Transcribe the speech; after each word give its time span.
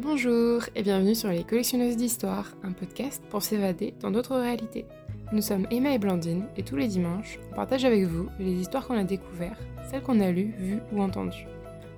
Bonjour 0.00 0.62
et 0.76 0.84
bienvenue 0.84 1.16
sur 1.16 1.28
Les 1.28 1.42
Collectionneuses 1.42 1.96
d'Histoire, 1.96 2.54
un 2.62 2.70
podcast 2.70 3.20
pour 3.30 3.42
s'évader 3.42 3.94
dans 4.00 4.12
d'autres 4.12 4.36
réalités. 4.36 4.86
Nous 5.32 5.42
sommes 5.42 5.66
Emma 5.72 5.92
et 5.92 5.98
Blandine 5.98 6.44
et 6.56 6.62
tous 6.62 6.76
les 6.76 6.86
dimanches, 6.86 7.40
on 7.50 7.56
partage 7.56 7.84
avec 7.84 8.04
vous 8.04 8.28
les 8.38 8.52
histoires 8.52 8.86
qu'on 8.86 8.96
a 8.96 9.02
découvertes, 9.02 9.60
celles 9.90 10.04
qu'on 10.04 10.20
a 10.20 10.30
lues, 10.30 10.54
vues 10.56 10.78
ou 10.92 11.02
entendues. 11.02 11.48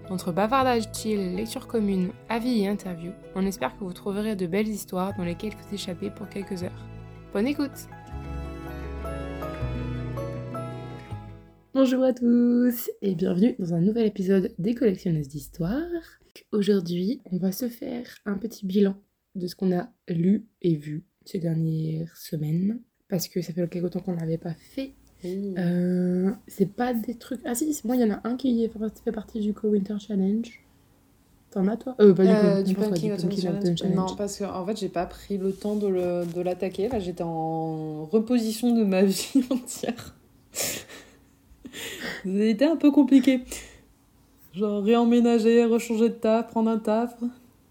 Entre 0.08 0.32
bavardage 0.32 0.84
chill, 0.94 1.36
lecture 1.36 1.66
commune, 1.66 2.12
avis 2.30 2.62
et 2.62 2.68
interviews, 2.68 3.12
on 3.34 3.44
espère 3.44 3.76
que 3.76 3.84
vous 3.84 3.92
trouverez 3.92 4.34
de 4.34 4.46
belles 4.46 4.68
histoires 4.68 5.14
dans 5.18 5.24
lesquelles 5.24 5.52
vous 5.52 5.74
échappez 5.74 6.08
pour 6.08 6.30
quelques 6.30 6.62
heures. 6.62 6.86
Bonne 7.34 7.48
écoute 7.48 7.86
Bonjour 11.74 12.02
à 12.02 12.14
tous 12.14 12.90
et 13.02 13.14
bienvenue 13.14 13.56
dans 13.58 13.74
un 13.74 13.80
nouvel 13.80 14.06
épisode 14.06 14.54
des 14.58 14.74
collectionneuses 14.74 15.28
d'histoire. 15.28 16.19
Aujourd'hui, 16.52 17.20
on 17.30 17.38
va 17.38 17.52
se 17.52 17.68
faire 17.68 18.06
un 18.24 18.36
petit 18.36 18.66
bilan 18.66 18.96
de 19.34 19.46
ce 19.46 19.54
qu'on 19.54 19.76
a 19.76 19.90
lu 20.08 20.46
et 20.62 20.76
vu 20.76 21.04
ces 21.24 21.38
dernières 21.38 22.16
semaines. 22.16 22.80
Parce 23.08 23.28
que 23.28 23.42
ça 23.42 23.52
fait 23.52 23.68
quelque 23.68 23.88
temps 23.88 24.00
qu'on 24.00 24.14
l'avait 24.14 24.38
pas 24.38 24.54
fait. 24.54 24.92
Euh, 25.24 26.30
c'est 26.46 26.72
pas 26.72 26.94
des 26.94 27.14
trucs. 27.14 27.40
Ah 27.44 27.54
si, 27.54 27.78
moi 27.84 27.96
il 27.96 28.02
y 28.02 28.04
en 28.04 28.10
a 28.10 28.20
un 28.24 28.36
qui 28.36 28.68
fait 29.04 29.12
partie 29.12 29.40
du 29.40 29.52
Co-Winter 29.52 29.96
Challenge. 29.98 30.48
T'en 31.50 31.66
as 31.66 31.76
toi? 31.76 31.96
Euh, 32.00 32.14
pas 32.14 32.62
du, 32.62 32.76
coup, 32.76 32.82
du 32.90 33.40
Challenge. 33.40 33.82
Non, 33.94 34.14
parce 34.16 34.38
que 34.38 34.44
en 34.44 34.64
fait, 34.64 34.78
j'ai 34.78 34.88
pas 34.88 35.06
pris 35.06 35.36
le 35.36 35.52
temps 35.52 35.74
de 35.74 36.40
l'attaquer. 36.40 36.88
Là, 36.88 37.00
j'étais 37.00 37.24
en 37.24 38.04
reposition 38.06 38.74
de 38.74 38.84
ma 38.84 39.02
vie 39.04 39.44
entière. 39.50 40.14
C'était 42.24 42.64
un 42.64 42.76
peu 42.76 42.90
compliqué. 42.90 43.40
Genre 44.54 44.82
réemménager, 44.82 45.64
rechanger 45.64 46.08
de 46.08 46.14
taf, 46.14 46.48
prendre 46.48 46.70
un 46.70 46.78
taf 46.78 47.14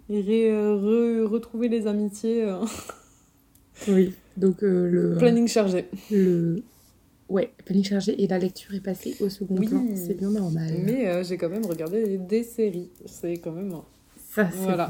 et 0.10 0.50
euh, 0.50 1.26
retrouver 1.26 1.70
les 1.70 1.88
amitiés. 1.88 2.44
Euh. 2.44 2.58
Oui, 3.88 4.14
donc 4.36 4.62
euh, 4.62 4.90
le. 4.90 5.16
Planning 5.16 5.48
chargé. 5.48 5.86
Le. 6.12 6.64
Ouais, 7.30 7.50
planning 7.64 7.86
chargé 7.86 8.22
et 8.22 8.28
la 8.28 8.38
lecture 8.38 8.76
est 8.76 8.82
passée 8.82 9.16
au 9.22 9.30
second 9.30 9.56
plan. 9.56 9.82
C'est 9.96 10.16
bien 10.16 10.32
normal. 10.32 10.74
Mais 10.84 11.24
j'ai 11.24 11.38
quand 11.38 11.48
même 11.48 11.66
regardé 11.66 12.18
des 12.18 12.44
séries. 12.44 12.90
C'est 13.06 13.38
quand 13.38 13.54
même. 13.54 13.74
Ça, 14.18 14.50
c'est 14.52 14.58
voilà. 14.58 14.90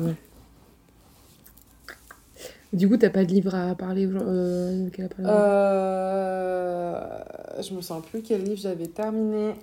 Du 2.71 2.87
coup, 2.87 2.97
t'as 2.97 3.09
pas 3.09 3.25
de 3.25 3.31
livre 3.31 3.55
à 3.55 3.73
parler 3.73 4.05
euh, 4.05 4.89
euh, 5.19 6.99
Je 7.61 7.73
me 7.73 7.81
sens 7.81 8.05
plus 8.05 8.21
quel 8.21 8.43
livre 8.43 8.61
j'avais 8.61 8.87
terminé 8.87 9.53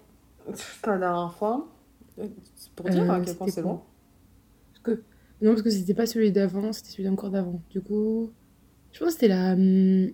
la 0.87 0.99
dernière 0.99 1.33
fois. 1.35 1.69
C'est 2.17 2.71
pour 2.73 2.89
dire 2.89 3.11
à 3.11 3.21
quel 3.21 3.35
point 3.37 3.49
c'est 3.49 3.63
long. 3.63 3.81
que... 4.83 5.03
Non, 5.43 5.51
parce 5.51 5.63
que 5.63 5.71
c'était 5.71 5.95
pas 5.95 6.07
celui 6.07 6.33
d'avant, 6.33 6.73
c'était 6.73 6.91
celui 6.91 7.05
d'encore 7.05 7.31
d'avant. 7.31 7.61
Du 7.71 7.81
coup, 7.81 8.31
je 8.93 9.01
pense 9.01 9.09
que 9.09 9.13
c'était 9.15 9.29
la. 9.29 9.53
Hum, 9.53 10.11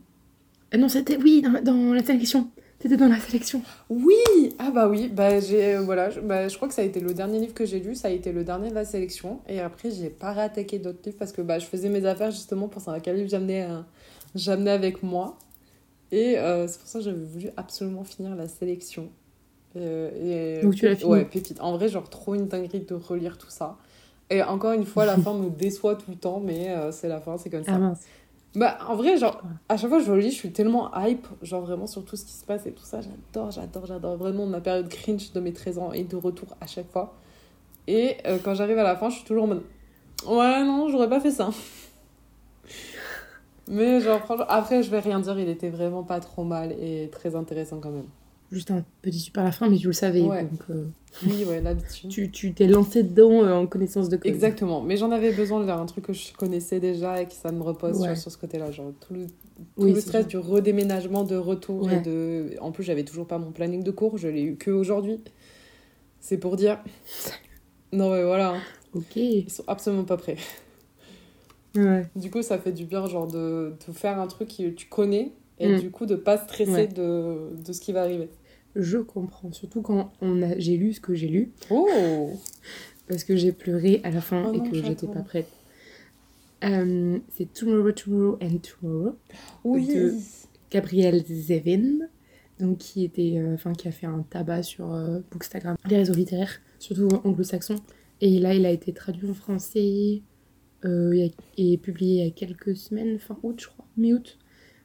ah 0.72 0.78
non, 0.78 0.88
c'était. 0.88 1.16
Oui, 1.16 1.42
dans, 1.42 1.62
dans 1.62 1.92
la 1.94 2.02
sélection. 2.02 2.50
C'était 2.82 2.96
dans 2.96 3.06
la 3.06 3.20
sélection. 3.20 3.62
Oui 3.88 4.16
Ah 4.58 4.72
bah 4.72 4.88
oui, 4.88 5.08
bah 5.08 5.38
j'ai 5.38 5.76
euh, 5.76 5.82
voilà, 5.82 6.10
je, 6.10 6.18
bah, 6.18 6.48
je 6.48 6.56
crois 6.56 6.66
que 6.66 6.74
ça 6.74 6.82
a 6.82 6.84
été 6.84 6.98
le 6.98 7.14
dernier 7.14 7.38
livre 7.38 7.54
que 7.54 7.64
j'ai 7.64 7.78
lu, 7.78 7.94
ça 7.94 8.08
a 8.08 8.10
été 8.10 8.32
le 8.32 8.42
dernier 8.42 8.70
de 8.70 8.74
la 8.74 8.84
sélection 8.84 9.38
et 9.48 9.60
après 9.60 9.92
j'ai 9.92 10.10
pas 10.10 10.32
réattaqué 10.32 10.80
d'autres 10.80 10.98
livres 11.04 11.16
parce 11.16 11.30
que 11.30 11.42
bah 11.42 11.60
je 11.60 11.66
faisais 11.66 11.88
mes 11.88 12.04
affaires 12.06 12.32
justement 12.32 12.66
pour 12.66 12.82
savoir 12.82 13.00
quel 13.00 13.14
livre 13.18 13.28
j'amenais 13.28 13.70
euh, 13.70 13.82
j'amenais 14.34 14.72
avec 14.72 15.04
moi. 15.04 15.38
Et 16.10 16.38
euh, 16.38 16.66
c'est 16.66 16.80
pour 16.80 16.88
ça 16.88 16.98
que 16.98 17.04
j'avais 17.04 17.24
voulu 17.24 17.50
absolument 17.56 18.02
finir 18.02 18.34
la 18.34 18.48
sélection. 18.48 19.10
Et, 19.76 20.60
Donc 20.62 20.74
tu 20.74 20.86
l'as 20.86 20.96
fini 20.96 21.10
Ouais, 21.10 21.24
pépite. 21.24 21.60
En 21.60 21.76
vrai, 21.76 21.88
genre 21.88 22.08
trop 22.08 22.34
une 22.34 22.48
dinguerie 22.48 22.80
de 22.80 22.94
relire 22.94 23.38
tout 23.38 23.50
ça. 23.50 23.76
Et 24.30 24.42
encore 24.42 24.72
une 24.72 24.86
fois, 24.86 25.04
la 25.04 25.16
fin 25.18 25.34
me 25.34 25.50
déçoit 25.50 25.96
tout 25.96 26.10
le 26.10 26.16
temps, 26.16 26.40
mais 26.40 26.74
c'est 26.90 27.08
la 27.08 27.20
fin, 27.20 27.38
c'est 27.38 27.50
comme 27.50 27.64
ça. 27.64 27.72
Ah 27.74 27.78
mince. 27.78 28.00
Bah, 28.54 28.76
en 28.86 28.96
vrai, 28.96 29.16
genre, 29.16 29.40
à 29.68 29.78
chaque 29.78 29.88
fois 29.88 29.98
que 29.98 30.04
je 30.04 30.12
lis, 30.12 30.30
je 30.30 30.36
suis 30.36 30.52
tellement 30.52 30.90
hype, 30.94 31.26
genre 31.40 31.62
vraiment 31.62 31.86
sur 31.86 32.04
tout 32.04 32.16
ce 32.16 32.24
qui 32.24 32.32
se 32.32 32.44
passe 32.44 32.66
et 32.66 32.72
tout 32.72 32.84
ça. 32.84 33.00
J'adore, 33.00 33.50
j'adore, 33.50 33.86
j'adore. 33.86 34.16
Vraiment, 34.16 34.44
ma 34.46 34.60
période 34.60 34.88
cringe 34.88 35.32
de 35.32 35.40
mes 35.40 35.54
13 35.54 35.78
ans 35.78 35.92
est 35.92 36.04
de 36.04 36.16
retour 36.16 36.48
à 36.60 36.66
chaque 36.66 36.90
fois. 36.90 37.14
Et 37.86 38.16
euh, 38.26 38.38
quand 38.42 38.54
j'arrive 38.54 38.78
à 38.78 38.82
la 38.82 38.96
fin, 38.96 39.08
je 39.08 39.16
suis 39.16 39.24
toujours 39.24 39.44
en 39.44 39.48
mode 39.48 39.62
Ouais, 40.26 40.64
non, 40.64 40.90
j'aurais 40.90 41.08
pas 41.08 41.20
fait 41.20 41.30
ça. 41.30 41.48
Mais 43.68 44.00
genre, 44.00 44.20
franchement, 44.20 44.44
après, 44.48 44.82
je 44.82 44.90
vais 44.90 45.00
rien 45.00 45.20
dire, 45.20 45.38
il 45.38 45.48
était 45.48 45.70
vraiment 45.70 46.02
pas 46.02 46.20
trop 46.20 46.44
mal 46.44 46.72
et 46.72 47.08
très 47.10 47.34
intéressant 47.34 47.80
quand 47.80 47.90
même 47.90 48.08
juste 48.52 48.70
un 48.70 48.84
petit 49.00 49.18
super 49.18 49.42
à 49.42 49.46
la 49.46 49.52
fin, 49.52 49.68
mais 49.68 49.78
tu 49.78 49.86
le 49.86 49.92
savais. 49.92 50.20
Donc, 50.20 50.62
euh, 50.70 50.84
Oui, 51.26 51.44
ouais, 51.44 51.60
l'habitude. 51.60 52.10
tu, 52.10 52.30
tu 52.30 52.52
t'es 52.52 52.66
lancé 52.66 53.02
dedans 53.02 53.42
euh, 53.42 53.54
en 53.54 53.66
connaissance 53.66 54.08
de 54.08 54.16
cause. 54.16 54.30
Exactement, 54.30 54.82
mais 54.82 54.96
j'en 54.96 55.10
avais 55.10 55.32
besoin 55.32 55.60
de 55.60 55.64
faire 55.64 55.78
un 55.78 55.86
truc 55.86 56.06
que 56.06 56.12
je 56.12 56.32
connaissais 56.34 56.78
déjà 56.78 57.22
et 57.22 57.26
que 57.26 57.32
ça 57.32 57.50
me 57.50 57.62
repose 57.62 58.02
sur, 58.14 58.30
ce 58.30 58.36
côté-là. 58.36 58.70
Genre 58.70 58.92
tout 59.00 59.14
le, 59.14 59.26
tout 59.76 59.86
le 59.86 60.00
stress 60.00 60.26
du 60.26 60.36
redéménagement, 60.36 61.24
de 61.24 61.36
retour 61.36 61.90
et 61.90 62.00
de. 62.00 62.50
En 62.60 62.72
plus, 62.72 62.84
j'avais 62.84 63.04
toujours 63.04 63.26
pas 63.26 63.38
mon 63.38 63.52
planning 63.52 63.82
de 63.82 63.90
cours, 63.90 64.18
je 64.18 64.28
l'ai 64.28 64.42
eu 64.42 64.56
que 64.56 64.70
aujourd'hui. 64.70 65.20
C'est 66.20 66.38
pour 66.38 66.56
dire. 66.56 66.78
Non, 67.94 68.10
mais 68.10 68.24
voilà. 68.24 68.54
Ok. 68.94 69.16
Ils 69.16 69.50
sont 69.50 69.64
absolument 69.66 70.04
pas 70.04 70.16
prêts. 70.16 70.38
Ouais. 71.76 72.06
Du 72.16 72.30
coup, 72.30 72.40
ça 72.40 72.56
fait 72.56 72.72
du 72.72 72.86
bien, 72.86 73.04
genre, 73.04 73.26
de, 73.26 73.74
de 73.86 73.92
faire 73.92 74.18
un 74.18 74.26
truc 74.26 74.48
que 74.48 74.70
tu 74.70 74.86
connais 74.86 75.32
et 75.58 75.68
mm. 75.68 75.80
du 75.80 75.90
coup, 75.90 76.06
de 76.06 76.16
pas 76.16 76.38
stresser 76.38 76.86
de, 76.86 77.50
de 77.54 77.72
ce 77.74 77.82
qui 77.82 77.92
va 77.92 78.00
arriver 78.00 78.30
je 78.76 78.98
comprends. 78.98 79.52
Surtout 79.52 79.82
quand 79.82 80.12
on 80.20 80.42
a, 80.42 80.58
j'ai 80.58 80.76
lu 80.76 80.92
ce 80.92 81.00
que 81.00 81.14
j'ai 81.14 81.28
lu. 81.28 81.52
Oh 81.70 82.30
Parce 83.08 83.24
que 83.24 83.36
j'ai 83.36 83.52
pleuré 83.52 84.00
à 84.04 84.10
la 84.10 84.20
fin 84.20 84.50
oh 84.52 84.54
et 84.54 84.70
que 84.70 84.82
j'étais 84.82 85.06
pas 85.06 85.22
prête. 85.22 85.48
Euh, 86.64 87.18
c'est 87.34 87.52
Tomorrow, 87.52 87.92
Tomorrow 87.92 88.38
and 88.40 88.58
Tomorrow 88.58 89.16
oui. 89.64 89.86
de 89.88 90.14
Gabrielle 90.70 91.24
Zevin, 91.26 92.08
donc 92.60 92.78
qui 92.78 93.04
était, 93.04 93.34
euh, 93.36 93.54
enfin 93.54 93.72
qui 93.72 93.88
a 93.88 93.90
fait 93.92 94.06
un 94.06 94.24
tabac 94.30 94.62
sur 94.62 94.94
euh, 94.94 95.18
Bookstagram, 95.30 95.76
les 95.88 95.96
réseaux 95.96 96.14
littéraires, 96.14 96.60
surtout 96.78 97.08
anglo-saxons. 97.24 97.80
Et 98.20 98.38
là, 98.38 98.54
il 98.54 98.64
a 98.64 98.70
été 98.70 98.92
traduit 98.92 99.28
en 99.28 99.34
français 99.34 100.22
et 100.84 101.78
publié 101.78 102.22
il 102.22 102.24
y 102.24 102.28
a 102.28 102.30
quelques 102.30 102.76
semaines, 102.76 103.18
fin 103.18 103.36
août, 103.42 103.60
je 103.60 103.66
crois, 103.66 103.86
mi-août. 103.96 104.38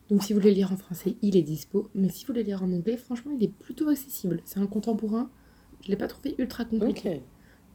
Donc 0.09 0.23
si 0.23 0.33
vous 0.33 0.39
voulez 0.39 0.53
lire 0.53 0.71
en 0.71 0.77
français, 0.77 1.15
il 1.21 1.35
est 1.35 1.41
dispo. 1.41 1.89
Mais 1.93 2.09
si 2.09 2.23
vous 2.23 2.33
voulez 2.33 2.43
lire 2.43 2.63
en 2.63 2.71
anglais, 2.71 2.97
franchement, 2.97 3.31
il 3.37 3.43
est 3.43 3.51
plutôt 3.51 3.89
accessible. 3.89 4.41
C'est 4.45 4.59
un 4.59 4.67
contemporain. 4.67 5.29
Je 5.83 5.89
l'ai 5.89 5.97
pas 5.97 6.07
trouvé 6.07 6.35
ultra 6.37 6.65
compliqué. 6.65 7.21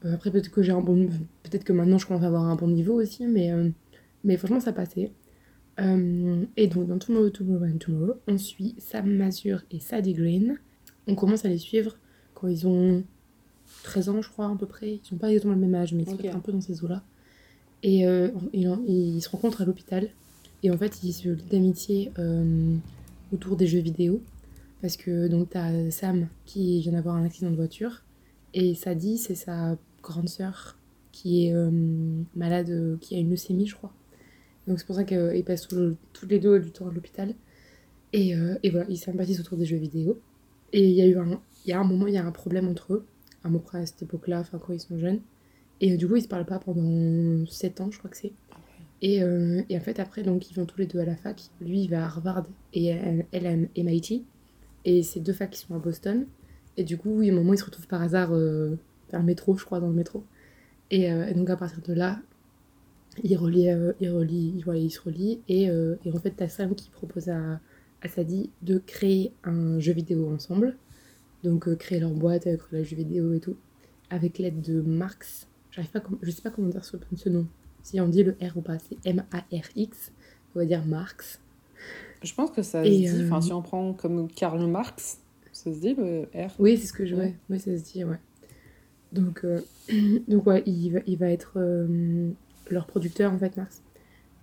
Euh, 0.03 0.15
après, 0.15 0.31
peut-être 0.31 0.49
que 0.49 0.63
j'ai 0.63 0.71
un 0.71 0.81
bon... 0.81 1.07
Peut-être 1.43 1.63
que 1.63 1.73
maintenant, 1.73 1.97
je 1.97 2.07
commence 2.07 2.23
à 2.23 2.27
avoir 2.27 2.43
un 2.43 2.55
bon 2.55 2.67
niveau 2.67 2.99
aussi. 2.99 3.27
Mais, 3.27 3.51
euh, 3.51 3.69
mais 4.23 4.37
franchement, 4.37 4.59
ça 4.59 4.73
passait. 4.73 5.11
Euh, 5.79 6.43
et 6.57 6.67
donc, 6.67 6.87
dans 6.87 6.97
Tomorrow, 6.97 7.29
Tomorrow 7.29 7.65
and 7.65 7.77
Tomorrow, 7.77 8.13
on 8.27 8.37
suit 8.37 8.75
Sam 8.79 9.09
Mazur 9.15 9.61
et 9.71 9.79
Sadie 9.79 10.13
Green. 10.13 10.57
On 11.07 11.15
commence 11.15 11.45
à 11.45 11.49
les 11.49 11.59
suivre 11.59 11.97
quand 12.33 12.47
ils 12.47 12.67
ont 12.67 13.03
13 13.83 14.09
ans, 14.09 14.21
je 14.21 14.29
crois, 14.29 14.49
à 14.49 14.55
peu 14.55 14.65
près. 14.65 14.95
Ils 14.95 15.07
sont 15.07 15.17
pas 15.17 15.29
exactement 15.29 15.53
le 15.53 15.59
même 15.59 15.75
âge, 15.75 15.93
mais 15.93 16.03
ils 16.03 16.09
sont 16.09 16.35
un 16.35 16.39
peu 16.39 16.51
dans 16.51 16.61
ces 16.61 16.83
eaux-là. 16.83 17.03
Et 17.83 18.05
ils 18.53 19.21
se 19.21 19.29
rencontrent 19.29 19.61
à 19.61 19.65
l'hôpital 19.65 20.09
et 20.63 20.71
en 20.71 20.77
fait, 20.77 21.03
ils 21.03 21.11
se 21.13 21.27
lient 21.27 21.43
d'amitié 21.51 22.11
euh, 22.19 22.75
autour 23.33 23.57
des 23.57 23.67
jeux 23.67 23.79
vidéo. 23.79 24.21
Parce 24.81 24.97
que 24.97 25.27
donc, 25.27 25.49
tu 25.51 25.57
as 25.57 25.91
Sam 25.91 26.27
qui 26.45 26.79
vient 26.81 26.93
d'avoir 26.93 27.15
un 27.15 27.25
accident 27.25 27.51
de 27.51 27.55
voiture. 27.55 28.03
Et 28.53 28.73
Sadie, 28.73 29.17
c'est 29.17 29.35
sa 29.35 29.77
grande 30.01 30.29
sœur 30.29 30.77
qui 31.11 31.47
est 31.47 31.53
euh, 31.53 31.69
malade, 32.35 32.97
qui 33.01 33.15
a 33.15 33.19
une 33.19 33.29
leucémie, 33.29 33.67
je 33.67 33.75
crois. 33.75 33.93
Donc, 34.67 34.79
c'est 34.79 34.85
pour 34.85 34.95
ça 34.95 35.03
qu'ils 35.03 35.43
passent 35.43 35.67
tous 35.67 36.25
les 36.27 36.39
deux 36.39 36.59
du 36.59 36.71
temps 36.71 36.87
à 36.87 36.91
l'hôpital. 36.91 37.35
Et, 38.13 38.35
euh, 38.35 38.55
et, 38.63 38.69
voilà, 38.69 38.85
ils 38.89 38.97
sympathisent 38.97 39.41
autour 39.41 39.57
des 39.57 39.65
jeux 39.65 39.77
vidéo. 39.77 40.19
Et 40.71 40.87
il 40.87 40.95
y 40.95 41.01
a 41.01 41.07
eu 41.07 41.17
un, 41.17 41.41
y 41.65 41.73
a 41.73 41.79
un 41.79 41.83
moment, 41.83 42.07
il 42.07 42.13
y 42.13 42.17
a 42.17 42.25
un 42.25 42.31
problème 42.31 42.67
entre 42.69 42.93
eux. 42.93 43.05
À 43.43 43.49
peu 43.49 43.59
près 43.59 43.79
à 43.79 43.85
cette 43.85 44.03
époque-là, 44.03 44.39
enfin, 44.39 44.59
quand 44.59 44.71
ils 44.71 44.79
sont 44.79 44.97
jeunes. 44.97 45.19
Et 45.81 45.97
du 45.97 46.07
coup, 46.07 46.15
ils 46.15 46.21
se 46.23 46.27
parlent 46.29 46.45
pas 46.45 46.59
pendant 46.59 47.45
7 47.45 47.81
ans, 47.81 47.91
je 47.91 47.97
crois 47.97 48.09
que 48.09 48.15
c'est. 48.17 48.31
Euh, 49.03 49.63
et, 49.69 49.77
en 49.77 49.81
fait, 49.81 49.99
après, 49.99 50.23
donc, 50.23 50.49
ils 50.49 50.53
vont 50.53 50.65
tous 50.65 50.79
les 50.79 50.85
deux 50.85 50.99
à 50.99 51.05
la 51.05 51.15
fac. 51.15 51.41
Lui, 51.61 51.81
il 51.83 51.89
va 51.89 52.03
à 52.03 52.05
Harvard 52.05 52.45
et 52.73 52.87
elle, 52.87 53.25
elle 53.31 53.47
à 53.47 53.55
MIT. 53.55 54.25
Et 54.85 55.03
ces 55.03 55.19
deux 55.19 55.33
facs 55.33 55.51
qui 55.51 55.59
sont 55.59 55.75
à 55.75 55.79
Boston. 55.79 56.25
Et 56.77 56.83
du 56.83 56.97
coup, 56.97 57.21
y 57.21 57.29
a 57.29 57.33
un 57.33 57.35
moment, 57.35 57.53
ils 57.53 57.59
se 57.59 57.65
retrouvent 57.65 57.87
par 57.87 58.01
hasard 58.01 58.33
euh, 58.33 58.77
le 59.11 59.23
métro, 59.23 59.55
je 59.57 59.65
crois, 59.65 59.79
dans 59.79 59.87
le 59.87 59.93
métro. 59.93 60.23
Et, 60.91 61.11
euh, 61.11 61.33
donc, 61.33 61.49
à 61.49 61.57
partir 61.57 61.81
de 61.81 61.93
là, 61.93 62.21
ils, 63.23 63.37
relient, 63.37 63.93
ils, 63.99 64.09
relient, 64.09 64.61
ils 64.75 64.89
se 64.89 65.01
relient. 65.01 65.41
Et, 65.49 65.69
en 65.69 66.19
fait, 66.19 66.31
t'as 66.31 66.47
Sam 66.47 66.73
qui 66.73 66.89
propose 66.89 67.29
à, 67.29 67.59
à 68.01 68.07
Sadie 68.07 68.49
de 68.61 68.77
créer 68.79 69.33
un 69.43 69.79
jeu 69.79 69.93
vidéo 69.93 70.29
ensemble. 70.33 70.77
Donc, 71.43 71.75
créer 71.75 71.99
leur 71.99 72.11
boîte, 72.11 72.43
créer 72.43 72.79
le 72.79 72.83
jeu 72.83 72.95
vidéo 72.95 73.33
et 73.33 73.39
tout. 73.39 73.57
Avec 74.09 74.39
l'aide 74.39 74.61
de 74.61 74.81
Marx. 74.81 75.47
J'arrive 75.71 75.91
pas, 75.91 76.03
je 76.21 76.31
sais 76.31 76.41
pas 76.41 76.51
comment 76.51 76.69
dire 76.69 76.85
ce 76.85 77.29
nom 77.29 77.47
si 77.83 77.99
on 77.99 78.07
dit 78.07 78.23
le 78.23 78.31
R 78.41 78.57
ou 78.57 78.61
pas, 78.61 78.77
c'est 78.79 78.97
M-A-R-X, 79.05 80.11
on 80.55 80.59
va 80.59 80.65
dire 80.65 80.83
Marx. 80.85 81.39
Je 82.23 82.33
pense 82.33 82.51
que 82.51 82.61
ça 82.61 82.83
se 82.83 82.89
dit, 82.89 83.09
enfin, 83.25 83.37
euh, 83.37 83.41
si 83.41 83.53
on 83.53 83.61
prend 83.61 83.93
comme 83.93 84.29
Karl 84.29 84.65
Marx, 84.65 85.19
ça 85.51 85.73
se 85.73 85.79
dit 85.79 85.93
le 85.93 86.23
R? 86.33 86.51
Oui, 86.57 86.77
c'est 86.77 86.87
ce 86.87 86.93
que 86.93 87.05
je. 87.05 87.15
Ouais. 87.15 87.35
oui, 87.49 87.59
ça 87.59 87.77
se 87.77 87.83
dit, 87.83 88.03
ouais. 88.05 88.19
Donc, 89.11 89.43
euh, 89.43 89.61
donc 90.27 90.47
ouais, 90.47 90.63
il 90.65 90.91
va, 90.91 90.99
il 91.05 91.17
va 91.17 91.29
être. 91.29 91.53
Euh, 91.57 92.31
leur 92.69 92.87
producteur 92.87 93.33
en 93.33 93.37
fait, 93.37 93.55
Mars. 93.57 93.81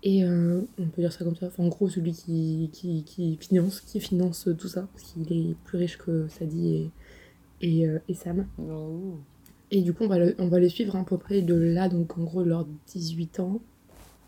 Et 0.02 0.24
euh, 0.24 0.60
on 0.78 0.86
peut 0.86 1.00
dire 1.00 1.12
ça 1.12 1.24
comme 1.24 1.36
ça. 1.36 1.46
Enfin, 1.46 1.64
en 1.64 1.68
gros, 1.68 1.88
celui 1.88 2.12
qui, 2.12 2.68
qui, 2.72 3.02
qui 3.04 3.36
finance, 3.36 3.80
qui 3.80 3.98
finance 3.98 4.48
tout 4.58 4.68
ça, 4.68 4.86
parce 4.92 5.04
qu'il 5.04 5.32
est 5.32 5.54
plus 5.64 5.78
riche 5.78 5.96
que 5.96 6.28
Sadie 6.28 6.90
et, 7.62 7.82
et, 7.82 7.88
et 8.08 8.14
Sam. 8.14 8.46
Oh. 8.58 9.18
Et 9.70 9.82
du 9.82 9.92
coup, 9.92 10.04
on 10.04 10.08
va, 10.08 10.16
on 10.38 10.48
va 10.48 10.58
les 10.58 10.68
suivre 10.68 10.96
à 10.96 11.04
peu 11.04 11.16
près 11.16 11.42
de 11.42 11.54
là, 11.54 11.88
donc 11.88 12.18
en 12.18 12.24
gros, 12.24 12.42
leurs 12.42 12.66
18 12.88 13.40
ans, 13.40 13.60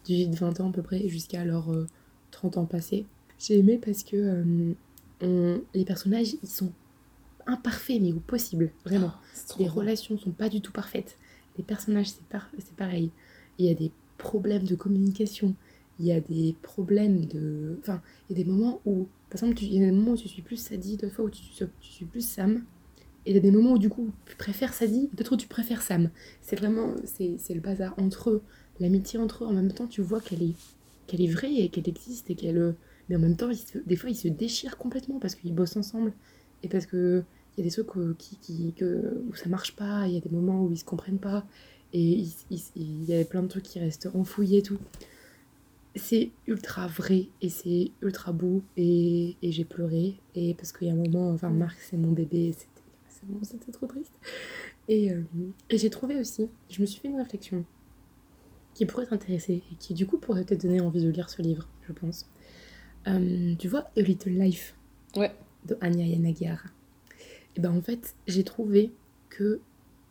18-20 0.07 0.63
ans 0.63 0.71
à 0.71 0.73
peu 0.73 0.83
près, 0.83 1.09
jusqu'à 1.09 1.45
leurs 1.45 1.71
30 2.31 2.59
ans 2.59 2.65
passés. 2.65 3.07
J'ai 3.39 3.59
aimé 3.59 3.81
parce 3.83 4.05
que 4.05 4.75
on, 5.23 5.61
les 5.75 5.85
personnages, 5.85 6.35
ils 6.43 6.49
sont 6.49 6.73
imparfaits, 7.47 8.01
mais 8.01 8.13
au 8.13 8.21
possible, 8.21 8.71
vraiment. 8.85 9.13
Oh, 9.15 9.55
les 9.59 9.69
relations 9.69 10.19
sont 10.19 10.31
pas 10.31 10.49
du 10.49 10.61
tout 10.61 10.73
parfaites. 10.73 11.17
Les 11.57 11.65
personnages, 11.65 12.11
c'est 12.11 12.25
par, 12.25 12.51
pareil. 12.77 13.11
Il 13.59 13.67
y 13.67 13.71
a 13.71 13.75
des 13.75 13.91
problèmes 14.19 14.65
de 14.65 14.75
communication, 14.75 15.55
il 15.99 16.07
y 16.07 16.13
a 16.13 16.21
des 16.21 16.55
problèmes 16.63 17.27
de... 17.27 17.77
Enfin, 17.81 18.01
il 18.29 18.37
y 18.37 18.41
a 18.41 18.45
des 18.45 18.51
moments 18.51 18.81
où, 18.87 19.07
par 19.29 19.43
exemple, 19.43 19.63
il 19.63 19.75
y 19.75 19.83
a 19.83 19.87
des 19.87 19.93
moments 19.93 20.13
où 20.13 20.17
tu 20.17 20.29
suis 20.29 20.43
plus 20.43 20.57
Sadie, 20.57 20.97
d'autres 20.97 21.15
fois 21.15 21.25
où 21.27 21.31
tu, 21.31 21.43
tu, 21.43 21.67
suis 21.81 22.05
plus 22.05 22.27
Sam. 22.27 22.65
Et 23.25 23.31
il 23.31 23.35
y 23.35 23.39
a 23.39 23.43
des 23.43 23.51
moments 23.51 23.73
où, 23.73 23.79
du 23.79 23.89
coup, 23.89 24.11
tu 24.27 24.37
préfères 24.37 24.75
Sadie, 24.75 25.09
d'autres 25.15 25.35
où 25.35 25.37
tu 25.37 25.49
préfères 25.49 25.83
Sam. 25.83 26.11
C'est 26.41 26.57
vraiment... 26.57 26.95
C'est 27.05 27.55
le 27.55 27.61
bazar 27.61 27.95
entre 27.99 28.31
eux. 28.31 28.43
L'amitié 28.81 29.19
entre 29.19 29.45
eux, 29.45 29.47
en 29.47 29.53
même 29.53 29.73
temps, 29.73 29.87
tu 29.87 30.03
vois 30.03 30.21
qu'elle 30.21 30.43
est, 30.43 30.55
qu'elle 31.07 31.21
est 31.21 31.31
vraie 31.31 31.55
et 31.55 31.69
qu'elle 31.69 31.89
existe 31.89 32.31
et 32.31 32.35
qu'elle... 32.35 32.75
Mais 33.09 33.17
en 33.17 33.21
même 33.21 33.37
temps, 33.37 33.51
des 33.87 33.97
fois, 33.97 34.11
ils 34.11 34.17
se 34.17 34.29
déchirent 34.29 34.79
complètement 34.79 35.19
parce 35.19 35.35
qu'ils 35.35 35.55
bossent 35.55 35.77
ensemble. 35.77 36.13
Et 36.63 36.69
parce 36.69 36.87
que 36.87 37.25
il 37.57 37.65
y 37.65 37.67
a 37.67 37.71
des 37.71 37.83
trucs 37.83 38.17
qui, 38.19 38.37
qui, 38.37 38.73
que, 38.73 39.23
où 39.29 39.35
ça 39.35 39.49
marche 39.49 39.77
pas, 39.77 40.07
il 40.07 40.15
y 40.15 40.17
a 40.17 40.21
des 40.21 40.31
moments 40.31 40.65
où 40.65 40.73
ils 40.73 40.79
se 40.79 40.85
comprennent 40.85 41.19
pas, 41.19 41.45
et 41.93 42.25
il, 42.51 43.05
y 43.05 43.15
a 43.15 43.25
plein 43.25 43.43
de 43.43 43.49
trucs 43.49 43.65
qui 43.65 43.79
restent 43.79 44.09
enfouis 44.15 44.57
et 44.57 44.63
tout. 44.63 44.79
C'est 45.95 46.31
ultra 46.47 46.87
vrai 46.87 47.27
et 47.43 47.51
c'est 47.51 47.91
ultra 48.01 48.33
beau 48.33 48.63
et, 48.79 49.37
et 49.43 49.53
j'ai 49.53 49.67
pleuré 49.67 50.15
et 50.35 50.55
parce 50.55 50.73
qu'il 50.73 50.89
y 50.89 50.91
a 50.91 50.95
un 50.95 50.97
moment, 50.97 51.29
enfin 51.29 51.51
Marc 51.51 51.77
c'est 51.83 51.99
mon 51.99 52.13
bébé, 52.13 52.55
c'était 53.43 53.73
trop 53.73 53.87
triste. 53.87 54.13
Et, 54.89 55.13
euh, 55.13 55.23
et 55.71 55.79
j'ai 55.79 55.91
trouvé 55.91 56.19
aussi, 56.19 56.49
je 56.71 56.81
me 56.81 56.87
suis 56.87 57.01
fait 57.01 57.09
une 57.09 57.19
réflexion 57.19 57.65
qui 58.75 58.87
pourrait 58.87 59.07
t'intéresser 59.07 59.63
et 59.71 59.75
qui 59.79 59.95
du 59.95 60.07
coup 60.07 60.19
pourrait 60.19 60.45
te 60.45 60.55
donner 60.55 60.81
envie 60.81 61.05
de 61.05 61.11
lire 61.11 61.29
ce 61.29 61.43
livre, 61.43 61.69
je 61.87 61.93
pense. 61.93 62.29
Euh, 63.07 63.55
tu 63.59 63.69
vois 63.69 63.91
A 63.97 64.01
Little 64.01 64.31
Life 64.31 64.75
ouais. 65.17 65.33
de 65.67 65.77
Anya 65.81 66.07
Yanagihara. 66.07 66.69
Et 67.57 67.61
ben 67.61 67.77
en 67.77 67.83
fait, 67.83 68.15
j'ai 68.27 68.45
trouvé 68.45 68.93
que 69.29 69.61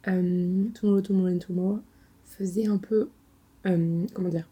euh, 0.08 0.66
Tomorrow, 0.74 1.02
Tomorrow 1.02 1.30
and 1.30 1.40
Tomorrow 1.40 1.80
faisait 2.26 2.68
un 2.68 2.78
peu. 2.78 3.10
Euh, 3.66 4.06
comment 4.14 4.30
dire 4.30 4.48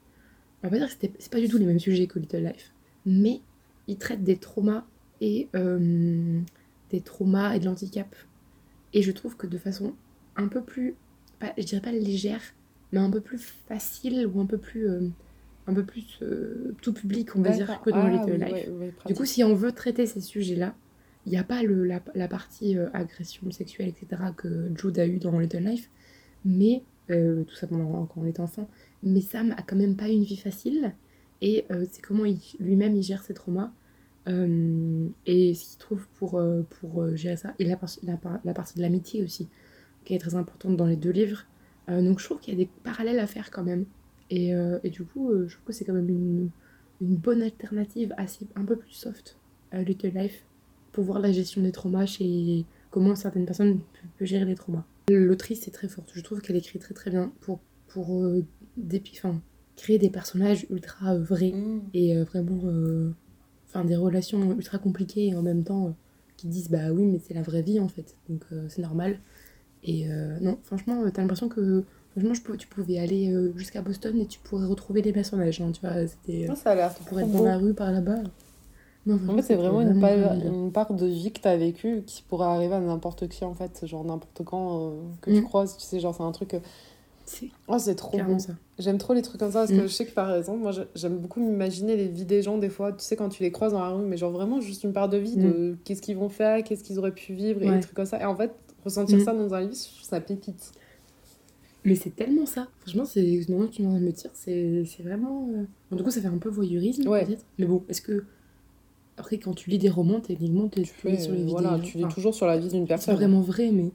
On 0.63 0.67
va 0.67 0.71
pas 0.71 0.77
dire 0.77 0.87
que 0.87 1.07
c'est 1.19 1.31
pas 1.31 1.39
du 1.39 1.47
tout 1.47 1.57
les 1.57 1.65
mêmes 1.65 1.79
sujets 1.79 2.07
que 2.07 2.19
Little 2.19 2.43
Life, 2.43 2.73
mais 3.05 3.41
il 3.87 3.97
traite 3.97 4.23
des 4.23 4.37
traumas 4.37 4.85
et 5.21 5.49
des 5.53 7.01
traumas 7.01 7.55
et 7.55 7.59
de 7.59 7.65
l'handicap. 7.65 8.15
Et 8.93 9.01
je 9.01 9.11
trouve 9.11 9.35
que 9.35 9.47
de 9.47 9.57
façon 9.57 9.93
un 10.35 10.47
peu 10.47 10.61
plus, 10.61 10.95
pas, 11.39 11.53
je 11.57 11.63
dirais 11.63 11.81
pas 11.81 11.91
légère, 11.91 12.41
mais 12.91 12.99
un 12.99 13.09
peu 13.09 13.21
plus 13.21 13.39
facile 13.39 14.27
ou 14.27 14.39
un 14.39 14.45
peu 14.45 14.57
plus, 14.57 14.87
euh, 14.89 15.09
un 15.67 15.73
peu 15.73 15.83
plus 15.83 16.19
tout 16.81 16.93
public, 16.93 17.35
on 17.35 17.41
va 17.41 17.51
dire, 17.51 17.81
que 17.81 17.91
dans 17.91 18.01
ah 18.01 18.09
Little 18.09 18.43
Life. 18.43 18.69
du 19.05 19.13
coup, 19.13 19.25
si 19.25 19.43
on 19.43 19.53
veut 19.53 19.71
traiter 19.71 20.05
ces 20.05 20.21
sujets-là, 20.21 20.73
il 21.25 21.31
n'y 21.31 21.37
a 21.37 21.43
pas 21.43 21.63
le, 21.63 21.83
la, 21.83 22.01
la 22.15 22.27
partie 22.27 22.77
euh, 22.77 22.89
agression 22.93 23.49
sexuelle, 23.51 23.89
etc., 23.89 24.21
que 24.35 24.71
Jude 24.75 24.97
a 24.99 25.05
eu 25.05 25.17
dans 25.17 25.37
Little 25.37 25.59
Life, 25.59 25.89
mais 26.45 26.83
euh, 27.11 27.43
tout 27.43 27.55
ça 27.55 27.67
pendant, 27.67 28.05
quand 28.05 28.21
on 28.21 28.25
est 28.25 28.39
enfant. 28.39 28.69
Mais 29.03 29.21
Sam 29.21 29.53
a 29.57 29.61
quand 29.61 29.75
même 29.75 29.95
pas 29.95 30.07
une 30.07 30.23
vie 30.23 30.37
facile, 30.37 30.93
et 31.41 31.65
euh, 31.71 31.85
c'est 31.91 32.01
comment 32.01 32.23
lui-même 32.59 32.95
il 32.95 33.03
gère 33.03 33.23
ses 33.23 33.33
traumas, 33.33 33.71
et 34.27 35.53
ce 35.55 35.69
qu'il 35.69 35.79
trouve 35.79 36.07
pour, 36.15 36.39
pour 36.69 37.15
gérer 37.15 37.37
ça. 37.37 37.53
Et 37.57 37.65
la, 37.65 37.79
la, 38.03 38.19
la 38.43 38.53
partie 38.53 38.75
de 38.77 38.81
l'amitié 38.81 39.23
aussi, 39.23 39.47
qui 40.05 40.13
est 40.13 40.19
très 40.19 40.35
importante 40.35 40.77
dans 40.77 40.85
les 40.85 40.97
deux 40.97 41.09
livres. 41.09 41.45
donc 41.87 42.19
je 42.19 42.25
trouve 42.25 42.39
qu'il 42.39 42.53
y 42.53 42.57
a 42.57 42.63
des 42.63 42.69
parallèles 42.83 43.19
à 43.19 43.27
faire 43.27 43.49
quand 43.49 43.63
même. 43.63 43.85
Et, 44.29 44.51
et 44.83 44.89
du 44.91 45.03
coup, 45.03 45.31
je 45.47 45.53
trouve 45.53 45.65
que 45.65 45.73
c'est 45.73 45.85
quand 45.85 45.93
même 45.93 46.09
une, 46.09 46.49
une 47.01 47.15
bonne 47.15 47.41
alternative, 47.41 48.13
assez, 48.17 48.47
un 48.55 48.65
peu 48.65 48.75
plus 48.75 48.91
soft 48.91 49.37
à 49.71 49.81
Little 49.81 50.11
Life 50.13 50.43
pour 50.91 51.03
voir 51.03 51.19
la 51.19 51.31
gestion 51.31 51.61
des 51.61 51.71
traumas 51.71 52.17
et 52.19 52.65
comment 52.91 53.15
certaines 53.15 53.45
personnes 53.45 53.79
peuvent 54.17 54.27
gérer 54.27 54.45
les 54.45 54.55
traumas. 54.55 54.85
L'autrice 55.09 55.67
est 55.67 55.71
très 55.71 55.87
forte, 55.87 56.11
je 56.13 56.21
trouve 56.21 56.41
qu'elle 56.41 56.55
écrit 56.55 56.79
très 56.79 56.93
très 56.93 57.09
bien 57.11 57.31
pour, 57.41 57.59
pour 57.87 58.23
euh, 58.23 58.43
créer 59.75 59.97
des 59.97 60.09
personnages 60.09 60.67
ultra 60.69 61.13
euh, 61.13 61.19
vrais 61.19 61.51
mm. 61.51 61.81
et 61.93 62.17
euh, 62.17 62.23
vraiment 62.23 62.59
enfin 63.69 63.85
des 63.85 63.95
relations 63.95 64.51
ultra 64.51 64.77
compliquées 64.77 65.27
et 65.27 65.35
en 65.35 65.41
même 65.41 65.63
temps 65.63 65.95
qui 66.37 66.47
disent 66.47 66.69
bah 66.69 66.91
oui 66.91 67.05
mais 67.05 67.19
c'est 67.19 67.33
la 67.33 67.41
vraie 67.41 67.61
vie 67.61 67.79
en 67.79 67.87
fait 67.87 68.15
donc 68.29 68.43
c'est 68.67 68.81
normal 68.81 69.19
et 69.83 70.07
non 70.41 70.57
franchement 70.63 71.03
t'as 71.13 71.21
l'impression 71.21 71.49
que 71.49 71.83
franchement 72.11 72.33
je, 72.33 72.55
tu 72.55 72.67
pouvais 72.67 72.97
aller 72.97 73.33
jusqu'à 73.55 73.81
Boston 73.81 74.19
et 74.19 74.25
tu 74.25 74.39
pourrais 74.39 74.65
retrouver 74.65 75.01
les 75.01 75.11
personnages 75.11 75.61
hein, 75.61 75.71
tu 75.71 75.81
vois 75.81 76.07
c'était 76.07 76.47
ah, 76.49 76.55
ça 76.55 76.71
a 76.71 76.75
l'air 76.75 76.95
tu 76.95 77.03
pourrais 77.03 77.23
être 77.23 77.31
dans 77.31 77.43
la 77.43 77.57
rue 77.57 77.73
par 77.73 77.91
là-bas 77.91 78.23
en 79.07 79.35
fait, 79.35 79.41
c'est 79.41 79.55
vraiment, 79.55 79.81
une, 79.81 79.99
part, 79.99 80.33
une 80.33 80.71
part 80.71 80.93
de 80.93 81.05
vie 81.05 81.31
que 81.31 81.41
tu 81.41 81.47
as 81.47 81.57
vécue 81.57 82.03
qui 82.05 82.21
pourrait 82.21 82.47
arriver 82.47 82.75
à 82.75 82.79
n'importe 82.79 83.27
qui, 83.27 83.43
en 83.43 83.53
fait. 83.53 83.85
Genre 83.85 84.03
n'importe 84.03 84.43
quand 84.43 84.87
euh, 84.87 84.91
que 85.21 85.31
tu 85.31 85.41
mm. 85.41 85.43
croises, 85.43 85.77
tu 85.77 85.83
sais, 85.83 85.99
genre 85.99 86.13
c'est 86.13 86.23
un 86.23 86.31
truc. 86.31 86.53
Euh, 86.53 86.59
c'est 87.29 87.49
oh, 87.67 87.77
c'est 87.77 87.95
trop 87.95 88.17
bon. 88.17 88.39
ça. 88.39 88.53
J'aime 88.77 88.97
trop 88.97 89.13
les 89.13 89.21
trucs 89.21 89.39
comme 89.39 89.51
ça 89.51 89.59
parce 89.59 89.71
que 89.71 89.77
mm. 89.77 89.87
je 89.87 89.87
sais 89.87 90.05
que 90.05 90.11
par 90.11 90.33
exemple, 90.33 90.59
moi 90.59 90.71
j'aime 90.95 91.17
beaucoup 91.17 91.39
m'imaginer 91.39 91.95
les 91.95 92.07
vies 92.07 92.25
des 92.25 92.41
gens 92.41 92.57
des 92.57 92.69
fois, 92.69 92.91
tu 92.91 93.03
sais, 93.03 93.15
quand 93.15 93.29
tu 93.29 93.43
les 93.43 93.51
croises 93.51 93.73
dans 93.73 93.81
la 93.81 93.89
rue, 93.89 94.05
mais 94.05 94.17
genre 94.17 94.31
vraiment 94.31 94.61
juste 94.61 94.83
une 94.83 94.93
part 94.93 95.09
de 95.09 95.17
vie 95.17 95.35
de 95.35 95.47
mm. 95.47 95.77
qu'est-ce 95.83 96.01
qu'ils 96.01 96.17
vont 96.17 96.29
faire, 96.29 96.63
qu'est-ce 96.63 96.83
qu'ils 96.83 96.97
auraient 96.97 97.13
pu 97.13 97.33
vivre 97.33 97.61
et 97.61 97.69
des 97.69 97.79
trucs 97.81 97.93
comme 97.93 98.05
ça. 98.05 98.19
Et 98.19 98.25
en 98.25 98.35
fait, 98.35 98.51
ressentir 98.83 99.21
ça 99.21 99.33
dans 99.33 99.53
un 99.53 99.61
livre, 99.61 99.75
ça 99.75 100.19
pépite. 100.19 100.71
Mais 101.85 101.95
c'est 101.95 102.15
tellement 102.15 102.45
ça. 102.45 102.67
Franchement, 102.81 103.05
c'est 103.05 103.41
ce 103.41 103.51
moment 103.51 103.67
que 103.67 103.73
tu 103.73 103.83
m'en 103.83 103.99
me 103.99 104.11
dire, 104.11 104.31
c'est 104.33 104.83
vraiment. 105.03 105.49
Euh... 105.53 105.95
du 105.95 106.03
coup, 106.03 106.11
ça 106.11 106.21
fait 106.21 106.27
un 106.27 106.37
peu 106.37 106.49
voyeurisme, 106.49 107.07
ouais. 107.07 107.25
peut-être. 107.25 107.45
Mais 107.57 107.65
bon, 107.65 107.83
est-ce 107.89 108.01
que 108.01 108.25
après, 109.17 109.37
quand 109.37 109.53
tu 109.53 109.69
lis 109.69 109.77
des 109.77 109.89
romans, 109.89 110.21
techniquement, 110.21 110.69
tu 110.69 110.81
es 110.81 110.85
sur 111.17 111.33
les 111.33 111.45
Voilà, 111.45 111.77
tu 111.79 111.97
lis 111.97 112.07
toujours 112.07 112.33
sur 112.33 112.47
la 112.47 112.57
vie 112.57 112.69
d'une 112.69 112.87
personne. 112.87 113.13
C'est 113.13 113.19
vraiment 113.19 113.41
vrai, 113.41 113.71
mais. 113.71 113.91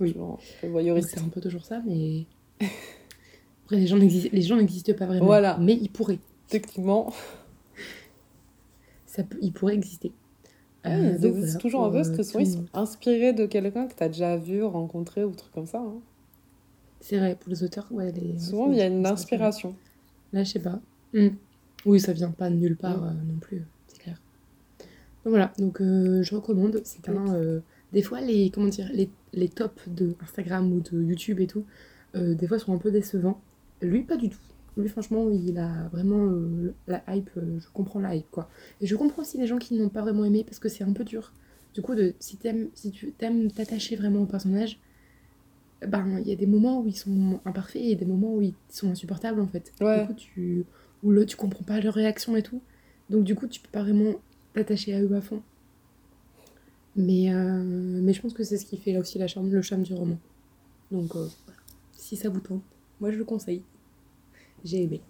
Oui. 0.00 0.14
C'est 1.02 1.20
un 1.20 1.28
peu 1.28 1.40
toujours 1.40 1.64
ça, 1.64 1.82
mais. 1.86 2.26
Après, 3.64 3.76
les 3.76 3.86
gens 3.86 3.96
n'existent 4.56 4.94
pas 4.94 5.06
vraiment. 5.06 5.26
Voilà. 5.26 5.58
Mais 5.60 5.74
ils 5.74 5.90
pourraient. 5.90 6.18
Techniquement. 6.48 7.12
Ça 9.06 9.24
peut... 9.24 9.38
Ils 9.40 9.52
pourraient 9.52 9.74
exister. 9.74 10.12
Euh, 10.84 11.16
c'est 11.46 11.58
toujours 11.58 11.84
un 11.84 11.90
peu 11.90 11.96
parce 11.96 12.10
que 12.10 12.24
souvent 12.24 12.40
ils 12.40 12.50
sont 12.50 12.64
inspirés 12.74 13.32
de 13.32 13.46
quelqu'un 13.46 13.86
que 13.86 13.94
tu 13.94 14.02
as 14.02 14.08
déjà 14.08 14.36
vu, 14.36 14.64
rencontré 14.64 15.22
ou 15.22 15.32
truc 15.32 15.52
comme 15.52 15.66
ça. 15.66 15.78
Hein. 15.78 16.00
C'est 17.00 17.18
vrai, 17.18 17.36
pour 17.38 17.50
les 17.50 17.62
auteurs, 17.62 17.86
ouais. 17.92 18.10
Les... 18.10 18.38
Souvent 18.38 18.70
il 18.70 18.78
y 18.78 18.82
a 18.82 18.86
une 18.86 19.06
inspiration. 19.06 19.76
Là, 20.32 20.42
je 20.42 20.50
sais 20.50 20.58
pas. 20.58 20.80
Hmm. 21.14 21.28
Oui, 21.86 22.00
ça 22.00 22.12
vient 22.12 22.30
pas 22.30 22.50
de 22.50 22.56
nulle 22.56 22.76
part 22.76 23.00
mm. 23.00 23.04
euh, 23.04 23.32
non 23.32 23.38
plus. 23.40 23.62
Donc 25.24 25.30
voilà, 25.30 25.52
donc 25.58 25.80
euh, 25.80 26.22
je 26.22 26.34
recommande. 26.34 26.80
C'est 26.84 27.08
un. 27.08 27.34
Euh, 27.34 27.60
des 27.92 28.02
fois, 28.02 28.20
les, 28.20 28.50
comment 28.50 28.68
dire, 28.68 28.90
les, 28.92 29.08
les 29.32 29.48
tops 29.48 29.88
de 29.88 30.16
Instagram 30.20 30.72
ou 30.72 30.80
de 30.80 31.00
YouTube 31.00 31.40
et 31.40 31.46
tout, 31.46 31.64
euh, 32.14 32.34
des 32.34 32.46
fois 32.46 32.58
sont 32.58 32.74
un 32.74 32.78
peu 32.78 32.90
décevants. 32.90 33.40
Lui, 33.80 34.02
pas 34.02 34.16
du 34.16 34.28
tout. 34.28 34.38
Lui, 34.76 34.88
franchement, 34.88 35.28
il 35.30 35.58
a 35.58 35.88
vraiment 35.92 36.30
la 36.86 37.02
hype. 37.08 37.30
je 37.36 37.66
comprends 37.72 38.00
la 38.00 38.14
hype, 38.14 38.30
quoi. 38.30 38.48
Et 38.80 38.86
je 38.86 38.96
comprends 38.96 39.22
aussi 39.22 39.38
les 39.38 39.46
gens 39.46 39.58
qui 39.58 39.74
n'ont 39.74 39.90
pas 39.90 40.00
vraiment 40.00 40.24
aimé 40.24 40.44
parce 40.44 40.58
que 40.58 40.68
c'est 40.68 40.84
un 40.84 40.92
peu 40.92 41.04
dur. 41.04 41.32
Du 41.74 41.82
coup, 41.82 41.94
de, 41.94 42.14
si, 42.20 42.38
aimes, 42.44 42.68
si 42.74 42.90
tu 42.90 43.14
aimes 43.20 43.50
t'attacher 43.50 43.96
vraiment 43.96 44.22
au 44.22 44.26
personnage, 44.26 44.78
ben 45.86 46.20
il 46.20 46.28
y 46.28 46.32
a 46.32 46.36
des 46.36 46.46
moments 46.46 46.80
où 46.80 46.86
ils 46.86 46.96
sont 46.96 47.40
imparfaits 47.44 47.82
et 47.82 47.96
des 47.96 48.04
moments 48.04 48.34
où 48.34 48.42
ils 48.42 48.54
sont 48.68 48.90
insupportables 48.90 49.40
en 49.40 49.46
fait. 49.46 49.72
Du 49.78 50.06
coup, 50.06 50.14
tu, 50.14 50.64
où 51.02 51.10
le, 51.10 51.26
tu 51.26 51.36
comprends 51.36 51.64
pas 51.64 51.80
leur 51.80 51.94
réaction 51.94 52.36
et 52.36 52.42
tout. 52.42 52.62
Donc 53.10 53.24
du 53.24 53.34
coup, 53.34 53.46
tu 53.46 53.60
peux 53.60 53.70
pas 53.70 53.82
vraiment 53.82 54.14
t'attacher 54.54 54.94
à 54.94 55.02
eux 55.02 55.14
à 55.14 55.20
fond. 55.20 55.42
Mais, 56.94 57.32
euh, 57.32 57.62
mais 58.02 58.12
je 58.12 58.20
pense 58.20 58.34
que 58.34 58.44
c'est 58.44 58.58
ce 58.58 58.66
qui 58.66 58.76
fait 58.76 58.92
là 58.92 59.00
aussi 59.00 59.18
la 59.18 59.26
charme, 59.26 59.50
le 59.50 59.62
charme 59.62 59.82
du 59.82 59.94
roman. 59.94 60.18
Donc 60.90 61.16
euh, 61.16 61.26
si 62.12 62.18
ça 62.18 62.28
vous 62.28 62.40
tente, 62.40 62.62
moi 63.00 63.10
je 63.10 63.16
le 63.16 63.24
conseille. 63.24 63.62
J'ai 64.64 64.82
aimé. 64.82 65.00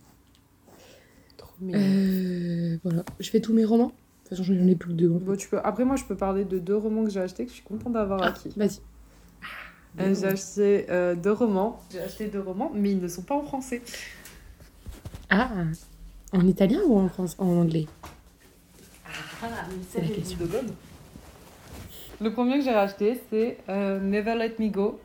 Trop 1.37 1.52
euh, 1.75 2.78
voilà, 2.85 3.04
je 3.18 3.28
fais 3.28 3.40
tous 3.40 3.52
mes 3.52 3.64
romans. 3.64 3.88
De 3.88 4.28
toute 4.28 4.28
façon, 4.28 4.44
j'en 4.44 4.68
ai 4.68 4.76
plus 4.76 4.90
que 4.90 4.99
deux. 4.99 5.09
Bon, 5.09 5.37
tu 5.37 5.49
peux... 5.49 5.59
Après, 5.64 5.85
moi, 5.85 5.97
je 5.97 6.04
peux 6.04 6.14
parler 6.14 6.44
de 6.44 6.61
deux 6.61 6.76
romans 6.76 7.02
que 7.02 7.11
j'ai 7.11 7.18
achetés 7.18 7.44
que 7.44 7.50
je 7.50 7.56
suis 7.56 7.64
contente 7.64 7.94
d'avoir 7.94 8.23
ah, 8.23 8.28
acquis. 8.28 8.50
Vas-y. 8.56 8.78
j'ai 10.14 10.26
acheté 10.26 10.87
deux 11.21 11.32
romans. 11.32 11.80
J'ai 11.90 11.99
acheté 11.99 12.28
deux 12.28 12.40
romans, 12.40 12.71
mais 12.73 12.92
ils 12.92 13.00
ne 13.00 13.09
sont 13.09 13.23
pas 13.23 13.35
en 13.35 13.42
français. 13.42 13.82
Ah 15.28 15.50
En 16.32 16.47
italien 16.47 16.82
ou 16.87 16.99
en, 16.99 17.09
France... 17.09 17.35
en 17.38 17.49
anglais? 17.49 17.88
C'est 19.90 20.02
la 20.02 20.61
Le 22.21 22.32
premier 22.32 22.59
que 22.59 22.64
j'ai 22.64 22.71
racheté, 22.71 23.21
c'est 23.28 23.59
euh, 23.68 23.99
Never 23.99 24.37
Let 24.37 24.54
Me 24.61 24.68
Go 24.68 25.00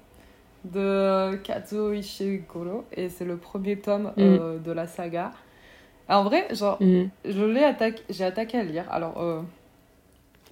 de 0.74 1.36
Kazuo 1.38 1.93
Ishiguro 1.93 2.86
et 2.95 3.09
c'est 3.09 3.25
le 3.25 3.38
premier 3.38 3.77
tome 3.77 4.12
mm. 4.17 4.62
de 4.63 4.71
la 4.71 4.88
saga. 4.88 5.31
en 6.09 6.24
vrai, 6.24 6.47
genre, 6.53 6.81
mm. 6.81 7.05
je 7.25 7.43
l'ai 7.43 7.63
attaqué, 7.63 8.03
j'ai 8.09 8.24
attaqué 8.24 8.57
à 8.57 8.63
lire. 8.63 8.86
Alors, 8.89 9.43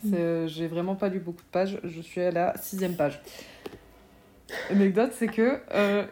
mm. 0.03 0.47
j'ai 0.47 0.67
vraiment 0.67 0.95
pas 0.95 1.09
lu 1.09 1.19
beaucoup 1.19 1.43
de 1.43 1.51
pages. 1.51 1.79
Je 1.83 2.01
suis 2.01 2.21
à 2.21 2.31
la 2.31 2.57
sixième 2.57 2.95
page. 2.95 3.21
Anecdote, 4.69 5.11
c'est 5.13 5.27
que 5.27 5.59
euh, 5.73 6.05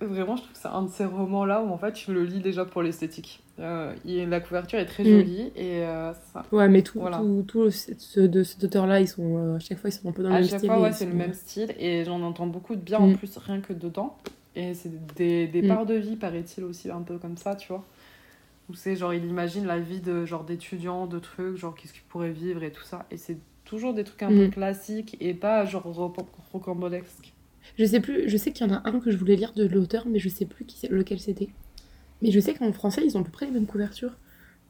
vraiment, 0.00 0.36
je 0.36 0.42
trouve 0.42 0.52
que 0.52 0.58
c'est 0.58 0.68
un 0.68 0.82
de 0.82 0.90
ces 0.90 1.04
romans-là 1.04 1.62
où 1.62 1.70
en 1.70 1.78
fait, 1.78 1.98
je 1.98 2.12
le 2.12 2.24
lis 2.24 2.40
déjà 2.40 2.64
pour 2.64 2.82
l'esthétique. 2.82 3.42
Euh, 3.58 3.92
la 4.04 4.40
couverture 4.40 4.78
est 4.78 4.86
très 4.86 5.04
jolie 5.04 5.52
mm. 5.54 5.58
et 5.58 5.84
euh, 5.84 6.12
ça. 6.32 6.44
Ouais, 6.52 6.68
mais 6.68 6.82
tout, 6.82 7.00
tout, 7.00 7.44
tout 7.46 7.70
ce, 7.70 8.20
de 8.20 8.42
cet 8.44 8.64
auteur-là, 8.64 9.00
ils 9.00 9.08
sont 9.08 9.36
euh, 9.36 9.56
à 9.56 9.58
chaque 9.58 9.78
fois, 9.78 9.90
ils 9.90 9.92
sont 9.92 10.08
un 10.08 10.12
peu 10.12 10.22
dans 10.22 10.30
le 10.30 10.36
même 10.36 10.44
style. 10.44 10.56
À 10.56 10.60
chaque 10.60 10.70
fois, 10.70 10.80
ouais, 10.80 10.92
c'est 10.92 11.06
le 11.06 11.14
même 11.14 11.34
style 11.34 11.74
et 11.78 12.04
j'en 12.04 12.22
entends 12.22 12.46
beaucoup 12.46 12.76
de 12.76 12.80
bien 12.80 12.98
en 12.98 13.08
mm. 13.08 13.16
plus, 13.16 13.36
rien 13.36 13.60
que 13.60 13.72
dedans. 13.72 14.16
Et 14.54 14.74
c'est 14.74 15.14
des, 15.14 15.46
des 15.48 15.62
mm. 15.62 15.68
parts 15.68 15.86
de 15.86 15.94
vie, 15.94 16.16
paraît-il 16.16 16.64
aussi, 16.64 16.90
un 16.90 17.02
peu 17.02 17.18
comme 17.18 17.36
ça, 17.36 17.56
tu 17.56 17.68
vois. 17.68 17.84
Où 18.70 18.74
c'est 18.74 18.94
genre, 18.94 19.12
il 19.12 19.24
imagine 19.24 19.66
la 19.66 19.80
vie 19.80 20.00
de 20.00 20.24
genre 20.24 20.44
d'étudiants, 20.44 21.06
de 21.06 21.18
trucs, 21.18 21.56
genre 21.56 21.74
qu'est-ce 21.74 21.92
qu'il 21.92 22.02
pourrait 22.02 22.30
vivre 22.30 22.62
et 22.62 22.70
tout 22.70 22.84
ça. 22.84 23.06
Et 23.10 23.16
c'est 23.16 23.38
toujours 23.64 23.92
des 23.92 24.04
trucs 24.04 24.22
un 24.22 24.28
peu 24.28 24.48
classiques 24.48 25.16
et 25.20 25.34
pas 25.34 25.64
genre 25.64 25.84
rocambolesques. 26.52 27.32
Je 27.78 27.84
sais 27.84 28.00
plus, 28.00 28.28
je 28.28 28.36
sais 28.36 28.52
qu'il 28.52 28.66
y 28.66 28.70
en 28.70 28.74
a 28.74 28.88
un 28.88 29.00
que 29.00 29.10
je 29.10 29.16
voulais 29.16 29.36
lire 29.36 29.52
de 29.54 29.66
l'auteur, 29.66 30.06
mais 30.06 30.18
je 30.18 30.28
sais 30.28 30.46
plus 30.46 30.64
qui 30.64 30.86
lequel 30.88 31.20
c'était. 31.20 31.48
Mais 32.20 32.30
je 32.30 32.40
sais 32.40 32.54
qu'en 32.54 32.72
français, 32.72 33.02
ils 33.04 33.16
ont 33.16 33.20
à 33.20 33.24
peu 33.24 33.30
près 33.30 33.46
les 33.46 33.52
mêmes 33.52 33.66
couvertures. 33.66 34.16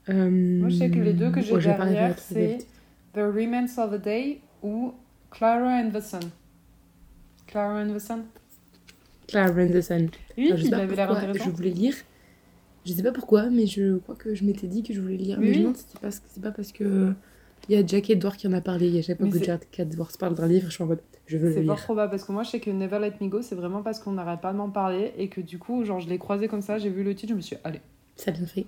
Euh... 0.08 0.30
Moi, 0.30 0.68
je 0.68 0.76
sais 0.76 0.90
que 0.90 0.98
les 0.98 1.12
deux 1.12 1.30
que 1.30 1.40
j'ai 1.40 1.58
derrière, 1.58 2.18
c'est 2.18 2.58
The 3.14 3.18
Remains 3.18 3.78
of 3.78 3.92
a 3.92 3.98
Day 3.98 4.40
ou 4.62 4.94
Clara 5.30 5.80
and 5.80 5.90
the 5.90 6.00
Sun. 6.00 6.20
Clara 7.46 7.82
and 7.82 7.94
the 7.94 7.98
Sun 7.98 8.24
Clara 9.28 9.62
and 9.62 9.68
the 9.68 9.80
Sun. 9.80 10.08
Oui, 10.36 10.52
il 10.56 10.74
avait 10.74 10.96
l'air 10.96 11.10
intéressant. 11.10 11.44
Je 11.44 11.50
voulais 11.50 11.70
lire. 11.70 11.94
Je 12.84 12.92
sais 12.92 13.02
pas 13.02 13.12
pourquoi, 13.12 13.48
mais 13.48 13.66
je 13.66 13.98
crois 13.98 14.16
que 14.16 14.34
je 14.34 14.44
m'étais 14.44 14.66
dit 14.66 14.82
que 14.82 14.92
je 14.92 15.00
voulais 15.00 15.16
lire. 15.16 15.38
mais 15.38 15.52
je 15.52 15.58
me 15.58 15.62
demande 15.62 15.76
si 15.76 15.84
c'est 15.88 16.40
pas, 16.40 16.50
pas 16.50 16.56
parce 16.56 16.72
que. 16.72 17.12
Il 17.68 17.76
y 17.76 17.78
a 17.78 17.86
Jack 17.86 18.10
Edward 18.10 18.36
qui 18.36 18.48
en 18.48 18.52
a 18.52 18.60
parlé. 18.60 18.88
Il 18.88 18.94
y 18.94 18.98
a 18.98 19.02
Jack 19.02 19.20
Edward 19.78 20.16
parle 20.18 20.34
d'un 20.34 20.46
livre, 20.46 20.66
je 20.68 20.74
suis 20.74 20.82
en 20.82 20.86
mode 20.86 21.00
je 21.26 21.36
veux 21.38 21.48
le 21.48 21.60
lire. 21.60 21.60
C'est 21.62 21.66
fort 21.66 21.84
probable 21.84 22.10
parce 22.10 22.24
que 22.24 22.32
moi 22.32 22.42
je 22.42 22.50
sais 22.50 22.60
que 22.60 22.70
Never 22.70 22.98
Let 22.98 23.14
Me 23.20 23.28
Go, 23.28 23.42
c'est 23.42 23.54
vraiment 23.54 23.82
parce 23.82 24.00
qu'on 24.00 24.12
n'arrête 24.12 24.40
pas 24.40 24.52
de 24.52 24.58
m'en 24.58 24.70
parler 24.70 25.12
et 25.16 25.28
que 25.28 25.40
du 25.40 25.58
coup, 25.58 25.84
genre 25.84 26.00
je 26.00 26.08
l'ai 26.08 26.18
croisé 26.18 26.48
comme 26.48 26.62
ça, 26.62 26.78
j'ai 26.78 26.90
vu 26.90 27.04
le 27.04 27.14
titre, 27.14 27.30
je 27.30 27.36
me 27.36 27.40
suis 27.40 27.56
allez. 27.64 27.80
Ça 28.16 28.30
a 28.30 28.34
bien 28.34 28.46
fait. 28.46 28.66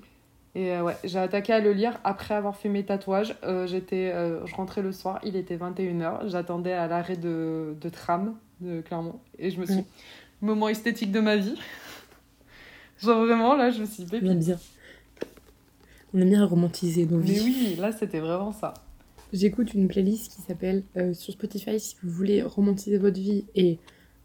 Et 0.55 0.71
euh, 0.71 0.85
ouais, 0.85 0.97
j'ai 1.03 1.19
attaqué 1.19 1.53
à 1.53 1.61
le 1.61 1.73
lire 1.73 1.99
après 2.05 2.35
avoir 2.35 2.57
fait 2.57 2.69
mes 2.69 2.85
tatouages. 2.85 3.35
Euh, 3.43 3.67
j'étais, 3.67 4.13
euh, 4.13 4.47
je 4.47 4.55
rentrais 4.55 4.83
le 4.83 4.93
soir, 4.93 5.19
il 5.25 5.35
était 5.35 5.57
21h. 5.57 6.29
J'attendais 6.29 6.73
à 6.73 6.87
l'arrêt 6.87 7.17
de, 7.17 7.75
de, 7.81 7.89
tram 7.89 8.37
de 8.61 8.81
Clermont. 8.81 9.19
Et 9.39 9.51
je 9.51 9.61
me 9.61 9.67
suis. 9.67 9.85
Moment 10.41 10.69
esthétique 10.69 11.11
de 11.11 11.21
ma 11.21 11.37
vie. 11.37 11.57
Genre 13.03 13.25
vraiment, 13.25 13.57
là, 13.57 13.71
je 13.71 13.81
me 13.81 13.87
suis 13.87 14.05
dit. 14.05 14.21
Bien. 14.21 14.57
On 16.15 16.21
aime 16.21 16.29
bien 16.29 16.47
romantiser 16.47 17.07
nos 17.07 17.19
vies. 17.19 17.35
Mais 17.35 17.41
oui, 17.41 17.77
là, 17.81 17.91
c'était 17.91 18.21
vraiment 18.21 18.53
ça. 18.53 18.73
J'écoute 19.33 19.75
une 19.75 19.89
playlist 19.89 20.33
qui 20.33 20.43
s'appelle 20.43 20.85
euh, 20.97 21.13
sur 21.13 21.33
Spotify 21.33 21.81
si 21.81 21.97
vous 22.03 22.11
voulez 22.11 22.43
romantiser 22.43 22.99
votre 22.99 23.19
vie 23.19 23.47
et 23.57 23.79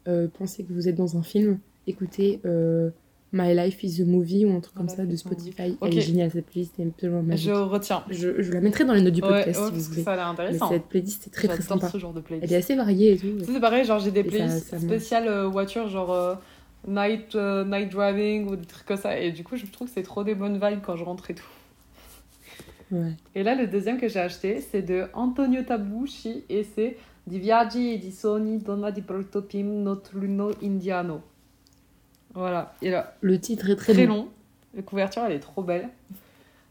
euh, 0.06 0.28
penser 0.28 0.62
que 0.62 0.72
vous 0.72 0.88
êtes 0.88 0.94
dans 0.94 1.16
un 1.16 1.24
film, 1.24 1.58
écoutez 1.88 2.38
euh, 2.44 2.90
My 3.32 3.52
Life 3.56 3.82
is 3.82 4.02
a 4.02 4.04
Movie 4.04 4.44
ou 4.44 4.52
un 4.56 4.60
truc 4.60 4.76
comme 4.76 4.88
ça 4.88 5.04
de 5.04 5.16
Spotify. 5.16 5.76
Elle 5.82 5.98
est 5.98 6.00
géniale 6.00 6.30
cette 6.30 6.46
playlist, 6.46 6.74
elle 6.78 6.86
est 6.86 6.90
absolument 6.90 7.22
magique. 7.24 7.48
Je 7.48 7.54
retiens. 7.54 8.04
Je, 8.08 8.40
je, 8.40 8.52
la 8.52 8.60
mettrai 8.60 8.84
dans 8.84 8.94
les 8.94 9.02
notes 9.02 9.14
du 9.14 9.20
podcast 9.20 9.60
si 9.60 9.72
vous 9.72 9.80
voulez. 9.80 10.02
Ça 10.04 10.12
a 10.12 10.16
l'air 10.16 10.28
intéressant. 10.28 10.70
Mais 10.70 10.76
cette 10.76 10.86
playlist 10.86 11.26
est 11.26 11.30
très 11.30 11.48
très 11.48 11.62
sympa. 11.62 11.88
ce 11.88 11.98
genre 11.98 12.12
de 12.12 12.20
playlist. 12.20 12.46
Elle 12.48 12.56
est 12.56 12.60
assez 12.60 12.76
variée 12.76 13.14
et 13.14 13.16
tout. 13.16 13.26
C'est 13.44 13.60
pareil, 13.60 13.84
genre 13.84 13.98
j'ai 13.98 14.12
des 14.12 14.22
playlists 14.22 14.78
spéciales 14.78 15.46
voiture, 15.46 15.88
genre 15.88 16.38
night, 16.86 17.34
night 17.34 17.90
driving 17.90 18.48
ou 18.48 18.54
des 18.54 18.66
trucs 18.66 18.86
comme 18.86 18.96
ça. 18.96 19.18
Et 19.18 19.32
du 19.32 19.42
coup, 19.42 19.56
je 19.56 19.66
trouve 19.66 19.88
que 19.88 19.94
c'est 19.94 20.04
trop 20.04 20.22
des 20.22 20.36
bonnes 20.36 20.60
vibes 20.64 20.82
quand 20.86 20.94
je 20.94 21.02
rentre 21.02 21.32
et 21.32 21.34
tout. 21.34 21.44
Et 23.34 23.42
là, 23.42 23.54
le 23.54 23.66
deuxième 23.66 23.98
que 23.98 24.08
j'ai 24.08 24.20
acheté, 24.20 24.60
c'est 24.60 24.82
de 24.82 25.06
Antonio 25.14 25.62
Tabucci 25.62 26.44
et 26.48 26.64
c'est 26.64 26.96
Di 27.26 27.38
Viaggi 27.38 27.94
e 27.94 27.98
di 27.98 28.10
Sogni 28.10 28.58
Donna 28.58 28.90
di 28.90 29.02
Protopim 29.02 29.82
Notruno 29.82 30.50
Indiano. 30.62 31.22
Voilà. 32.34 32.74
Et 32.82 32.90
là, 32.90 33.14
le 33.20 33.38
titre 33.38 33.70
est 33.70 33.76
très, 33.76 33.92
très 33.92 34.06
long. 34.06 34.28
La 34.74 34.82
couverture, 34.82 35.22
elle 35.24 35.32
est 35.32 35.40
trop 35.40 35.62
belle. 35.62 35.90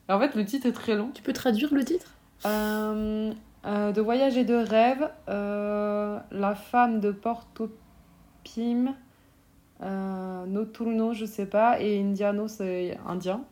en 0.07 0.19
fait, 0.19 0.35
le 0.35 0.45
titre 0.45 0.65
est 0.67 0.73
très 0.73 0.95
long. 0.95 1.11
Tu 1.13 1.21
peux 1.21 1.33
traduire 1.33 1.73
le 1.73 1.83
titre? 1.83 2.13
Euh, 2.45 3.31
euh, 3.65 3.91
De 3.91 4.01
voyage 4.01 4.37
et 4.37 4.45
de 4.45 4.55
rêve. 4.55 5.09
Euh, 5.27 6.19
la 6.31 6.55
femme 6.55 6.99
de 6.99 7.11
Portopim. 7.11 8.95
Euh, 9.81 10.45
Notruno, 10.45 11.13
je 11.13 11.25
sais 11.25 11.45
pas. 11.45 11.79
Et 11.81 12.01
Indiano, 12.01 12.47
c'est 12.47 12.97
indien. 13.05 13.43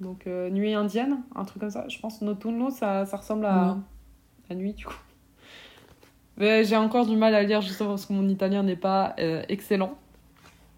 Donc 0.00 0.26
euh, 0.26 0.50
Nuit 0.50 0.74
indienne, 0.74 1.22
un 1.34 1.44
truc 1.44 1.60
comme 1.60 1.70
ça. 1.70 1.86
Je 1.88 1.98
pense 1.98 2.22
Notturno, 2.22 2.70
ça, 2.70 3.04
ça 3.06 3.16
ressemble 3.18 3.44
à... 3.44 3.76
à 4.48 4.54
Nuit 4.54 4.72
du 4.72 4.86
coup. 4.86 4.98
Mais 6.38 6.64
j'ai 6.64 6.76
encore 6.76 7.06
du 7.06 7.16
mal 7.16 7.34
à 7.34 7.42
lire 7.42 7.60
justement 7.60 7.90
parce 7.90 8.06
que 8.06 8.14
mon 8.14 8.26
italien 8.26 8.62
n'est 8.62 8.76
pas 8.76 9.14
euh, 9.18 9.42
excellent. 9.48 9.94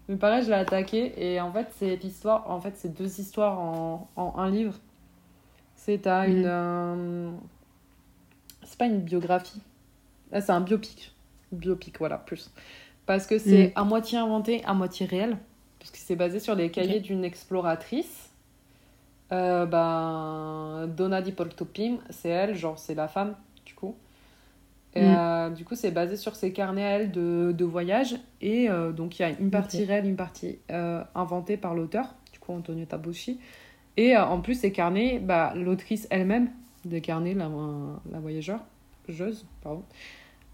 Mais 0.09 0.17
pareil, 0.17 0.43
je 0.43 0.49
l'ai 0.49 0.55
attaqué 0.55 1.13
et 1.15 1.39
en 1.39 1.53
fait, 1.53 1.67
c'est 1.77 1.95
l'histoire. 1.95 2.51
En 2.51 2.59
fait, 2.59 2.73
c'est 2.75 2.93
deux 2.93 3.21
histoires 3.21 3.57
en, 3.57 4.09
en 4.17 4.37
un 4.37 4.49
livre. 4.49 4.73
C'est 5.77 6.05
à 6.05 6.27
une. 6.27 6.43
Euh, 6.45 7.31
c'est 8.63 8.77
pas 8.77 8.87
une 8.87 8.99
biographie. 8.99 9.61
Là, 10.31 10.41
c'est 10.41 10.51
un 10.51 10.59
biopic. 10.59 11.15
Biopic, 11.53 11.97
voilà, 11.99 12.17
plus. 12.17 12.51
Parce 13.05 13.25
que 13.25 13.37
c'est 13.37 13.71
à 13.75 13.85
moitié 13.85 14.17
inventé, 14.17 14.61
à 14.65 14.73
moitié 14.73 15.05
réel. 15.05 15.37
Parce 15.79 15.91
que 15.91 15.97
c'est 15.97 16.17
basé 16.17 16.41
sur 16.41 16.55
les 16.55 16.71
cahiers 16.71 16.99
d'une 16.99 17.23
exploratrice 17.23 18.32
euh, 19.33 19.65
ben, 19.65 20.87
Donna 20.95 21.21
di 21.21 21.31
Portopim, 21.31 21.97
c'est 22.09 22.29
elle, 22.29 22.55
genre 22.55 22.77
c'est 22.77 22.93
la 22.93 23.07
femme, 23.07 23.35
du 23.65 23.73
coup. 23.73 23.95
Mm. 24.95 24.99
Euh, 24.99 25.49
du 25.49 25.65
coup, 25.65 25.75
c'est 25.75 25.91
basé 25.91 26.17
sur 26.17 26.35
ses 26.35 26.53
carnets 26.53 26.83
à 26.83 26.89
elle 26.91 27.11
de, 27.11 27.51
de 27.51 27.65
voyage. 27.65 28.15
Et 28.41 28.69
euh, 28.69 28.91
donc, 28.91 29.17
il 29.17 29.23
y 29.23 29.25
a 29.25 29.29
une 29.29 29.49
partie 29.49 29.85
réelle, 29.85 30.05
une 30.05 30.15
partie 30.15 30.59
inventée 31.15 31.57
par 31.57 31.73
l'auteur, 31.73 32.13
du 32.31 32.39
coup, 32.39 32.53
Antonio 32.53 32.85
Tabucci. 32.85 33.39
Et 33.97 34.17
en 34.17 34.39
plus, 34.41 34.55
ces 34.55 34.71
carnets, 34.71 35.19
bah, 35.19 35.53
l'autrice 35.55 36.07
elle-même 36.09 36.49
des 36.85 37.01
carnets, 37.01 37.33
la, 37.33 37.49
la 38.11 38.19
voyageur, 38.19 38.59
jeuse, 39.07 39.45
pardon, 39.61 39.83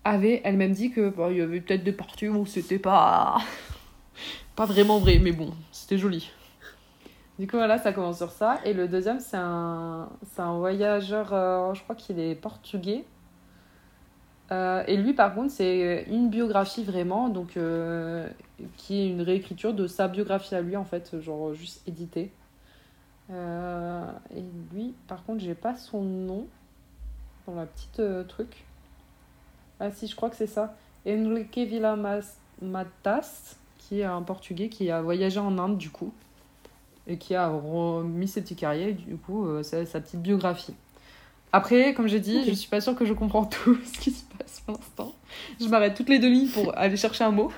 avait 0.04 0.42
elle-même 0.44 0.72
dit 0.72 0.92
que 0.92 1.14
il 1.32 1.38
y 1.38 1.42
avait 1.42 1.62
peut-être 1.62 1.84
des 1.84 1.92
parties 1.92 2.28
où 2.28 2.46
c'était 2.46 2.80
pas 2.80 3.38
pas 4.56 4.66
vraiment 4.66 5.00
vrai, 5.00 5.20
mais 5.20 5.32
bon, 5.32 5.54
c'était 5.72 5.98
joli. 5.98 6.32
Du 7.40 7.48
coup, 7.48 7.56
voilà, 7.56 7.78
ça 7.78 7.94
commence 7.94 8.18
sur 8.18 8.32
ça. 8.32 8.60
Et 8.66 8.74
le 8.74 8.90
deuxième, 8.90 9.22
c'est 9.22 9.38
un, 9.38 10.10
un 10.38 10.58
voyageur, 10.58 11.32
euh, 11.32 11.74
je 11.74 11.82
crois 11.84 11.96
qu'il 11.96 12.20
est 12.20 12.36
portugais. 12.36 13.06
Euh, 14.52 14.84
et 14.88 14.98
lui, 14.98 15.14
par 15.14 15.34
contre, 15.34 15.52
c'est 15.52 16.06
une 16.10 16.30
biographie 16.30 16.84
vraiment, 16.84 17.30
donc 17.30 17.56
euh, 17.56 18.28
qui 18.76 19.00
est 19.00 19.10
une 19.10 19.22
réécriture 19.22 19.74
de 19.74 19.88
sa 19.88 20.10
biographie 20.10 20.54
à 20.54 20.62
lui, 20.62 20.76
en 20.76 20.84
fait, 20.84 21.18
genre 21.22 21.54
juste 21.54 21.88
édité. 21.88 22.32
et 23.30 24.44
lui, 24.74 24.94
par 25.08 25.24
contre, 25.24 25.40
j'ai 25.40 25.56
pas 25.56 25.76
son 25.76 26.02
nom 26.02 26.46
dans 27.48 27.56
la 27.56 27.68
petite 27.68 28.02
truc. 28.28 28.66
Ah 29.80 29.92
si, 29.92 30.08
je 30.08 30.16
crois 30.16 30.30
que 30.30 30.36
c'est 30.36 30.48
ça. 30.48 30.76
Enrique 31.08 31.58
Villamatas, 31.58 32.36
qui 33.78 34.02
est 34.02 34.04
un 34.04 34.24
portugais 34.24 34.68
qui 34.68 34.92
a 34.92 35.02
voyagé 35.02 35.40
en 35.40 35.58
Inde, 35.58 35.78
du 35.78 35.90
coup 35.90 36.12
et 37.10 37.18
qui 37.18 37.36
a 37.36 37.52
mis 38.04 38.28
ses 38.28 38.42
petits 38.42 38.56
carrières, 38.56 38.94
du 38.94 39.18
coup, 39.18 39.46
euh, 39.48 39.64
sa, 39.64 40.00
petite 40.00 40.22
biographie. 40.22 40.76
Après, 41.52 41.96
comme 41.96 42.08
j'ai 42.08 42.20
dit, 42.20 42.46
je 42.46 42.54
suis 42.54 42.70
pas 42.70 42.80
sûre 42.80 42.96
que 42.96 43.04
je 43.04 43.14
comprends 43.14 43.46
tout 43.64 43.78
ce 43.84 44.00
qui 44.00 44.12
se 44.12 44.24
passe 44.38 44.62
pour 44.66 44.76
l'instant. 44.76 45.16
Je 45.60 45.68
m'arrête 45.68 45.96
toutes 45.96 46.10
les 46.10 46.20
deux 46.20 46.30
lignes 46.30 46.50
pour 46.50 46.78
aller 46.78 46.96
chercher 46.96 47.24
un 47.24 47.32
mot. 47.32 47.52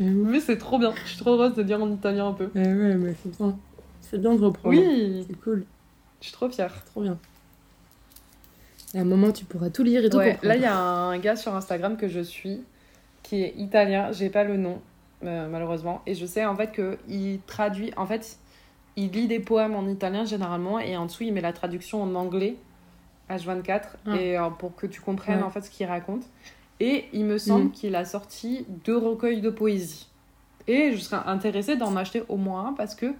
Mais 0.00 0.40
c'est 0.40 0.56
trop 0.56 0.78
bien. 0.78 0.94
Je 1.04 1.10
suis 1.10 1.18
trop 1.18 1.32
heureuse 1.32 1.54
de 1.54 1.62
dire 1.62 1.80
en 1.82 1.92
italien 1.92 2.28
un 2.28 2.32
peu. 2.32 2.50
Ouais, 2.54 2.72
ouais, 2.72 2.94
mais 2.94 3.14
c'est 3.22 3.36
bien. 3.36 3.58
C'est 4.00 4.18
bien 4.18 4.34
de 4.34 4.40
reprendre. 4.42 4.74
Oui. 4.74 5.26
C'est 5.28 5.38
cool. 5.40 5.66
Je 6.20 6.26
suis 6.26 6.32
trop 6.32 6.48
fière. 6.48 6.72
Trop 6.86 7.02
bien. 7.02 7.18
Et 8.94 8.98
à 8.98 9.02
un 9.02 9.04
moment, 9.04 9.30
tu 9.30 9.44
pourras 9.44 9.68
tout 9.68 9.82
lire 9.82 10.02
et 10.02 10.08
tout 10.08 10.16
ouais, 10.16 10.38
Là, 10.42 10.56
il 10.56 10.62
y 10.62 10.64
a 10.64 10.74
un 10.74 11.18
gars 11.18 11.36
sur 11.36 11.54
Instagram 11.54 11.98
que 11.98 12.08
je 12.08 12.20
suis 12.20 12.62
qui 13.22 13.42
est 13.42 13.52
italien. 13.58 14.10
J'ai 14.12 14.30
pas 14.30 14.44
le 14.44 14.56
nom. 14.56 14.80
Euh, 15.24 15.48
malheureusement. 15.48 16.00
Et 16.06 16.14
je 16.14 16.24
sais 16.26 16.44
en 16.44 16.54
fait 16.54 16.72
qu'il 16.72 17.40
traduit, 17.46 17.92
en 17.96 18.06
fait, 18.06 18.38
il 18.96 19.10
lit 19.10 19.26
des 19.26 19.40
poèmes 19.40 19.74
en 19.74 19.88
italien 19.88 20.24
généralement 20.24 20.78
et 20.78 20.96
en 20.96 21.06
dessous 21.06 21.24
il 21.24 21.32
met 21.32 21.40
la 21.40 21.52
traduction 21.52 22.02
en 22.02 22.14
anglais, 22.14 22.56
H24, 23.28 23.82
ah. 24.06 24.16
et 24.16 24.38
euh, 24.38 24.48
pour 24.50 24.76
que 24.76 24.86
tu 24.86 25.00
comprennes 25.00 25.42
en 25.42 25.50
fait 25.50 25.62
ce 25.62 25.70
qu'il 25.70 25.86
raconte. 25.86 26.24
Et 26.78 27.06
il 27.12 27.24
me 27.24 27.38
semble 27.38 27.66
mm. 27.66 27.70
qu'il 27.72 27.96
a 27.96 28.04
sorti 28.04 28.64
deux 28.84 28.96
recueils 28.96 29.40
de 29.40 29.50
poésie. 29.50 30.08
Et 30.68 30.92
je 30.92 30.98
serais 30.98 31.22
intéressée 31.26 31.76
d'en 31.76 31.96
acheter 31.96 32.22
au 32.28 32.36
moins 32.36 32.68
un 32.68 32.72
parce 32.72 32.94
que 32.94 33.12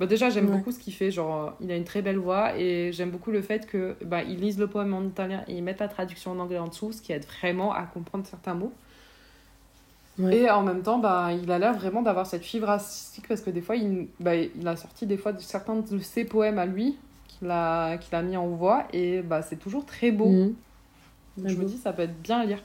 bah 0.00 0.06
déjà 0.06 0.30
j'aime 0.30 0.46
beaucoup 0.46 0.72
ce 0.72 0.80
qu'il 0.80 0.92
fait, 0.92 1.12
genre 1.12 1.54
il 1.60 1.70
a 1.70 1.76
une 1.76 1.84
très 1.84 2.02
belle 2.02 2.18
voix 2.18 2.58
et 2.58 2.90
j'aime 2.90 3.10
beaucoup 3.10 3.30
le 3.30 3.42
fait 3.42 3.64
que 3.66 3.94
bah, 4.04 4.24
il 4.24 4.40
lise 4.40 4.58
le 4.58 4.66
poème 4.66 4.92
en 4.92 5.04
italien 5.04 5.44
et 5.46 5.54
il 5.54 5.62
mette 5.62 5.78
la 5.78 5.86
traduction 5.86 6.32
en 6.32 6.40
anglais 6.40 6.58
en 6.58 6.66
dessous, 6.66 6.90
ce 6.90 7.00
qui 7.00 7.12
aide 7.12 7.24
vraiment 7.24 7.72
à 7.72 7.84
comprendre 7.84 8.26
certains 8.26 8.54
mots. 8.54 8.72
Et 10.18 10.48
en 10.48 10.62
même 10.62 10.82
temps, 10.82 10.98
bah, 10.98 11.30
il 11.32 11.50
a 11.50 11.58
l'air 11.58 11.74
vraiment 11.74 12.02
d'avoir 12.02 12.26
cette 12.26 12.44
fibre 12.44 12.70
artistique 12.70 13.26
parce 13.26 13.40
que 13.40 13.50
des 13.50 13.60
fois, 13.60 13.74
il, 13.74 14.08
bah, 14.20 14.36
il 14.36 14.66
a 14.66 14.76
sorti 14.76 15.06
des 15.06 15.16
fois 15.16 15.32
de, 15.32 15.40
certains 15.40 15.76
de 15.76 15.98
ses 15.98 16.24
poèmes 16.24 16.58
à 16.58 16.66
lui 16.66 16.96
qu'il 17.26 17.50
a, 17.50 17.98
qu'il 17.98 18.14
a 18.14 18.22
mis 18.22 18.36
en 18.36 18.46
voix 18.46 18.86
et 18.92 19.22
bah, 19.22 19.42
c'est 19.42 19.56
toujours 19.56 19.84
très 19.84 20.12
beau. 20.12 20.28
Mhm. 20.28 20.54
Donc, 21.38 21.48
je 21.48 21.56
me 21.56 21.64
dis, 21.64 21.78
ça 21.78 21.92
peut 21.92 22.02
être 22.02 22.22
bien 22.22 22.40
à 22.40 22.44
lire. 22.44 22.62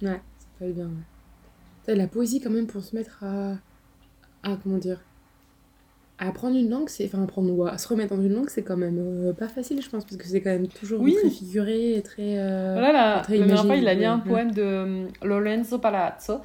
Ouais, 0.00 0.20
ça 0.38 0.46
peut 0.58 0.64
être 0.64 0.74
bien. 0.74 0.90
Ouais. 1.88 1.94
La 1.94 2.06
poésie, 2.06 2.40
quand 2.40 2.50
même, 2.50 2.66
pour 2.66 2.82
se 2.82 2.96
mettre 2.96 3.22
à. 3.22 3.52
à 4.42 4.56
comment 4.62 4.78
dire 4.78 5.00
apprendre 6.18 6.56
une 6.56 6.68
langue, 6.68 6.88
c'est. 6.88 7.06
Enfin, 7.06 7.22
apprendre 7.22 7.68
à 7.68 7.78
se 7.78 7.88
remettre 7.88 8.14
dans 8.14 8.22
une 8.22 8.34
langue, 8.34 8.50
c'est 8.50 8.62
quand 8.62 8.76
même 8.76 8.98
euh, 8.98 9.32
pas 9.32 9.48
facile, 9.48 9.80
je 9.80 9.88
pense, 9.88 10.04
parce 10.04 10.16
que 10.16 10.26
c'est 10.26 10.40
quand 10.40 10.50
même 10.50 10.68
toujours 10.68 11.00
très 11.00 11.30
figuré 11.30 11.94
et 11.94 12.02
très. 12.02 12.38
Euh, 12.38 12.74
voilà, 12.74 13.16
la, 13.16 13.20
très 13.22 13.38
la 13.38 13.46
dernière 13.46 13.66
fois, 13.66 13.76
il 13.76 13.88
a 13.88 13.94
lu 13.94 14.04
un 14.04 14.18
poème 14.18 14.52
de 14.52 14.62
euh, 14.62 15.06
Lorenzo 15.22 15.78
Palazzo. 15.78 16.40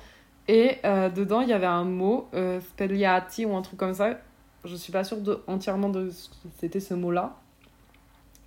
Et 0.50 0.80
dedans, 1.16 1.40
il 1.40 1.48
y 1.48 1.54
avait 1.54 1.66
un 1.66 1.86
mot, 1.86 2.28
spelliati 2.72 3.46
ou 3.46 3.56
un 3.56 3.62
truc 3.62 3.80
comme 3.80 3.94
ça. 3.94 4.20
Je 4.66 4.76
suis 4.76 4.92
pas 4.92 5.04
sûre 5.04 5.18
de, 5.18 5.40
entièrement 5.48 5.90
de 5.90 6.10
ce 6.10 6.30
que 6.30 6.36
c'était 6.60 6.82
ce 6.82 6.94
mot-là. 6.94 7.38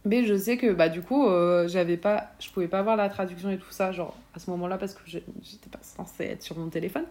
Mais 0.04 0.24
je 0.24 0.36
sais 0.36 0.56
que 0.56 0.72
bah, 0.72 0.90
du 0.90 1.00
coup, 1.00 1.26
j'avais 1.66 1.96
pas, 1.96 2.32
je 2.38 2.50
pouvais 2.50 2.68
pas 2.68 2.82
voir 2.82 2.96
la 2.96 3.08
traduction 3.08 3.48
et 3.50 3.56
tout 3.56 3.70
ça, 3.70 3.92
genre 3.92 4.14
à 4.34 4.38
ce 4.38 4.50
moment-là, 4.50 4.76
parce 4.76 4.92
que 4.92 5.00
j'étais 5.06 5.70
pas 5.72 5.78
censée 5.80 6.24
être 6.24 6.42
sur 6.42 6.58
mon 6.58 6.68
téléphone. 6.68 7.04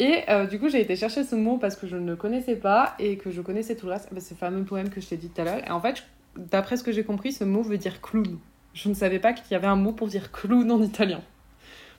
Et 0.00 0.22
euh, 0.30 0.46
du 0.46 0.58
coup, 0.58 0.70
j'ai 0.70 0.80
été 0.80 0.96
chercher 0.96 1.24
ce 1.24 1.34
mot 1.34 1.58
parce 1.58 1.76
que 1.76 1.86
je 1.86 1.94
ne 1.94 2.06
le 2.06 2.16
connaissais 2.16 2.56
pas 2.56 2.94
et 2.98 3.18
que 3.18 3.30
je 3.30 3.42
connaissais 3.42 3.76
tout 3.76 3.84
le 3.84 3.92
reste. 3.92 4.08
Bah, 4.10 4.20
c'est 4.20 4.34
le 4.34 4.38
fameux 4.38 4.64
poème 4.64 4.88
que 4.88 4.98
je 4.98 5.06
t'ai 5.06 5.18
dit 5.18 5.28
tout 5.28 5.42
à 5.42 5.44
l'heure. 5.44 5.58
Et 5.66 5.70
en 5.70 5.78
fait, 5.78 6.02
d'après 6.36 6.78
ce 6.78 6.82
que 6.82 6.90
j'ai 6.90 7.04
compris, 7.04 7.32
ce 7.32 7.44
mot 7.44 7.60
veut 7.60 7.76
dire 7.76 8.00
clown. 8.00 8.38
Je 8.72 8.88
ne 8.88 8.94
savais 8.94 9.18
pas 9.18 9.34
qu'il 9.34 9.52
y 9.52 9.54
avait 9.54 9.66
un 9.66 9.76
mot 9.76 9.92
pour 9.92 10.08
dire 10.08 10.32
clown 10.32 10.70
en 10.70 10.80
italien. 10.82 11.20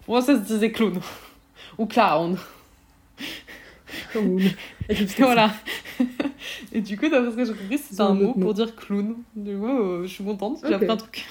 Pour 0.06 0.16
moi, 0.16 0.24
ça 0.24 0.36
se 0.36 0.42
disait 0.42 0.72
clown. 0.72 1.00
Ou 1.78 1.86
clown. 1.86 2.38
Clown. 4.10 4.42
voilà. 5.20 5.54
et 6.74 6.82
du 6.82 6.98
coup, 6.98 7.08
d'après 7.08 7.30
ce 7.30 7.36
que 7.36 7.46
j'ai 7.46 7.54
compris, 7.54 7.78
c'est 7.78 8.02
un 8.02 8.16
mot 8.16 8.34
pour 8.34 8.56
dire 8.56 8.76
clown. 8.76 9.18
Du 9.36 9.56
coup, 9.56 9.68
euh, 9.68 10.08
je 10.08 10.12
suis 10.12 10.24
contente, 10.24 10.58
j'ai 10.68 10.74
appris 10.74 10.90
un 10.90 10.98
truc. 10.98 11.28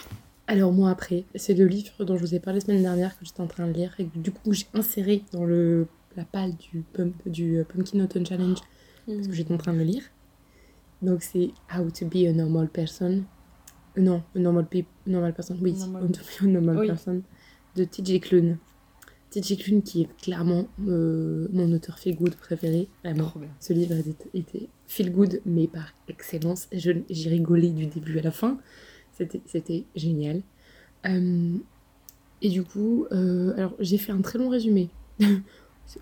Alors 0.46 0.72
moi 0.72 0.90
après, 0.90 1.24
c'est 1.34 1.54
le 1.54 1.66
livre 1.66 2.04
dont 2.04 2.16
je 2.16 2.22
vous 2.22 2.34
ai 2.34 2.40
parlé 2.40 2.58
la 2.58 2.66
semaine 2.66 2.82
dernière 2.82 3.16
que 3.18 3.24
j'étais 3.24 3.40
en 3.40 3.46
train 3.46 3.68
de 3.68 3.72
lire 3.72 3.94
et 4.00 4.04
que 4.04 4.18
du 4.18 4.32
coup 4.32 4.52
j'ai 4.52 4.66
inséré 4.74 5.22
dans 5.32 5.44
le 5.44 5.86
la 6.16 6.24
palle 6.24 6.56
du, 6.56 6.82
pump, 6.92 7.14
du 7.26 7.58
euh, 7.58 7.64
Pumpkin 7.64 8.00
Autumn 8.00 8.26
Challenge 8.26 8.58
parce 9.06 9.26
que 9.26 9.32
j'étais 9.32 9.52
en 9.54 9.58
train 9.58 9.72
de 9.72 9.78
le 9.78 9.84
lire. 9.84 10.02
Donc 11.02 11.22
c'est 11.22 11.50
How 11.74 11.90
to 11.90 12.06
be 12.06 12.26
a 12.26 12.32
normal 12.32 12.68
person. 12.68 13.24
Euh, 13.98 14.00
non, 14.00 14.22
a 14.34 14.38
normal, 14.38 14.66
normal 15.06 15.34
person, 15.34 15.56
oui, 15.60 15.72
How 15.72 16.08
to 16.08 16.20
be 16.20 16.44
a 16.44 16.46
normal 16.46 16.86
person 16.86 17.22
de 17.76 17.84
TJ 17.84 18.20
Klune. 18.20 18.58
TJ 19.30 19.58
Klune 19.58 19.82
qui 19.82 20.02
est 20.02 20.16
clairement 20.20 20.66
euh, 20.88 21.46
mon 21.52 21.72
auteur 21.72 21.98
feel 21.98 22.16
good 22.16 22.34
préféré. 22.34 22.88
Vraiment, 23.04 23.32
ce 23.60 23.72
livre 23.72 23.94
était, 24.34 24.68
feel 24.86 25.12
good 25.12 25.40
mais 25.46 25.68
par 25.68 25.94
excellence. 26.08 26.68
J'ai 26.72 27.30
rigolé 27.30 27.70
du 27.70 27.86
début 27.86 28.18
à 28.18 28.22
la 28.22 28.32
fin. 28.32 28.58
C'était 29.46 29.84
génial. 29.94 30.42
et 31.04 32.48
du 32.48 32.64
coup, 32.64 33.06
alors 33.10 33.74
j'ai 33.78 33.98
fait 33.98 34.12
un 34.12 34.20
très 34.20 34.38
long 34.38 34.48
résumé. 34.48 34.90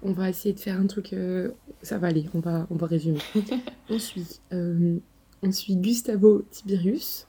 On 0.03 0.13
va 0.13 0.29
essayer 0.29 0.55
de 0.55 0.61
faire 0.61 0.79
un 0.79 0.87
truc. 0.87 1.13
Euh, 1.13 1.51
ça 1.83 1.99
va 1.99 2.09
aller, 2.09 2.27
on 2.35 2.41
va, 2.41 2.67
on 2.71 2.77
va 2.77 2.87
résumer. 2.87 3.21
on, 3.91 3.99
suit, 3.99 4.41
euh, 4.53 4.99
on 5.43 5.53
suit 5.53 5.77
Gustavo 5.77 6.43
Tiberius, 6.51 7.27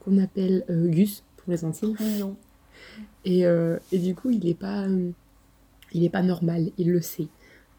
qu'on 0.00 0.18
appelle 0.18 0.64
euh, 0.70 0.88
Gus 0.88 1.24
pour 1.36 1.52
les 1.52 1.64
intimes. 1.64 1.94
Et, 3.24 3.42
et, 3.42 3.98
du 3.98 4.14
coup, 4.14 4.30
il 4.30 4.44
n'est 4.44 4.54
pas, 4.54 4.86
il 5.92 6.04
est 6.04 6.10
pas 6.10 6.22
normal, 6.22 6.70
il 6.78 6.90
le 6.90 7.02
sait. 7.02 7.28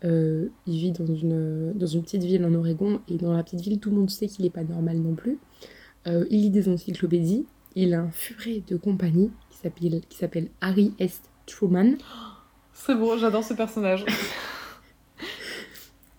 il 0.03 0.49
vit 0.67 0.91
dans 0.91 1.07
une, 1.07 1.73
dans 1.73 1.87
une 1.87 2.03
petite 2.03 2.23
ville 2.23 2.45
en 2.45 2.53
Oregon, 2.53 3.01
et 3.07 3.17
dans 3.17 3.33
la 3.33 3.43
petite 3.43 3.61
ville, 3.61 3.79
tout 3.79 3.89
le 3.89 3.95
monde 3.95 4.11
sait 4.11 4.27
qu'il 4.27 4.45
n'est 4.45 4.51
pas 4.51 4.63
normal 4.63 4.97
non 4.97 5.15
plus. 5.15 5.39
il 6.05 6.41
lit 6.41 6.51
des 6.51 6.69
encyclopédies, 6.69 7.47
il 7.75 7.95
a 7.95 8.01
un 8.01 8.11
furet 8.11 8.61
de 8.67 8.77
compagnie 8.77 9.31
qui 9.49 10.17
s'appelle 10.17 10.49
Harry 10.61 10.93
S. 10.99 11.21
Truman. 11.47 11.97
C'est 12.83 12.95
bon, 12.95 13.15
j'adore 13.15 13.43
ce 13.43 13.53
personnage. 13.53 14.05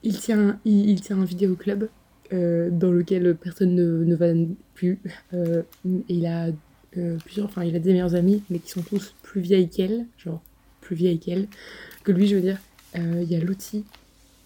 il, 0.05 0.17
tient, 0.17 0.61
il, 0.65 1.01
tient 1.01 1.19
un 1.19 1.25
vidéoclub 1.25 1.89
euh, 2.33 2.71
dans 2.71 2.93
lequel 2.93 3.35
personne 3.35 3.75
ne, 3.75 4.05
ne 4.05 4.15
va 4.15 4.27
plus. 4.75 5.01
Euh, 5.35 5.63
il 6.09 6.25
a 6.25 6.51
euh, 6.97 7.19
plusieurs, 7.25 7.47
enfin 7.47 7.65
il 7.65 7.75
a 7.75 7.81
des 7.81 7.93
meilleurs 7.93 8.15
amis, 8.15 8.45
mais 8.49 8.61
qui 8.61 8.71
sont 8.71 8.83
tous 8.83 9.13
plus 9.23 9.41
vieilles 9.41 9.69
qu'elle, 9.69 10.07
genre 10.19 10.41
plus 10.81 10.95
vieilles 10.95 11.19
qu'elle, 11.19 11.49
que 12.05 12.13
lui, 12.13 12.29
je 12.29 12.37
veux 12.37 12.43
dire. 12.43 12.59
Il 12.95 13.25
y 13.25 13.35
a 13.35 13.41
Lottie, 13.41 13.85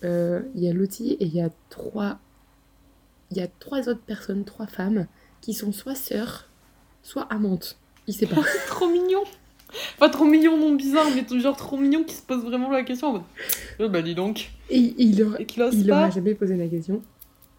il 0.02 0.48
y 0.54 0.68
a 0.68 0.72
Lottie 0.72 1.16
et 1.20 1.24
il 1.24 1.34
y 1.34 1.42
a 1.42 1.50
trois, 1.68 2.18
il 3.30 3.36
y 3.36 3.40
a 3.40 3.48
trois 3.58 3.88
autres 3.88 4.04
personnes, 4.06 4.44
trois 4.44 4.66
femmes 4.66 5.06
qui 5.42 5.52
sont 5.52 5.72
soit 5.72 5.96
sœurs, 5.96 6.48
soit 7.02 7.24
amantes. 7.24 7.76
Il 8.06 8.14
sait 8.14 8.26
pas. 8.26 8.42
trop 8.68 8.88
mignon. 8.88 9.24
Pas 9.98 10.08
trop 10.08 10.24
mignon, 10.24 10.56
non 10.56 10.74
bizarre, 10.74 11.06
mais 11.14 11.40
genre 11.40 11.56
trop 11.56 11.76
mignon 11.76 12.04
qui 12.04 12.14
se 12.14 12.22
pose 12.22 12.42
vraiment 12.42 12.70
la 12.70 12.82
question 12.82 13.08
en 13.08 13.12
mode 13.14 13.22
oh, 13.80 13.88
bah 13.88 14.02
dis 14.02 14.14
donc. 14.14 14.50
Et, 14.70 14.94
il 14.98 15.18
leur, 15.18 15.40
il 15.40 15.86
leur 15.86 15.98
a 15.98 16.10
jamais 16.10 16.34
posé 16.34 16.56
la 16.56 16.68
question. 16.68 17.02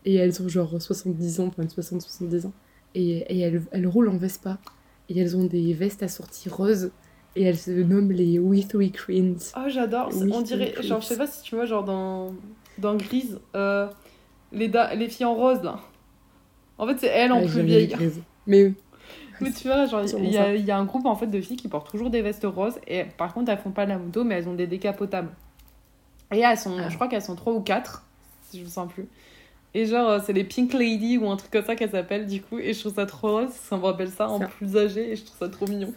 Et 0.05 0.15
elles 0.15 0.41
ont 0.41 0.47
genre 0.47 0.81
70 0.81 1.41
ans, 1.41 1.47
enfin 1.47 1.63
60-70 1.63 2.47
ans. 2.47 2.53
Et, 2.95 3.17
et 3.27 3.39
elles, 3.39 3.61
elles, 3.71 3.87
roulent 3.87 4.09
en 4.09 4.17
Vespa. 4.17 4.57
Et 5.09 5.19
elles 5.19 5.35
ont 5.35 5.45
des 5.45 5.73
vestes 5.73 6.03
assorties 6.03 6.49
roses. 6.49 6.91
Et 7.35 7.43
elles 7.43 7.57
se 7.57 7.71
nomment 7.71 8.11
les 8.11 8.39
We 8.39 8.67
Three 8.67 8.91
Queens. 8.91 9.35
Oh, 9.57 9.67
j'adore. 9.67 10.09
On 10.13 10.41
dirait, 10.41 10.73
genre, 10.81 11.01
je 11.01 11.07
sais 11.07 11.17
pas 11.17 11.27
si 11.27 11.43
tu 11.43 11.55
vois, 11.55 11.65
genre 11.65 11.83
dans, 11.83 12.33
dans 12.77 12.95
Grise, 12.95 13.39
euh, 13.55 13.87
les, 14.51 14.71
les 14.95 15.09
filles 15.09 15.25
en 15.25 15.35
rose 15.35 15.61
là. 15.61 15.81
En 16.77 16.87
fait, 16.87 16.97
c'est 16.99 17.07
elles 17.07 17.31
en 17.31 17.45
plus 17.45 17.61
vieille. 17.61 17.95
Mais 18.45 18.73
mais 19.41 19.51
tu 19.51 19.67
vois, 19.67 19.85
genre, 19.85 20.03
il 20.03 20.31
y, 20.31 20.37
a, 20.37 20.55
y 20.55 20.71
a 20.71 20.77
un 20.77 20.85
groupe 20.85 21.05
en 21.05 21.15
fait 21.15 21.27
de 21.27 21.41
filles 21.41 21.57
qui 21.57 21.67
portent 21.67 21.89
toujours 21.89 22.09
des 22.09 22.21
vestes 22.21 22.45
roses 22.45 22.79
et 22.87 23.03
par 23.03 23.33
contre, 23.33 23.51
elles 23.51 23.57
font 23.57 23.71
pas 23.71 23.85
la 23.85 23.97
moto, 23.97 24.23
mais 24.23 24.35
elles 24.35 24.47
ont 24.47 24.53
des 24.53 24.67
décapotables. 24.67 25.29
Et 26.31 26.39
elles 26.39 26.57
sont, 26.57 26.77
ah. 26.77 26.89
je 26.89 26.95
crois 26.95 27.07
qu'elles 27.07 27.21
sont 27.21 27.35
trois 27.35 27.53
ou 27.53 27.61
quatre, 27.61 28.03
si 28.49 28.59
je 28.59 28.63
me 28.65 28.69
sens 28.69 28.91
plus. 28.91 29.07
Et 29.73 29.85
genre, 29.85 30.21
c'est 30.23 30.33
les 30.33 30.43
Pink 30.43 30.73
Lady 30.73 31.17
ou 31.17 31.29
un 31.29 31.37
truc 31.37 31.51
comme 31.51 31.65
ça 31.65 31.75
qu'elles 31.75 31.91
s'appellent 31.91 32.25
du 32.25 32.41
coup. 32.41 32.57
Et 32.57 32.73
je 32.73 32.79
trouve 32.79 32.95
ça 32.95 33.05
trop 33.05 33.41
rose, 33.41 33.51
ça 33.51 33.77
me 33.77 33.83
rappelle 33.83 34.09
ça 34.09 34.27
en 34.27 34.39
plus 34.39 34.75
âgé 34.75 35.11
et 35.11 35.15
je 35.15 35.23
trouve 35.23 35.37
ça 35.37 35.49
trop 35.49 35.67
mignon. 35.67 35.93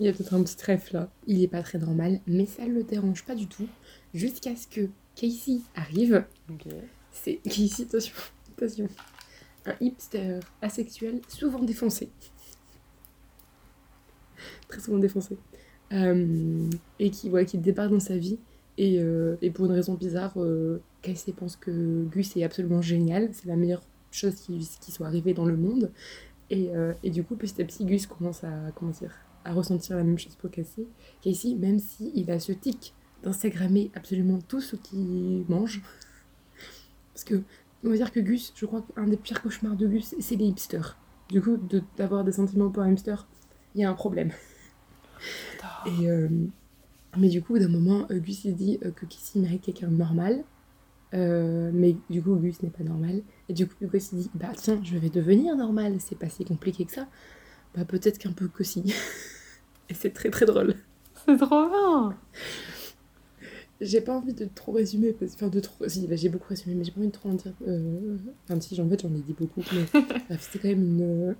Il 0.00 0.06
y 0.06 0.08
a 0.08 0.12
peut-être 0.12 0.34
un 0.34 0.42
petit 0.42 0.56
trèfle 0.56 0.94
là. 0.94 1.08
Il 1.26 1.42
est 1.42 1.48
pas 1.48 1.62
très 1.62 1.78
normal, 1.78 2.20
mais 2.26 2.46
ça 2.46 2.64
le 2.64 2.84
dérange 2.84 3.24
pas 3.24 3.34
du 3.34 3.46
tout. 3.46 3.66
Jusqu'à 4.14 4.56
ce 4.56 4.66
que 4.66 4.88
Casey 5.16 5.60
arrive. 5.74 6.24
C'est 7.12 7.40
Casey, 7.44 7.82
attention, 7.82 8.14
attention 8.56 8.88
un 9.68 9.74
hipster 9.80 10.40
asexuel 10.62 11.20
souvent 11.28 11.62
défoncé. 11.62 12.10
Très 14.68 14.80
souvent 14.80 14.98
défoncé. 14.98 15.38
Euh, 15.92 16.68
et 16.98 17.10
qui, 17.10 17.30
ouais, 17.30 17.46
qui 17.46 17.58
débarque 17.58 17.90
dans 17.90 18.00
sa 18.00 18.16
vie. 18.16 18.38
Et, 18.78 19.00
euh, 19.00 19.36
pour 19.54 19.66
une 19.66 19.72
raison 19.72 19.94
bizarre, 19.94 20.32
euh, 20.36 20.80
Casey 21.02 21.32
pense 21.32 21.56
que 21.56 22.04
Gus 22.04 22.36
est 22.36 22.44
absolument 22.44 22.80
génial. 22.80 23.28
C'est 23.32 23.46
la 23.46 23.56
meilleure 23.56 23.82
chose 24.12 24.36
qui, 24.36 24.66
qui, 24.80 24.92
soit 24.92 25.06
arrivée 25.06 25.34
dans 25.34 25.44
le 25.44 25.56
monde. 25.56 25.90
Et, 26.50 26.70
euh, 26.70 26.94
du 27.04 27.24
coup, 27.24 27.36
petit 27.36 27.60
à 27.60 27.64
petit, 27.64 27.84
Gus 27.84 28.06
commence 28.06 28.44
à, 28.44 28.70
comment 28.76 28.92
à 29.44 29.52
ressentir 29.52 29.96
la 29.96 30.04
même 30.04 30.18
chose 30.18 30.36
pour 30.36 30.50
Casey. 30.50 30.84
Casey, 31.22 31.54
même 31.54 31.80
s'il 31.80 32.12
il 32.14 32.30
a 32.30 32.38
ce 32.38 32.52
tic 32.52 32.94
d'Instagrammer 33.22 33.90
absolument 33.94 34.38
tout 34.46 34.60
ce 34.60 34.76
qu'il 34.76 35.44
mange. 35.48 35.82
Parce 37.12 37.24
que 37.24 37.42
on 37.84 37.90
va 37.90 37.96
dire 37.96 38.12
que 38.12 38.20
Gus, 38.20 38.52
je 38.54 38.66
crois 38.66 38.82
qu'un 38.94 39.06
des 39.06 39.16
pires 39.16 39.42
cauchemars 39.42 39.76
de 39.76 39.86
Gus, 39.86 40.14
c'est 40.18 40.36
les 40.36 40.46
hipsters. 40.46 40.96
Du 41.28 41.42
coup, 41.42 41.58
d'avoir 41.96 42.24
des 42.24 42.32
sentiments 42.32 42.70
pour 42.70 42.82
un 42.82 42.92
hipster, 42.92 43.16
il 43.74 43.82
y 43.82 43.84
a 43.84 43.90
un 43.90 43.94
problème. 43.94 44.32
Et, 45.86 46.08
euh, 46.08 46.28
mais 47.16 47.28
du 47.28 47.42
coup, 47.42 47.58
d'un 47.58 47.68
moment, 47.68 48.06
euh, 48.10 48.18
Gus 48.18 48.44
il 48.44 48.54
dit 48.54 48.78
euh, 48.84 48.90
que 48.90 49.06
Kissy 49.06 49.38
mérite 49.38 49.62
quelqu'un 49.62 49.88
de 49.88 49.96
normal. 49.96 50.44
mais 51.12 51.96
du 52.10 52.22
coup, 52.22 52.34
Gus 52.36 52.62
n'est 52.62 52.70
pas 52.70 52.84
normal. 52.84 53.22
Et 53.48 53.52
du 53.52 53.66
coup, 53.66 53.74
Gus 53.82 54.12
il 54.12 54.18
dit 54.20 54.30
Bah 54.34 54.52
tiens, 54.56 54.80
je 54.82 54.96
vais 54.96 55.10
devenir 55.10 55.56
normal, 55.56 55.96
c'est 55.98 56.18
pas 56.18 56.28
si 56.28 56.44
compliqué 56.44 56.84
que 56.84 56.92
ça. 56.92 57.06
Bah 57.74 57.84
peut-être 57.84 58.18
qu'un 58.18 58.32
peu 58.32 58.48
que 58.48 58.64
si. 58.64 58.94
Et 59.88 59.94
c'est 59.94 60.10
très 60.10 60.30
très 60.30 60.46
drôle. 60.46 60.74
C'est 61.26 61.36
trop 61.36 61.68
bien 61.68 62.16
j'ai 63.80 64.00
pas 64.00 64.16
envie 64.16 64.34
de 64.34 64.46
trop 64.54 64.72
résumer, 64.72 65.12
parce... 65.12 65.34
enfin 65.34 65.48
de 65.48 65.60
trop... 65.60 65.88
Si, 65.88 66.06
j'ai 66.10 66.28
beaucoup 66.28 66.48
résumé, 66.48 66.74
mais 66.74 66.84
j'ai 66.84 66.90
pas 66.90 67.00
envie 67.00 67.08
de 67.08 67.12
trop 67.12 67.28
en 67.30 67.34
dire... 67.34 67.54
Euh... 67.66 68.16
Enfin 68.44 68.60
si, 68.60 68.80
en 68.80 68.88
fait 68.88 69.02
j'en 69.02 69.14
ai 69.14 69.20
dit 69.20 69.34
beaucoup, 69.38 69.62
mais 69.72 70.00
c'est 70.40 70.58
quand 70.58 70.68
même 70.68 70.82
une... 70.82 71.36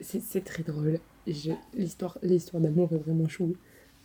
C'est 0.00 0.44
très 0.44 0.62
drôle. 0.62 0.98
L'histoire 1.26 2.18
d'amour 2.54 2.92
est 2.92 2.98
vraiment 2.98 3.28
chou. 3.28 3.56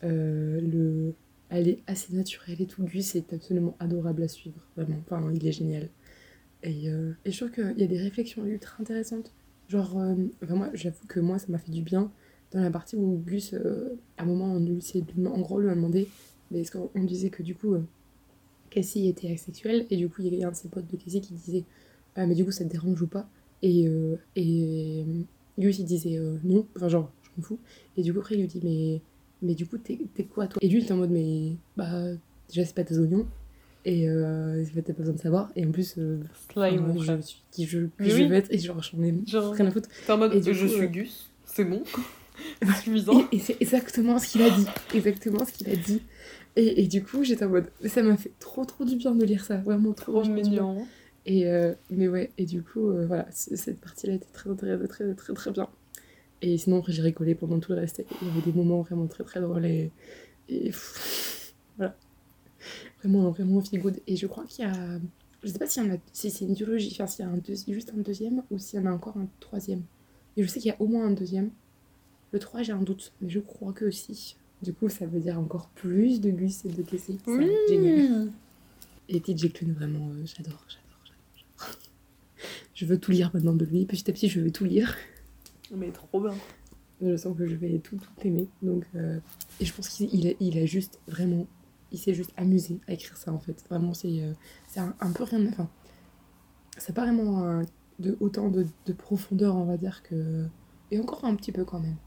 Euh, 0.04 0.60
le... 0.62 1.14
Elle 1.50 1.68
est 1.68 1.80
assez 1.86 2.16
naturelle 2.16 2.62
et 2.62 2.66
tout. 2.66 2.84
Gus 2.84 3.08
c'est 3.08 3.34
absolument 3.34 3.76
adorable 3.80 4.24
à 4.24 4.28
suivre, 4.30 4.66
vraiment. 4.78 4.96
Enfin, 5.06 5.30
il 5.34 5.46
est 5.46 5.52
génial. 5.52 5.90
Et, 6.64 6.90
euh... 6.90 7.12
et 7.26 7.32
je 7.32 7.38
trouve 7.38 7.52
qu'il 7.52 7.78
y 7.78 7.84
a 7.84 7.88
des 7.88 8.00
réflexions 8.00 8.46
ultra 8.46 8.82
intéressantes. 8.82 9.34
Genre, 9.68 9.98
euh, 10.00 10.16
enfin 10.44 10.56
moi, 10.56 10.70
j'avoue 10.74 11.06
que 11.08 11.20
moi, 11.20 11.40
ça 11.40 11.48
m'a 11.50 11.58
fait 11.58 11.72
du 11.72 11.82
bien 11.82 12.12
dans 12.52 12.62
la 12.62 12.70
partie 12.70 12.96
où 12.96 13.22
Gus, 13.26 13.54
euh, 13.54 13.98
à 14.18 14.24
un 14.24 14.26
moment, 14.26 14.54
on 14.54 15.26
en 15.26 15.40
gros, 15.40 15.60
lui 15.60 15.70
a 15.70 15.76
demandé, 15.76 16.08
mais 16.52 16.62
est-ce 16.62 16.72
qu'on 16.72 17.04
disait 17.04 17.30
que 17.30 17.44
du 17.44 17.56
coup, 17.56 17.74
euh, 17.74 17.84
Cassie 18.70 19.08
était 19.08 19.32
asexuelle, 19.32 19.86
et 19.90 19.98
du 19.98 20.10
coup, 20.10 20.22
il 20.22 20.34
y 20.36 20.44
a 20.44 20.48
un 20.48 20.52
de 20.52 20.56
ses 20.56 20.70
potes 20.70 20.90
de 20.92 20.98
Cassie 20.98 21.22
qui 21.22 21.34
disait, 21.34 21.64
ah, 22.16 22.26
mais 22.26 22.36
du 22.36 22.46
coup, 22.46 22.52
ça 22.52 22.64
te 22.64 22.70
dérange 22.70 23.02
ou 23.02 23.08
pas? 23.08 23.28
Et, 23.62 23.88
euh, 23.88 24.16
et 24.36 25.06
Gus, 25.58 25.80
il 25.80 25.86
disait 25.86 26.20
non, 26.44 26.66
enfin, 26.76 26.88
genre, 26.88 27.12
je 27.24 27.30
m'en 27.38 27.44
fous. 27.44 27.60
Et 27.98 28.04
du 28.04 28.14
coup, 28.14 28.20
après, 28.20 28.36
il 28.36 28.42
lui 28.42 28.48
dit, 28.48 28.62
mais, 28.64 29.02
mais 29.42 29.56
du 29.56 29.66
coup, 29.66 29.78
t'es 29.78 29.98
quoi, 30.26 30.48
toi? 30.48 30.60
Et 30.62 30.68
lui, 30.68 30.80
il 30.80 30.84
était 30.84 30.94
en 30.94 30.98
mode, 30.98 31.12
mais, 31.12 31.56
bah, 31.78 32.12
déjà, 32.50 32.66
c'est 32.66 32.76
pas 32.76 32.84
tes 32.84 32.98
oignons. 32.98 33.28
Et 33.84 34.08
euh, 34.08 34.64
t'as 34.76 34.94
pas 34.94 35.00
besoin 35.00 35.16
de 35.16 35.20
savoir. 35.20 35.50
Et 35.56 35.66
en 35.66 35.72
plus, 35.72 35.96
euh, 35.98 36.20
Slime, 36.52 36.94
je 37.00 37.22
suis 37.22 37.44
qui 37.52 37.66
je, 37.66 37.80
qui 38.02 38.10
je 38.12 38.24
vais 38.24 38.38
être. 38.38 38.52
Et 38.52 38.60
genre, 38.60 38.82
j'en 38.82 39.02
ai 39.02 39.12
rien 39.12 39.66
à 39.66 39.72
foutre. 39.72 39.90
T'es 40.06 40.12
en 40.12 40.18
mode, 40.18 40.34
et 40.34 40.54
je 40.54 40.68
suis 40.68 40.88
Gus, 40.88 41.32
c'est 41.46 41.66
bon. 41.66 41.84
Et, 43.32 43.40
c'est 43.40 43.58
exactement 43.60 44.18
ce 44.18 44.28
qu'il 44.28 44.42
a 44.42 44.50
dit. 44.50 44.66
Exactement 44.96 45.46
ce 45.46 45.52
qu'il 45.52 45.70
a 45.70 45.76
dit. 45.76 46.02
Et, 46.56 46.84
et 46.84 46.88
du 46.88 47.04
coup, 47.04 47.24
j'étais 47.24 47.46
en 47.46 47.50
mode, 47.50 47.70
ça 47.86 48.04
m'a 48.04 48.18
fait 48.18 48.34
trop 48.40 48.66
trop 48.66 48.84
du 48.84 48.96
bien 48.96 49.16
de 49.16 49.24
lire 49.26 49.44
ça. 49.44 49.58
Vraiment 49.58 49.94
trop, 49.94 50.22
trop 50.22 50.30
mignon. 50.30 50.86
Et 51.26 51.48
euh, 51.48 51.74
mais 51.90 52.08
ouais, 52.08 52.32
et 52.38 52.46
du 52.46 52.64
coup, 52.64 52.90
euh, 52.90 53.06
voilà, 53.06 53.28
cette 53.32 53.80
partie-là 53.80 54.16
était 54.16 54.28
très, 54.34 54.54
très, 54.56 54.88
très, 54.88 55.14
très, 55.14 55.34
très 55.34 55.52
bien. 55.52 55.70
Et 56.42 56.58
sinon, 56.58 56.80
après, 56.80 56.92
j'ai 56.92 57.04
rigolé 57.04 57.36
pendant 57.36 57.60
tout 57.60 57.72
le 57.72 57.80
reste. 57.80 58.04
Il 58.22 58.28
y 58.28 58.32
avait 58.32 58.42
des 58.42 58.52
moments 58.52 58.82
vraiment 58.82 59.08
très, 59.08 59.24
très 59.24 59.40
drôles. 59.40 59.66
Et, 59.66 59.92
et 60.50 60.72
voilà. 61.78 61.96
Vraiment, 63.00 63.30
vraiment 63.30 63.62
feel 63.62 63.82
good. 63.82 64.00
Et 64.08 64.16
je 64.16 64.28
crois 64.28 64.46
qu'il 64.46 64.66
y 64.66 64.68
a. 64.68 65.00
Je 65.44 65.48
sais 65.48 65.60
pas 65.60 65.66
en 65.82 65.92
a. 65.92 65.98
Si 66.14 66.32
c'est 66.32 66.46
une 66.46 66.54
duologie, 66.54 66.90
enfin, 66.94 67.08
s'il 67.08 67.26
y 67.26 67.28
a 67.28 67.32
un 67.32 67.40
juste 67.68 67.94
un 67.96 68.02
deuxième 68.02 68.44
ou 68.50 68.58
s'il 68.58 68.80
y 68.80 68.84
en 68.84 68.88
a 68.88 68.92
encore 68.92 69.18
un 69.18 69.28
troisième. 69.40 69.84
Et 70.38 70.44
je 70.44 70.48
sais 70.48 70.60
qu'il 70.60 70.70
y 70.70 70.74
a 70.74 70.82
au 70.82 70.88
moins 70.88 71.06
un 71.06 71.12
deuxième. 71.12 71.52
Le 72.32 72.40
3, 72.40 72.64
j'ai 72.64 72.72
un 72.72 72.82
doute, 72.82 73.12
mais 73.22 73.30
je 73.30 73.40
crois 73.40 73.74
que 73.74 73.86
aussi. 73.86 74.38
Du 74.62 74.74
coup, 74.74 74.90
ça 74.90 75.06
veut 75.08 75.20
dire 75.20 75.40
encore 75.40 75.70
plus 75.70 76.22
de 76.22 76.30
Gus 76.30 76.66
et 76.66 76.70
de 76.70 76.84
Casey. 76.84 77.18
Oui. 77.26 77.50
Génial. 77.68 78.32
Et 79.10 79.20
TJ 79.20 79.52
Klune, 79.52 79.74
vraiment, 79.74 80.10
euh, 80.10 80.24
j'adore, 80.26 80.64
j'adore, 80.68 81.00
j'adore, 81.04 81.78
je 82.74 82.86
veux 82.86 83.00
tout 83.00 83.12
lire 83.12 83.32
maintenant 83.34 83.54
de 83.54 83.66
lui. 83.66 83.86
Petit 83.86 84.10
à 84.10 84.14
petit, 84.14 84.30
je 84.30 84.40
vais 84.40 84.52
tout 84.52 84.66
lire. 84.66 84.96
Mais 85.76 85.92
trop 85.92 86.22
bien. 86.22 86.36
Je 87.02 87.18
sens 87.18 87.36
que 87.36 87.48
je 87.48 87.56
vais 87.56 87.80
tout, 87.80 87.98
tout 87.98 88.28
aimer. 88.28 88.48
Donc, 88.62 88.86
euh, 88.96 89.20
Et 89.60 89.66
je 89.66 89.74
pense 89.74 89.90
qu'il 89.90 90.28
a, 90.28 90.32
il 90.40 90.58
a 90.60 90.66
juste 90.66 91.00
vraiment 91.08 91.48
il 91.94 92.00
s'est 92.00 92.14
juste 92.14 92.32
amusé 92.38 92.80
à 92.88 92.94
écrire 92.94 93.18
ça 93.18 93.34
en 93.34 93.40
fait. 93.40 93.66
Vraiment, 93.70 93.94
c'est 93.94 94.22
euh, 94.22 94.32
c'est 94.68 94.80
un, 94.80 94.96
un, 95.02 95.12
peu 95.12 95.24
rien. 95.24 95.46
Enfin, 95.50 95.70
c'est 96.78 96.94
pas 96.94 97.02
vraiment 97.04 97.64
de, 98.00 98.16
autant 98.20 98.50
de, 98.50 98.66
de, 98.86 98.94
profondeur, 98.94 99.56
on 99.56 99.66
va 99.66 99.78
dire, 99.78 100.04
que. 100.04 100.46
Et 100.92 101.00
encore 101.00 101.26
un 101.26 101.36
petit 101.36 101.52
peu 101.52 101.66
quand 101.66 101.80
même. 101.80 101.98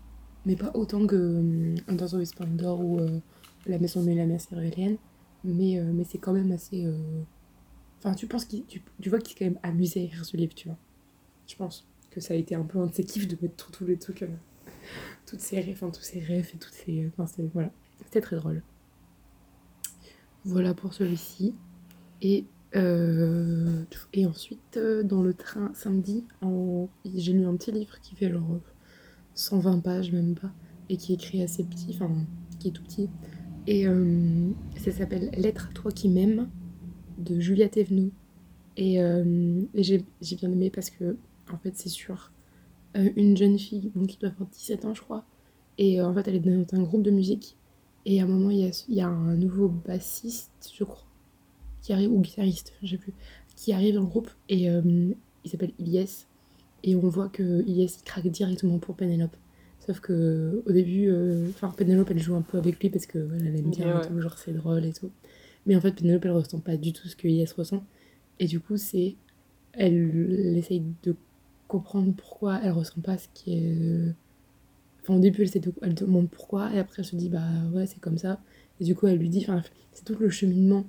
Mais 0.47 0.57
pas 0.57 0.71
autant 0.75 1.07
que 1.07 1.17
euh, 1.17 1.97
the 1.97 2.25
Splendor 2.25 2.81
ou 2.81 2.99
euh, 3.01 3.21
La 3.67 3.79
Maison 3.79 4.03
de 4.03 4.11
la 4.11 4.39
céréalienne. 4.39 4.97
Mais, 5.43 5.79
euh, 5.79 5.91
mais 5.93 6.05
c'est 6.05 6.19
quand 6.19 6.33
même 6.33 6.53
assez. 6.53 6.87
Enfin, 7.99 8.15
tu 8.15 8.27
penses 8.27 8.45
qu'il. 8.45 8.65
Tu, 8.67 8.83
tu, 9.01 9.11
vois 9.11 9.19
qu'il 9.19 9.31
s'est 9.31 9.39
quand 9.39 9.51
même 9.51 9.61
amusé 9.63 10.01
à 10.01 10.03
écrire 10.05 10.25
ce 10.25 10.37
livre, 10.37 10.55
tu 10.55 10.69
vois. 10.69 10.79
Je 11.47 11.57
pense 11.57 11.87
que 12.11 12.21
ça 12.21 12.35
a 12.35 12.37
été 12.37 12.55
un 12.55 12.65
peu 12.65 12.79
un 12.79 12.87
de 12.87 12.95
ses 12.95 13.05
kiffs 13.05 13.29
de 13.29 13.37
mettre 13.41 13.71
tous 13.71 13.85
les 13.85 13.99
trucs. 13.99 14.25
toutes 15.27 15.41
ces 15.41 15.61
rêves, 15.61 15.79
enfin, 15.83 15.91
tous 15.91 16.03
ces 16.03 16.21
rêves 16.21 16.51
et 16.55 16.59
toutes. 16.59 16.75
Enfin, 17.19 17.43
voilà. 17.53 17.71
C'était 18.05 18.21
très 18.21 18.37
drôle. 18.37 18.63
Voilà 20.45 20.75
pour 20.75 20.93
celui-ci. 20.93 21.55
Et, 22.21 22.45
euh, 22.77 23.85
et 24.13 24.27
ensuite, 24.27 24.77
euh, 24.77 25.03
dans 25.03 25.23
le 25.23 25.35
train 25.35 25.73
samedi, 25.75 26.25
j'ai 27.15 27.33
lu 27.33 27.47
un 27.47 27.57
petit 27.57 27.73
livre 27.73 27.99
qui 28.01 28.15
fait 28.15 28.31
genre 28.31 28.61
120 29.35 29.81
pages, 29.81 30.13
même 30.13 30.35
pas, 30.35 30.53
et 30.89 30.97
qui 30.97 31.13
est 31.13 31.17
écrit 31.17 31.43
assez 31.43 31.65
petit, 31.65 31.93
enfin, 31.95 32.11
qui 32.59 32.69
est 32.69 32.71
tout 32.73 32.83
petit. 32.83 33.09
Et 33.67 33.87
euh, 33.87 34.51
ça 34.77 34.93
s'appelle 34.93 35.31
Lettre 35.37 35.69
à 35.71 35.75
toi 35.75 35.91
qui 35.91 36.09
m'aime 36.09 36.49
de 37.19 37.41
Julia 37.41 37.69
Thévenot. 37.69 38.11
Et, 38.77 38.99
j'ai 39.75 40.37
bien 40.37 40.51
aimé 40.51 40.71
parce 40.71 40.91
que, 40.91 41.17
en 41.53 41.59
fait, 41.59 41.77
c'est 41.77 41.89
sur 41.89 42.33
une 42.95 43.37
jeune 43.37 43.59
fille 43.59 43.91
donc, 43.95 44.09
qui 44.09 44.19
doit 44.19 44.31
avoir 44.31 44.49
17 44.49 44.85
ans, 44.85 44.95
je 44.95 45.03
crois. 45.03 45.25
Et 45.79 46.01
en 46.03 46.13
fait, 46.15 46.29
elle 46.29 46.37
est 46.37 46.41
dans 46.41 46.79
un 46.79 46.83
groupe 46.83 47.03
de 47.03 47.11
musique 47.11 47.57
et 48.07 48.21
à 48.21 48.25
un 48.25 48.27
moment, 48.27 48.51
il 48.51 48.59
y 48.59 48.65
a, 48.65 48.85
y 48.89 49.01
a 49.01 49.09
un 49.09 49.35
nouveau 49.35 49.69
bassiste, 49.69 50.71
je 50.75 50.85
crois, 50.85 51.07
qui 51.81 51.93
arrive, 51.93 52.13
ou 52.13 52.21
guitariste, 52.21 52.75
je 52.83 52.93
sais 52.93 52.99
plus, 52.99 53.15
qui 53.57 53.73
arrive 53.73 53.95
dans 53.95 54.03
le 54.03 54.07
groupe 54.07 54.31
et 54.49 54.69
euh, 54.69 55.13
il 55.45 55.51
s'appelle 55.51 55.73
Ilyes. 55.79 56.27
Et 56.85 56.95
on 56.95 57.09
voit 57.09 57.29
que 57.29 57.65
il 57.67 57.89
craque 58.05 58.29
directement 58.29 58.79
pour 58.79 58.95
Penelope. 58.95 59.35
Sauf 59.81 60.01
que 60.01 60.63
au 60.67 60.73
début, 60.73 61.09
euh, 61.09 61.49
enfin 61.49 61.73
Penelope 61.77 62.11
elle 62.11 62.21
joue 62.21 62.37
un 62.37 62.43
peu 62.43 62.59
avec 62.59 62.81
lui 62.81 62.91
parce 62.91 63.07
que 63.07 63.19
voilà, 63.19 63.45
elle 63.47 63.57
aime 63.57 63.71
bien 63.71 64.01
tout, 64.01 64.21
genre 64.21 64.39
c'est 64.39 64.53
drôle 64.53 64.85
et 64.85 64.93
tout. 64.93 65.11
Mais 65.67 65.77
en 65.77 65.81
fait 65.81 65.93
Penelope 65.93 66.25
elle 66.25 66.33
ressent 66.33 66.61
pas 66.61 66.77
du 66.77 66.93
tout 66.93 67.09
ce 67.09 67.17
que 67.17 67.27
Ilyes 67.27 67.49
ressent. 67.57 67.85
Et 68.39 68.47
du 68.47 68.61
coup 68.61 68.77
c'est, 68.77 69.17
elle, 69.73 69.95
elle 69.95 70.57
essaye 70.57 70.83
de 71.03 71.17
comprendre 71.69 72.13
pourquoi 72.15 72.61
elle 72.63 72.73
ressent 72.73 73.01
pas 73.03 73.19
ce 73.19 73.29
qui 73.33 73.55
est 73.55 74.15
Enfin, 75.03 75.17
au 75.17 75.21
début, 75.21 75.43
elle, 75.43 75.73
elle 75.83 75.95
demande 75.95 76.31
pourquoi, 76.31 76.73
et 76.73 76.79
après, 76.79 76.97
elle 77.01 77.05
se 77.05 77.15
dit, 77.15 77.29
bah 77.29 77.43
ouais, 77.75 77.85
c'est 77.85 78.01
comme 78.01 78.17
ça. 78.17 78.41
Et 78.81 78.85
du 78.85 78.95
coup, 78.95 79.07
elle 79.07 79.19
lui 79.19 79.29
dit, 79.29 79.41
enfin, 79.47 79.63
c'est 79.93 80.03
tout 80.03 80.17
le 80.19 80.31
cheminement 80.31 80.87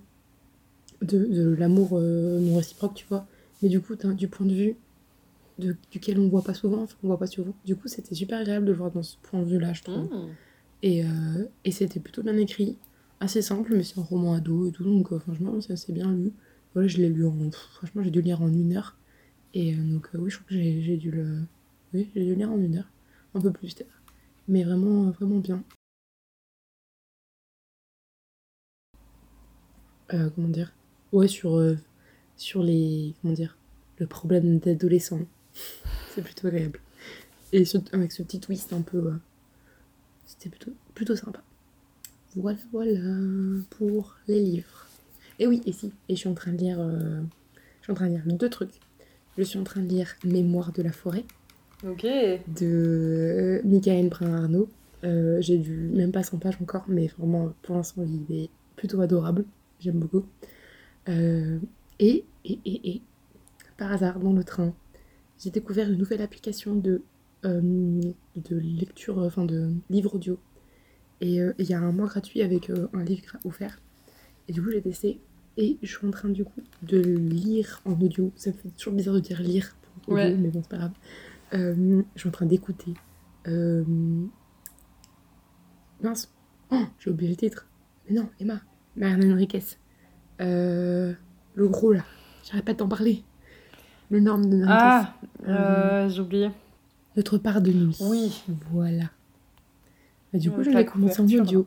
de, 1.02 1.26
de 1.26 1.54
l'amour 1.54 1.90
euh, 1.94 2.40
non 2.40 2.56
réciproque, 2.56 2.94
tu 2.94 3.06
vois. 3.10 3.28
Mais 3.62 3.68
du 3.68 3.82
coup, 3.82 3.96
du 3.96 4.30
point 4.30 4.46
de 4.46 4.54
vue 4.54 4.76
de, 5.60 5.76
duquel 5.92 6.20
on 6.20 6.28
voit 6.28 6.44
pas 6.44 6.54
souvent, 6.54 6.84
enfin, 6.84 6.96
on 7.04 7.08
voit 7.08 7.20
pas 7.20 7.28
souvent. 7.28 7.54
Du 7.66 7.76
coup, 7.76 7.88
c'était 7.88 8.16
super 8.16 8.40
agréable 8.40 8.66
de 8.66 8.72
le 8.72 8.78
voir 8.78 8.92
dans 8.92 9.04
ce 9.04 9.18
point 9.22 9.42
de 9.42 9.46
vue-là, 9.46 9.74
je 9.74 9.84
trouve. 9.84 10.06
Mmh. 10.06 10.30
Et, 10.84 11.04
euh, 11.04 11.46
et 11.64 11.72
c'était 11.72 12.00
plutôt 12.00 12.24
bien 12.24 12.38
écrit, 12.38 12.78
assez 13.20 13.42
simple, 13.42 13.76
mais 13.76 13.84
c'est 13.84 14.00
un 14.00 14.04
roman 14.04 14.34
ado 14.34 14.68
et 14.68 14.72
tout, 14.72 14.84
donc 14.84 15.12
euh, 15.12 15.20
franchement, 15.20 15.60
c'est 15.62 15.74
assez 15.74 15.94
bien 15.94 16.12
lu. 16.12 16.32
Voilà, 16.74 16.88
je 16.88 16.98
l'ai 16.98 17.10
lu 17.10 17.26
en. 17.26 17.52
franchement, 17.52 18.04
j'ai 18.04 18.12
dû 18.12 18.22
lire 18.22 18.42
en 18.42 18.50
une 18.50 18.76
heure. 18.76 18.98
Et 19.54 19.74
donc, 19.74 20.10
oui, 20.14 20.30
je 20.30 20.36
crois 20.36 20.50
que 20.50 20.56
j'ai 20.56 20.98
dû 20.98 21.12
le. 21.12 21.40
Oui, 21.94 22.10
j'ai 22.14 22.24
dû 22.24 22.30
le 22.32 22.36
lire 22.36 22.52
en 22.52 22.60
une 22.60 22.78
heure. 22.78 22.90
Un 23.34 23.40
peu 23.40 23.52
plus, 23.52 23.74
peut-être 23.74 23.96
mais 24.48 24.64
vraiment, 24.64 25.10
vraiment 25.12 25.40
bien. 25.40 25.64
Euh, 30.14 30.30
comment 30.36 30.50
dire? 30.50 30.74
Ouais, 31.12 31.28
sur, 31.28 31.58
euh, 31.58 31.78
sur 32.38 32.62
les. 32.64 33.16
Comment 33.22 33.34
dire? 33.34 33.58
Le 33.98 34.08
problème 34.08 34.60
d'adolescent. 34.60 35.22
C'est 36.10 36.22
plutôt 36.22 36.48
agréable. 36.48 36.80
Et 37.54 37.64
avec 37.92 38.12
ce 38.12 38.24
petit 38.24 38.40
twist 38.40 38.74
un 38.74 38.82
peu. 38.82 38.98
Euh, 38.98 39.14
c'était 40.26 40.50
plutôt, 40.50 40.72
plutôt 40.94 41.16
sympa. 41.16 41.42
Voilà, 42.36 42.58
voilà 42.72 43.00
pour 43.70 44.16
les 44.28 44.42
livres. 44.42 44.88
Et 45.40 45.48
oui, 45.48 45.62
et 45.66 45.72
si, 45.72 45.92
et 46.10 46.16
je 46.16 46.20
suis 46.20 46.30
en 46.30 46.34
train 46.34 46.52
de 46.52 46.58
lire. 46.58 46.78
je 46.80 47.84
suis 47.84 47.92
en 47.92 47.96
train 47.96 48.08
de 48.08 48.12
lire 48.12 48.24
deux 48.26 48.50
trucs. 48.50 48.80
Je 49.38 49.44
suis 49.44 49.60
en 49.60 49.64
train 49.64 49.82
de 49.82 49.88
lire 49.88 50.16
Mémoire 50.24 50.72
de 50.72 50.82
la 50.82 50.92
forêt 50.92 51.26
Ok. 51.86 52.06
De 52.48 53.62
Michael 53.66 54.10
Brun-Arnaud. 54.10 54.70
Euh, 55.04 55.42
j'ai 55.42 55.58
lu 55.58 55.90
même 55.94 56.12
pas 56.12 56.24
100 56.24 56.38
pages 56.38 56.58
encore, 56.62 56.86
mais 56.88 57.08
vraiment, 57.08 57.54
pour 57.62 57.76
l'instant, 57.76 58.04
il 58.04 58.36
est 58.36 58.50
plutôt 58.76 59.02
adorable. 59.02 59.46
J'aime 59.80 60.00
beaucoup. 60.00 60.26
Euh, 61.10 61.60
et, 62.00 62.24
et, 62.46 62.60
et, 62.66 62.90
et, 62.90 63.02
par 63.78 63.92
hasard, 63.92 64.20
dans 64.20 64.34
le 64.34 64.44
train, 64.44 64.74
j'ai 65.40 65.50
découvert 65.50 65.90
une 65.90 65.98
nouvelle 65.98 66.22
application 66.22 66.76
de, 66.76 67.02
euh, 67.46 68.02
de 68.36 68.56
lecture, 68.58 69.18
enfin 69.20 69.46
de 69.46 69.72
livre 69.90 70.16
audio. 70.16 70.40
Et 71.22 71.38
il 71.58 71.66
y 71.66 71.74
a 71.74 71.80
un 71.80 71.94
mois 71.94 72.08
gratuit 72.08 72.42
avec 72.42 72.70
un 72.70 73.04
livre 73.04 73.38
offert. 73.46 73.80
Et 74.48 74.54
du 74.54 74.62
coup, 74.62 74.70
j'ai 74.70 74.82
testé. 74.82 75.22
Et 75.58 75.78
je 75.82 75.98
suis 75.98 76.06
en 76.06 76.12
train, 76.12 76.30
du 76.30 76.44
coup, 76.44 76.62
de 76.84 77.00
lire 77.00 77.82
en 77.86 77.94
audio. 77.94 78.32
Ça 78.36 78.52
me 78.52 78.56
fait 78.56 78.70
toujours 78.78 78.94
bizarre 78.94 79.14
de 79.14 79.22
dire 79.22 79.42
lire 79.42 79.76
pour 80.04 80.14
audio, 80.14 80.36
mais 80.38 80.50
bon, 80.50 80.62
c'est 80.62 80.70
pas 80.70 80.78
grave. 80.78 80.92
Euh, 81.54 82.02
je 82.16 82.20
suis 82.20 82.30
en 82.30 82.32
train 82.32 82.46
d'écouter. 82.46 82.94
Euh... 83.48 83.84
Mince. 86.02 86.34
Oh, 86.72 86.84
j'ai 87.00 87.10
oublié 87.10 87.32
le 87.32 87.38
titre. 87.38 87.68
Mais 88.08 88.16
non, 88.16 88.30
Emma. 88.40 88.62
Marianne 88.96 89.32
Enriquez. 89.32 89.64
Euh... 90.42 91.14
Le 91.54 91.70
gros 91.70 91.94
là. 91.94 92.04
J'arrête 92.44 92.66
pas 92.66 92.74
de 92.74 92.78
t'en 92.78 92.90
parler. 92.90 93.24
Le 94.10 94.20
norme 94.20 94.50
de 94.50 94.64
Ah, 94.68 95.16
euh, 95.48 96.10
j'ai 96.10 96.22
oublié. 96.22 96.50
Notre 97.16 97.38
part 97.38 97.62
de 97.62 97.72
nuit. 97.72 97.98
Oui. 98.02 98.44
Voilà. 98.72 99.10
Bah, 100.32 100.40
du 100.40 100.52
coup, 100.52 100.64
je 100.64 100.70
l'ai 100.70 100.86
commencé 100.86 101.22
en 101.22 101.26
audio. 101.26 101.66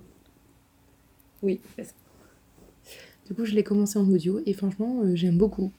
Oui, 1.42 1.60
c'est. 1.76 1.94
Du 3.26 3.34
coup, 3.34 3.44
je 3.44 3.54
l'ai 3.54 3.62
commencé 3.64 3.98
en 3.98 4.08
audio 4.10 4.40
et 4.46 4.52
franchement, 4.54 5.00
euh, 5.02 5.14
j'aime 5.14 5.36
beaucoup. 5.36 5.72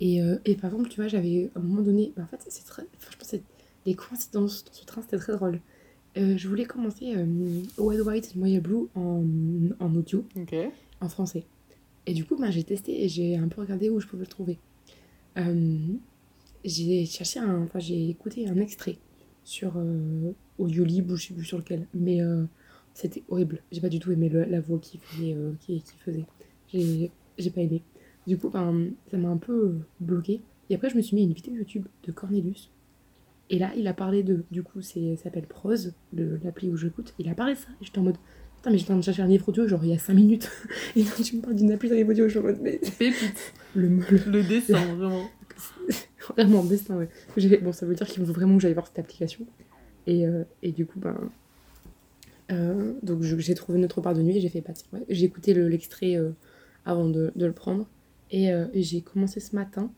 Et, 0.00 0.22
euh, 0.22 0.38
et, 0.44 0.54
par 0.54 0.70
exemple, 0.70 0.88
tu 0.88 1.00
vois, 1.00 1.08
j'avais 1.08 1.50
à 1.54 1.58
un 1.58 1.62
moment 1.62 1.82
donné, 1.82 2.12
bah, 2.16 2.22
en 2.24 2.26
fait, 2.26 2.38
c'est 2.48 2.64
très. 2.64 2.84
Franchement, 2.98 3.38
les 3.86 3.94
coïncidences 3.94 4.64
dans 4.64 4.72
ce 4.72 4.84
train, 4.84 5.02
c'était 5.02 5.18
très 5.18 5.32
drôle. 5.32 5.60
Euh, 6.18 6.36
je 6.36 6.48
voulais 6.48 6.64
commencer 6.64 7.14
euh, 7.16 7.24
White 7.78 8.00
White 8.02 8.36
Moya 8.36 8.60
Blue 8.60 8.88
en, 8.96 9.22
en 9.78 9.94
audio, 9.94 10.24
en 11.00 11.08
français. 11.08 11.44
Et 12.06 12.14
du 12.14 12.24
coup, 12.24 12.36
bah, 12.36 12.50
j'ai 12.50 12.64
testé 12.64 13.04
et 13.04 13.08
j'ai 13.08 13.36
un 13.36 13.48
peu 13.48 13.60
regardé 13.60 13.90
où 13.90 14.00
je 14.00 14.06
pouvais 14.06 14.24
le 14.24 14.28
trouver. 14.28 14.58
J'ai 16.64 17.06
cherché 17.06 17.40
un. 17.40 17.62
Enfin, 17.62 17.78
j'ai 17.78 18.10
écouté 18.10 18.48
un 18.48 18.56
extrait 18.56 18.98
sur 19.44 19.72
audio 20.60 20.84
libre 20.84 21.14
ou 21.14 21.16
je 21.16 21.28
sais 21.28 21.34
plus 21.34 21.44
sur 21.44 21.58
lequel. 21.58 21.86
Mais 21.94 22.22
euh, 22.22 22.44
c'était 22.94 23.22
horrible. 23.28 23.62
J'ai 23.72 23.80
pas 23.80 23.88
du 23.88 23.98
tout 23.98 24.12
aimé 24.12 24.28
la 24.28 24.60
voix 24.60 24.78
qui 24.78 24.98
faisait. 24.98 25.34
Euh, 25.34 25.52
qui, 25.60 25.82
qui, 25.82 25.96
faisait. 25.98 27.10
J'ai 27.38 27.50
pas 27.50 27.62
aimé. 27.62 27.82
Du 28.26 28.38
coup, 28.38 28.50
ben, 28.50 28.90
ça 29.10 29.16
m'a 29.16 29.28
un 29.28 29.38
peu 29.38 29.76
bloqué. 30.00 30.40
Et 30.68 30.74
après, 30.74 30.90
je 30.90 30.96
me 30.96 31.02
suis 31.02 31.16
mis 31.16 31.24
une 31.24 31.32
vidéo 31.32 31.54
YouTube 31.54 31.86
de 32.04 32.12
Cornelius. 32.12 32.70
Et 33.48 33.58
là, 33.58 33.72
il 33.76 33.86
a 33.88 33.94
parlé 33.94 34.22
de. 34.22 34.44
Du 34.50 34.62
coup, 34.62 34.82
ça 34.82 35.00
s'appelle 35.22 35.46
Prose, 35.46 35.94
l'appli 36.12 36.68
où 36.68 36.76
j'écoute. 36.76 37.14
Il 37.18 37.28
a 37.28 37.34
parlé 37.34 37.54
de 37.54 37.58
ça. 37.58 37.68
Et 37.80 37.84
j'étais 37.84 37.98
en 37.98 38.02
mode. 38.02 38.18
Putain, 38.60 38.72
mais 38.72 38.78
j'étais 38.78 38.90
en 38.90 38.94
train 38.94 38.98
de 38.98 39.04
chercher 39.04 39.22
un 39.22 39.26
livre 39.26 39.48
audio, 39.48 39.66
genre 39.66 39.82
il 39.82 39.90
y 39.90 39.94
a 39.94 39.98
5 39.98 40.12
minutes. 40.12 40.50
Et 40.96 41.02
là, 41.02 41.10
tu 41.24 41.36
me 41.36 41.40
parles 41.40 41.54
d'une 41.56 41.72
appli 41.72 41.88
de 41.88 41.94
livre 41.94 42.10
audio. 42.10 42.24
Je 42.26 42.30
suis 42.30 42.38
en 42.38 42.42
mode. 42.42 42.58
Mais... 42.60 42.78
Pépite. 42.98 43.54
Le, 43.74 43.88
le... 43.88 44.30
le 44.30 44.42
dessin, 44.42 44.84
vraiment. 44.94 45.30
vraiment, 46.36 46.64
destin, 46.64 46.96
ouais. 46.96 47.08
Bon, 47.62 47.72
ça 47.72 47.86
veut 47.86 47.94
dire 47.94 48.06
qu'il 48.06 48.24
faut 48.24 48.32
vraiment 48.32 48.56
que 48.56 48.62
j'aille 48.62 48.74
voir 48.74 48.86
cette 48.86 48.98
application. 48.98 49.46
Et, 50.06 50.26
euh, 50.26 50.44
et 50.62 50.72
du 50.72 50.86
coup, 50.86 50.98
ben. 50.98 51.16
Euh, 52.52 52.94
donc 53.04 53.22
j'ai 53.22 53.54
trouvé 53.54 53.78
notre 53.78 54.00
part 54.00 54.12
de 54.12 54.22
nuit 54.22 54.36
et 54.36 54.40
j'ai 54.40 54.48
fait 54.48 54.60
pas 54.60 54.72
ouais. 54.92 55.04
J'ai 55.08 55.24
écouté 55.24 55.54
l'extrait 55.54 56.16
euh, 56.16 56.30
avant 56.84 57.08
de, 57.08 57.32
de, 57.36 57.46
le 57.46 57.52
prendre. 57.52 57.88
Et, 58.32 58.46
et 58.46 58.82
j'ai 58.82 59.00
commencé 59.00 59.40
ce 59.40 59.56
matin 59.56 59.90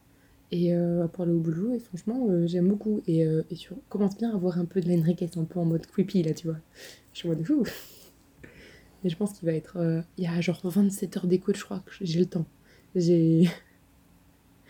et 0.50 0.72
pour 1.12 1.24
aller 1.24 1.32
au 1.32 1.40
boulot. 1.40 1.74
Et 1.74 1.78
franchement, 1.78 2.28
j'aime 2.46 2.68
beaucoup. 2.68 3.02
Et, 3.06 3.20
et 3.20 3.54
tu 3.56 3.74
commences 3.90 4.16
bien 4.16 4.30
à 4.30 4.36
voir 4.38 4.58
un 4.58 4.64
peu 4.64 4.80
de 4.80 4.88
l'Enriquez, 4.88 5.28
un 5.36 5.44
peu 5.44 5.60
en 5.60 5.66
mode 5.66 5.86
creepy 5.86 6.22
là, 6.22 6.32
tu 6.32 6.46
vois. 6.46 6.56
Je 7.12 7.18
suis 7.18 7.28
en 7.28 7.32
mode 7.32 7.44
fou. 7.44 7.64
Mais 9.02 9.10
je 9.10 9.16
pense 9.16 9.32
qu'il 9.32 9.46
va 9.46 9.54
être. 9.54 10.04
Il 10.18 10.24
y 10.24 10.26
a 10.26 10.40
genre 10.40 10.60
27 10.62 11.16
heures 11.16 11.26
d'écoute, 11.26 11.56
je 11.56 11.64
crois 11.64 11.80
que 11.80 11.92
j'ai 12.00 12.20
le 12.20 12.26
temps. 12.26 12.46
J'ai. 12.94 13.44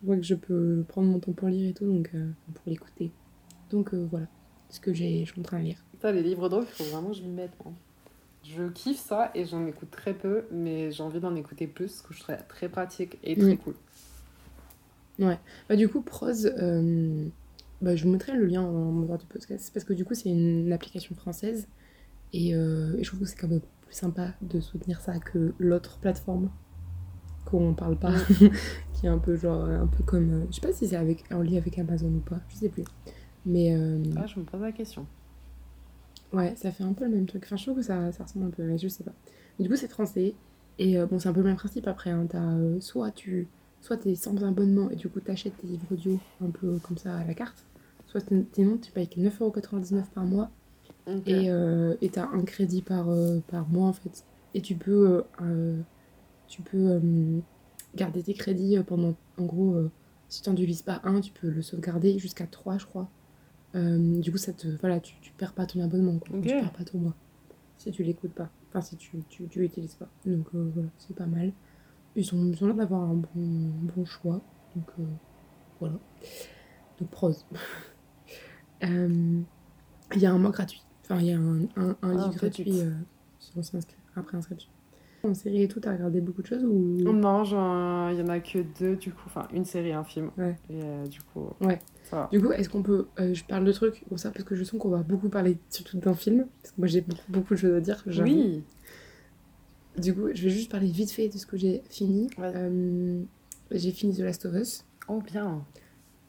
je 0.00 0.06
vois 0.06 0.16
que 0.16 0.22
je 0.22 0.34
peux 0.34 0.84
prendre 0.88 1.08
mon 1.08 1.18
temps 1.18 1.32
pour 1.32 1.48
lire 1.48 1.68
et 1.68 1.74
tout, 1.74 1.86
donc 1.86 2.10
pour 2.54 2.62
l'écouter. 2.66 3.10
Donc 3.70 3.94
voilà 3.94 4.26
ce 4.74 4.80
que 4.80 4.92
j'ai, 4.92 5.24
je 5.24 5.32
suis 5.32 5.40
en 5.40 5.44
train 5.44 5.60
de 5.60 5.64
lire. 5.64 5.84
Ça, 6.00 6.12
les 6.12 6.22
livres 6.22 6.48
d'eau, 6.48 6.62
il 6.62 6.66
faut 6.66 6.84
vraiment 6.84 7.10
que 7.10 7.16
je 7.16 7.22
m'y 7.22 7.32
mette. 7.32 7.52
Je 8.42 8.68
kiffe 8.68 8.98
ça 8.98 9.30
et 9.34 9.46
j'en 9.46 9.66
écoute 9.66 9.90
très 9.90 10.12
peu, 10.12 10.44
mais 10.50 10.90
j'ai 10.90 11.02
envie 11.02 11.20
d'en 11.20 11.34
écouter 11.34 11.66
plus, 11.66 11.86
parce 11.86 12.02
que 12.02 12.14
je 12.14 12.20
trouve 12.20 12.36
très 12.48 12.68
pratique 12.68 13.18
et 13.22 13.36
très 13.36 13.56
cool. 13.56 13.74
Ouais. 15.18 15.38
Bah, 15.68 15.76
du 15.76 15.88
coup, 15.88 16.02
Prose, 16.02 16.52
euh, 16.58 17.26
bah, 17.80 17.96
je 17.96 18.04
vous 18.04 18.10
mettrai 18.10 18.32
le 18.32 18.46
lien 18.46 18.62
dans 18.62 18.72
mon 18.72 19.06
de 19.06 19.22
podcast, 19.22 19.70
parce 19.72 19.84
que 19.84 19.92
du 19.92 20.04
coup, 20.04 20.14
c'est 20.14 20.28
une 20.28 20.72
application 20.72 21.14
française 21.14 21.68
et, 22.32 22.54
euh, 22.54 22.96
et 22.98 23.04
je 23.04 23.08
trouve 23.08 23.20
que 23.20 23.26
c'est 23.26 23.36
quand 23.36 23.48
même 23.48 23.60
plus 23.94 24.00
sympa 24.00 24.34
de 24.42 24.60
soutenir 24.60 25.00
ça 25.00 25.18
que 25.18 25.54
l'autre 25.58 25.98
plateforme 25.98 26.50
qu'on 27.44 27.74
parle 27.74 27.96
pas, 27.96 28.14
qui 28.94 29.06
est 29.06 29.08
un 29.08 29.18
peu 29.18 29.36
genre, 29.36 29.64
un 29.64 29.86
peu 29.86 30.02
comme. 30.02 30.32
Euh, 30.32 30.46
je 30.50 30.56
sais 30.56 30.60
pas 30.60 30.72
si 30.72 30.88
c'est 30.88 30.96
avec, 30.96 31.24
en 31.32 31.42
lien 31.42 31.58
avec 31.58 31.78
Amazon 31.78 32.08
ou 32.08 32.20
pas, 32.20 32.40
je 32.48 32.56
sais 32.56 32.68
plus. 32.68 32.84
Mais. 33.44 33.76
Euh, 33.76 34.02
ah, 34.16 34.26
je 34.26 34.40
me 34.40 34.44
pose 34.44 34.60
la 34.60 34.72
question. 34.72 35.06
Ouais, 36.32 36.54
ça 36.56 36.72
fait 36.72 36.84
un 36.84 36.94
peu 36.94 37.04
le 37.04 37.10
même 37.10 37.26
truc. 37.26 37.44
Enfin, 37.44 37.56
je 37.56 37.64
trouve 37.64 37.76
que 37.76 37.82
ça, 37.82 38.10
ça 38.12 38.24
ressemble 38.24 38.46
un 38.46 38.50
peu, 38.50 38.62
mais 38.64 38.78
je 38.78 38.88
sais 38.88 39.04
pas. 39.04 39.12
du 39.60 39.68
coup, 39.68 39.76
c'est 39.76 39.90
français. 39.90 40.34
Et 40.78 40.98
euh, 40.98 41.06
bon, 41.06 41.18
c'est 41.18 41.28
un 41.28 41.32
peu 41.32 41.40
le 41.40 41.46
même 41.46 41.56
principe 41.56 41.86
après. 41.86 42.10
Hein. 42.10 42.26
As, 42.32 42.56
euh, 42.56 42.80
soit 42.80 43.10
tu 43.10 43.48
soit 43.80 43.98
t'es 43.98 44.14
sans 44.14 44.42
abonnement 44.42 44.88
et 44.88 44.96
du 44.96 45.10
coup 45.10 45.20
t'achètes 45.20 45.58
tes 45.58 45.66
livres 45.66 45.84
audio 45.90 46.18
un 46.42 46.48
peu 46.48 46.78
comme 46.78 46.96
ça 46.96 47.18
à 47.18 47.24
la 47.24 47.34
carte. 47.34 47.66
Soit 48.06 48.24
sinon 48.54 48.78
tu 48.78 48.90
payes 48.92 49.08
9,99€ 49.18 50.04
par 50.14 50.24
mois. 50.24 50.50
Et 51.26 51.48
et 52.00 52.08
t'as 52.08 52.28
un 52.28 52.42
crédit 52.44 52.82
par, 52.82 53.06
par 53.48 53.68
mois 53.68 53.88
en 53.88 53.92
fait. 53.92 54.24
Et 54.54 54.60
tu 54.60 54.74
peux, 54.74 55.24
tu 56.48 56.62
peux 56.62 57.00
garder 57.94 58.22
tes 58.22 58.34
crédits 58.34 58.78
pendant, 58.86 59.14
en 59.38 59.44
gros, 59.44 59.76
si 60.28 60.42
tu 60.42 60.48
n'en 60.48 60.54
utilises 60.54 60.82
pas 60.82 61.00
un, 61.04 61.20
tu 61.20 61.32
peux 61.32 61.48
le 61.48 61.62
sauvegarder 61.62 62.18
jusqu'à 62.18 62.46
3 62.46 62.78
je 62.78 62.86
crois. 62.86 63.08
Euh, 63.74 64.20
du 64.20 64.30
coup, 64.30 64.38
ça 64.38 64.52
te, 64.52 64.68
voilà, 64.80 65.00
tu, 65.00 65.14
tu 65.20 65.32
perds 65.32 65.52
pas 65.52 65.66
ton 65.66 65.80
abonnement, 65.80 66.18
quoi. 66.18 66.38
tu 66.40 66.48
perds 66.48 66.72
pas 66.72 66.84
ton 66.84 66.98
mois. 66.98 67.14
Si 67.76 67.90
tu 67.90 68.02
l'écoutes 68.02 68.32
pas. 68.32 68.50
Enfin, 68.68 68.80
si 68.80 68.96
tu, 68.96 69.22
tu, 69.28 69.48
tu 69.48 69.60
l'utilises 69.60 69.94
pas. 69.94 70.08
Donc 70.24 70.46
euh, 70.54 70.70
voilà, 70.74 70.88
c'est 70.98 71.16
pas 71.16 71.26
mal. 71.26 71.52
Ils 72.16 72.24
sont, 72.24 72.46
ils 72.46 72.62
ont 72.62 72.68
l'air 72.68 72.76
d'avoir 72.76 73.02
un 73.02 73.14
bon, 73.14 73.26
bon 73.34 74.04
choix. 74.04 74.40
Donc 74.76 74.86
euh, 75.00 75.04
voilà. 75.80 75.98
Donc 76.98 77.10
prose. 77.10 77.44
Il 78.82 80.20
y 80.20 80.26
a 80.26 80.32
un 80.32 80.38
mois 80.38 80.50
gratuit. 80.50 80.84
Enfin, 81.04 81.20
il 81.20 81.26
y 81.26 81.32
a 81.32 81.38
un, 81.38 81.60
un, 81.76 81.96
un 82.02 82.12
livre 82.12 82.30
ah, 82.32 82.36
gratuit 82.36 82.82
si 83.38 83.52
on 83.56 83.62
s'inscrit 83.62 83.96
après 84.16 84.36
inscription. 84.36 84.70
En 85.22 85.32
série 85.32 85.62
et 85.62 85.68
tout, 85.68 85.80
t'as 85.80 85.92
regardé 85.92 86.20
beaucoup 86.20 86.42
de 86.42 86.46
choses 86.46 86.64
ou? 86.64 86.98
Non, 87.00 87.44
il 88.10 88.18
y 88.18 88.22
en 88.22 88.28
a 88.28 88.40
que 88.40 88.58
deux 88.78 88.96
du 88.96 89.10
coup. 89.10 89.22
Enfin, 89.24 89.48
une 89.54 89.64
série, 89.64 89.92
un 89.92 90.04
film. 90.04 90.30
Ouais. 90.36 90.56
Et 90.68 91.08
du 91.08 91.20
coup. 91.22 91.48
Ouais. 91.62 91.80
Du 92.30 92.42
coup, 92.42 92.52
est-ce 92.52 92.68
qu'on 92.68 92.82
peut. 92.82 93.06
Euh, 93.18 93.32
je 93.32 93.42
parle 93.44 93.64
de 93.64 93.72
trucs 93.72 94.04
comme 94.08 94.18
ça 94.18 94.30
parce 94.30 94.44
que 94.44 94.54
je 94.54 94.64
sens 94.64 94.78
qu'on 94.78 94.90
va 94.90 95.02
beaucoup 95.02 95.30
parler 95.30 95.56
surtout 95.70 95.96
d'un 95.98 96.12
film. 96.12 96.46
Parce 96.60 96.74
que 96.74 96.80
moi, 96.80 96.88
j'ai 96.88 97.00
beaucoup, 97.00 97.30
beaucoup 97.30 97.54
de 97.54 97.58
choses 97.58 97.74
à 97.74 97.80
dire. 97.80 98.04
Oui. 98.06 98.62
Du 99.96 100.14
coup, 100.14 100.28
je 100.34 100.42
vais 100.42 100.50
juste 100.50 100.70
parler 100.70 100.88
vite 100.88 101.10
fait 101.10 101.28
de 101.28 101.38
ce 101.38 101.46
que 101.46 101.56
j'ai 101.56 101.82
fini. 101.88 102.28
Euh, 102.40 103.22
j'ai 103.70 103.92
fini 103.92 104.14
The 104.14 104.20
Last 104.20 104.44
of 104.44 104.54
Us. 104.54 104.84
Oh, 105.08 105.22
bien. 105.22 105.64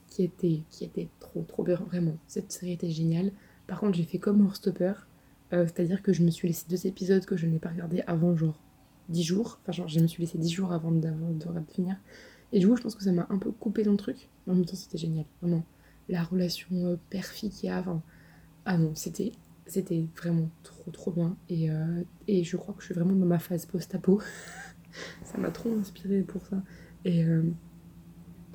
Qui 0.07 0.23
était, 0.23 0.61
qui 0.69 0.85
était 0.85 1.09
trop, 1.19 1.41
trop 1.41 1.63
bien, 1.63 1.75
vraiment. 1.75 2.15
Cette 2.27 2.51
série 2.53 2.71
était 2.71 2.91
géniale. 2.91 3.31
Par 3.67 3.79
contre, 3.79 3.97
j'ai 3.97 4.03
fait 4.03 4.19
comme 4.19 4.53
Stopper. 4.53 4.93
Euh, 5.53 5.65
c'est-à-dire 5.65 6.01
que 6.01 6.11
je 6.11 6.23
me 6.23 6.31
suis 6.31 6.47
laissé 6.47 6.65
deux 6.69 6.87
épisodes 6.87 7.23
que 7.25 7.37
je 7.37 7.45
n'ai 7.45 7.59
pas 7.59 7.69
regardé 7.69 8.03
avant, 8.07 8.35
genre 8.35 8.59
10 9.09 9.23
jours. 9.23 9.59
Enfin, 9.61 9.71
genre, 9.71 9.87
je 9.87 9.99
me 9.99 10.07
suis 10.07 10.21
laissé 10.21 10.37
10 10.37 10.49
jours 10.49 10.71
avant 10.71 10.91
de, 10.91 11.09
de 11.09 11.71
finir. 11.71 11.97
Et 12.51 12.59
du 12.59 12.67
coup, 12.67 12.75
je 12.75 12.81
pense 12.81 12.95
que 12.95 13.03
ça 13.03 13.11
m'a 13.11 13.27
un 13.29 13.37
peu 13.37 13.51
coupé 13.51 13.83
dans 13.83 13.91
le 13.91 13.97
truc. 13.97 14.29
Mais 14.45 14.53
en 14.53 14.55
même 14.55 14.65
temps, 14.65 14.75
c'était 14.75 14.97
génial, 14.97 15.25
vraiment 15.41 15.63
la 16.09 16.23
relation 16.23 16.67
euh, 16.71 17.19
qu'il 17.31 17.51
y 17.63 17.69
a. 17.69 17.83
ah 18.65 18.77
non, 18.77 18.93
c'était 18.95 19.31
c'était 19.67 20.05
vraiment 20.15 20.49
trop 20.63 20.91
trop 20.91 21.11
bien. 21.11 21.35
Et, 21.49 21.71
euh, 21.71 22.03
et 22.27 22.43
je 22.43 22.55
crois 22.57 22.73
que 22.75 22.81
je 22.81 22.85
suis 22.85 22.95
vraiment 22.95 23.15
dans 23.15 23.25
ma 23.25 23.39
phase 23.39 23.65
post-apo. 23.65 24.21
ça 25.23 25.37
m'a 25.37 25.49
trop 25.49 25.71
inspiré 25.79 26.21
pour 26.21 26.45
ça. 26.45 26.61
Et 27.03 27.23
euh, 27.23 27.43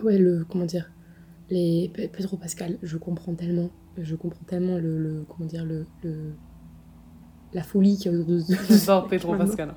ouais, 0.03 0.19
le. 0.19 0.45
Comment 0.49 0.67
dire 0.67 0.91
les 1.51 1.91
Pedro 2.13 2.37
Pascal, 2.37 2.79
je 2.83 2.97
comprends 2.97 3.35
tellement. 3.35 3.71
Je 4.03 4.17
comprends 4.17 4.45
tellement 4.47 4.79
le. 4.79 4.99
le 4.99 5.25
comment 5.29 5.49
dire 5.49 5.65
le, 5.65 5.87
le 6.03 6.33
la 7.53 7.63
folie 7.63 7.97
qu'il 7.97 8.13
y 8.13 8.15
a 8.15 8.19
autour 8.19 8.37
de 8.37 9.09
Pedro 9.09 9.37
Pascal. 9.37 9.75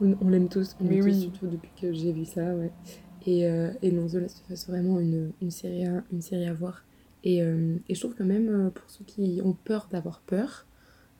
On, 0.00 0.28
l'aime 0.28 0.48
tous, 0.48 0.76
on 0.80 0.86
oui. 0.86 1.22
surtout 1.22 1.46
depuis 1.46 1.70
que 1.80 1.92
j'ai 1.92 2.12
vu 2.12 2.24
ça, 2.24 2.54
ouais. 2.54 2.70
Et, 3.26 3.46
euh, 3.46 3.70
et 3.80 3.90
non, 3.90 4.06
The 4.06 4.14
Last 4.14 4.42
of 4.44 4.50
Us, 4.50 4.66
vraiment 4.68 4.98
une, 5.00 5.32
une, 5.40 5.50
série 5.50 5.86
à, 5.86 6.02
une 6.12 6.20
série 6.20 6.46
à 6.46 6.52
voir. 6.52 6.84
Et, 7.22 7.42
euh, 7.42 7.76
et 7.88 7.94
je 7.94 8.00
trouve 8.00 8.14
que 8.14 8.22
même 8.22 8.48
euh, 8.48 8.70
pour 8.70 8.90
ceux 8.90 9.04
qui 9.04 9.40
ont 9.42 9.54
peur 9.64 9.88
d'avoir 9.90 10.20
peur, 10.20 10.66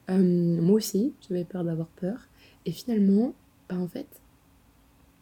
moi 0.08 0.74
aussi, 0.74 1.14
j'avais 1.26 1.44
peur 1.44 1.64
d'avoir 1.64 1.86
peur. 1.88 2.28
Et 2.66 2.72
finalement, 2.72 3.32
bah 3.70 3.76
en 3.78 3.88
fait, 3.88 4.08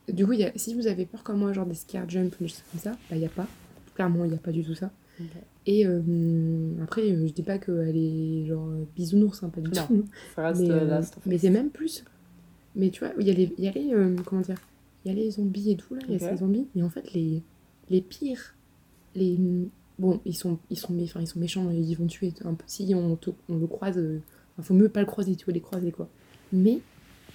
du 0.09 0.27
coup, 0.27 0.33
y 0.33 0.45
a, 0.45 0.51
si 0.57 0.75
vous 0.75 0.89
avez 0.89 1.07
peur 1.07 1.23
comme 1.23 1.39
moi, 1.39 1.53
genre 1.53 1.67
des 1.67 1.75
scare 1.75 2.09
jump 2.09 2.35
ou 2.41 2.45
des 2.45 2.49
choses 2.49 2.65
comme 2.73 2.81
ça, 2.81 2.93
bah 2.93 3.17
il 3.17 3.19
n'y 3.19 3.27
a 3.27 3.31
pas. 3.31 3.47
Clairement, 3.95 4.25
il 4.25 4.31
n'y 4.31 4.37
a 4.37 4.41
pas 4.41 4.51
du 4.51 4.65
tout 4.65 4.75
ça. 4.75 4.91
Et 5.67 5.87
après, 6.83 7.09
je 7.09 7.33
dis 7.33 7.43
pas 7.43 7.59
qu'elle 7.59 7.97
est 7.97 8.47
genre 8.47 8.69
bisounours, 8.97 9.43
hein, 9.43 9.51
pas 9.51 9.61
du 9.61 9.71
tout. 9.71 10.05
mais, 10.37 10.69
mais 11.27 11.39
c'est 11.39 11.51
même 11.51 11.71
plus. 11.71 12.05
Mais 12.75 12.91
tu 12.91 13.01
vois, 13.05 13.13
il 13.21 13.27
y 13.27 13.31
a 13.31 13.35
les, 13.35 13.53
y 13.59 13.69
a 13.69 13.73
les 13.73 13.93
comment 14.25 14.41
dire, 14.41 14.57
il 15.05 15.13
y 15.13 15.15
a 15.15 15.23
les 15.23 15.31
zombies 15.31 15.73
et 15.73 15.77
tout 15.77 15.95
là, 15.95 16.01
il 16.09 16.15
y 16.15 16.17
a 16.17 16.31
ces 16.31 16.39
zombies, 16.39 16.67
mais 16.75 16.83
en 16.83 16.91
fait 16.91 17.13
les, 17.13 17.43
les 17.91 18.01
pires, 18.01 18.55
les 19.15 19.39
bon 19.99 20.21
ils 20.25 20.35
sont 20.37 20.59
ils 20.71 20.79
sont 20.79 20.99
enfin, 21.03 21.21
ils 21.21 21.27
sont 21.27 21.39
méchants, 21.39 21.71
ils 21.71 21.95
vont 21.97 22.07
tuer 22.07 22.33
un 22.45 22.55
peu 22.55 22.65
si 22.67 22.95
on, 22.95 23.19
on 23.49 23.57
le 23.57 23.67
croise, 23.67 23.97
il 23.97 24.01
euh, 24.01 24.63
faut 24.63 24.75
mieux 24.75 24.89
pas 24.89 25.01
le 25.01 25.07
croiser, 25.07 25.37
tu 25.37 25.45
vois 25.45 25.55
les 25.55 25.61
croiser 25.61 25.93
quoi. 25.93 26.09
Mais 26.53 26.81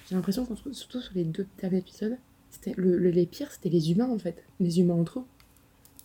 j'ai 0.08 0.14
l'impression 0.14 0.44
qu'on 0.44 0.56
surtout 0.72 1.00
sur 1.00 1.14
les 1.14 1.24
deux 1.24 1.46
derniers 1.60 1.78
épisodes, 1.78 2.16
c'était 2.50 2.74
le, 2.76 2.96
les 2.98 3.26
pires 3.26 3.52
c'était 3.52 3.68
les 3.68 3.92
humains 3.92 4.08
en 4.08 4.18
fait, 4.18 4.42
les 4.60 4.80
humains 4.80 4.94
entre 4.94 5.20
eux. 5.20 5.24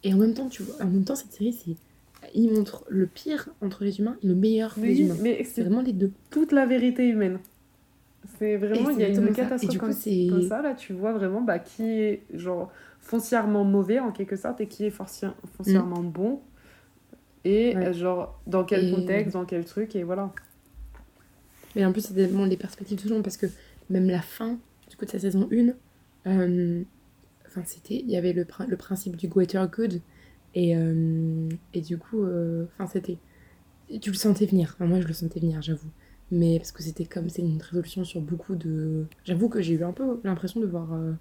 Et 0.03 0.13
en 0.13 0.17
même 0.17 0.33
temps 0.33 0.49
tu 0.49 0.63
vois, 0.63 0.75
en 0.81 0.87
même 0.87 1.05
temps 1.05 1.15
cette 1.15 1.31
série 1.33 1.53
c'est 1.53 1.75
il 2.33 2.51
montre 2.51 2.85
le 2.89 3.05
pire 3.05 3.49
entre 3.61 3.83
les 3.83 3.99
humains 3.99 4.17
et 4.23 4.27
le 4.27 4.35
meilleur 4.35 4.73
des 4.77 5.01
humains. 5.01 5.15
Mais 5.21 5.43
c'est 5.43 5.61
vraiment 5.61 5.81
les 5.81 5.93
deux. 5.93 6.11
Toute 6.29 6.51
la 6.51 6.65
vérité 6.65 7.07
humaine. 7.07 7.39
C'est 8.39 8.57
vraiment, 8.57 8.89
il 8.89 8.99
y 8.99 9.03
a 9.03 9.09
une 9.09 9.33
catastrophe 9.33 9.77
comme, 9.77 9.91
ça, 9.91 10.61
là, 10.61 10.73
tu 10.73 10.93
vois 10.93 11.13
vraiment 11.13 11.41
bah, 11.41 11.59
qui 11.59 11.83
est 11.83 12.23
genre 12.33 12.71
foncièrement 12.99 13.65
mauvais 13.65 13.99
en 13.99 14.11
quelque 14.11 14.37
sorte 14.37 14.61
et 14.61 14.67
qui 14.67 14.85
est 14.85 14.89
foncièrement 14.91 16.01
mm. 16.01 16.11
bon. 16.11 16.39
Et 17.43 17.75
euh, 17.75 17.91
genre, 17.91 18.39
dans 18.47 18.63
quel 18.63 18.93
contexte, 18.93 19.33
dans 19.33 19.43
quel 19.43 19.65
truc, 19.65 19.95
et 19.97 20.03
voilà. 20.03 20.31
Mais 21.75 21.85
en 21.85 21.91
plus, 21.91 22.01
c'est 22.01 22.13
vraiment 22.13 22.45
les 22.45 22.55
perspectives 22.55 23.01
tout 23.01 23.09
le 23.09 23.15
monde 23.15 23.23
parce 23.23 23.35
que 23.35 23.47
même 23.89 24.07
la 24.07 24.21
fin, 24.21 24.57
du 24.89 24.95
coup, 24.95 25.03
de 25.03 25.09
sa 25.09 25.19
saison 25.19 25.49
1, 25.51 25.73
euh, 26.27 26.83
enfin, 27.53 27.63
c'était, 27.65 27.95
il 27.95 28.09
y 28.09 28.17
avait 28.17 28.33
le, 28.33 28.45
le 28.67 28.77
principe 28.77 29.15
du 29.15 29.27
greater 29.27 29.69
good, 29.69 30.01
et, 30.55 30.77
euh, 30.77 31.49
et 31.73 31.81
du 31.81 31.97
coup, 31.97 32.23
enfin, 32.23 32.87
c'était, 32.87 33.17
tu 34.01 34.11
le 34.11 34.15
sentais 34.15 34.45
venir, 34.45 34.75
moi 34.79 35.01
je 35.01 35.07
le 35.07 35.13
sentais 35.13 35.39
venir, 35.39 35.61
j'avoue 35.61 35.89
mais 36.31 36.57
parce 36.57 36.71
que 36.71 36.81
c'était 36.81 37.05
comme 37.05 37.29
c'est 37.29 37.43
une 37.43 37.61
résolution 37.61 38.03
sur 38.05 38.19
beaucoup 38.21 38.55
de 38.55 39.05
j'avoue 39.23 39.49
que 39.49 39.61
j'ai 39.61 39.73
eu 39.73 39.83
un 39.83 39.91
peu 39.91 40.19
l'impression 40.23 40.61
de 40.61 40.65
voir 40.65 40.91
euh, 40.93 41.11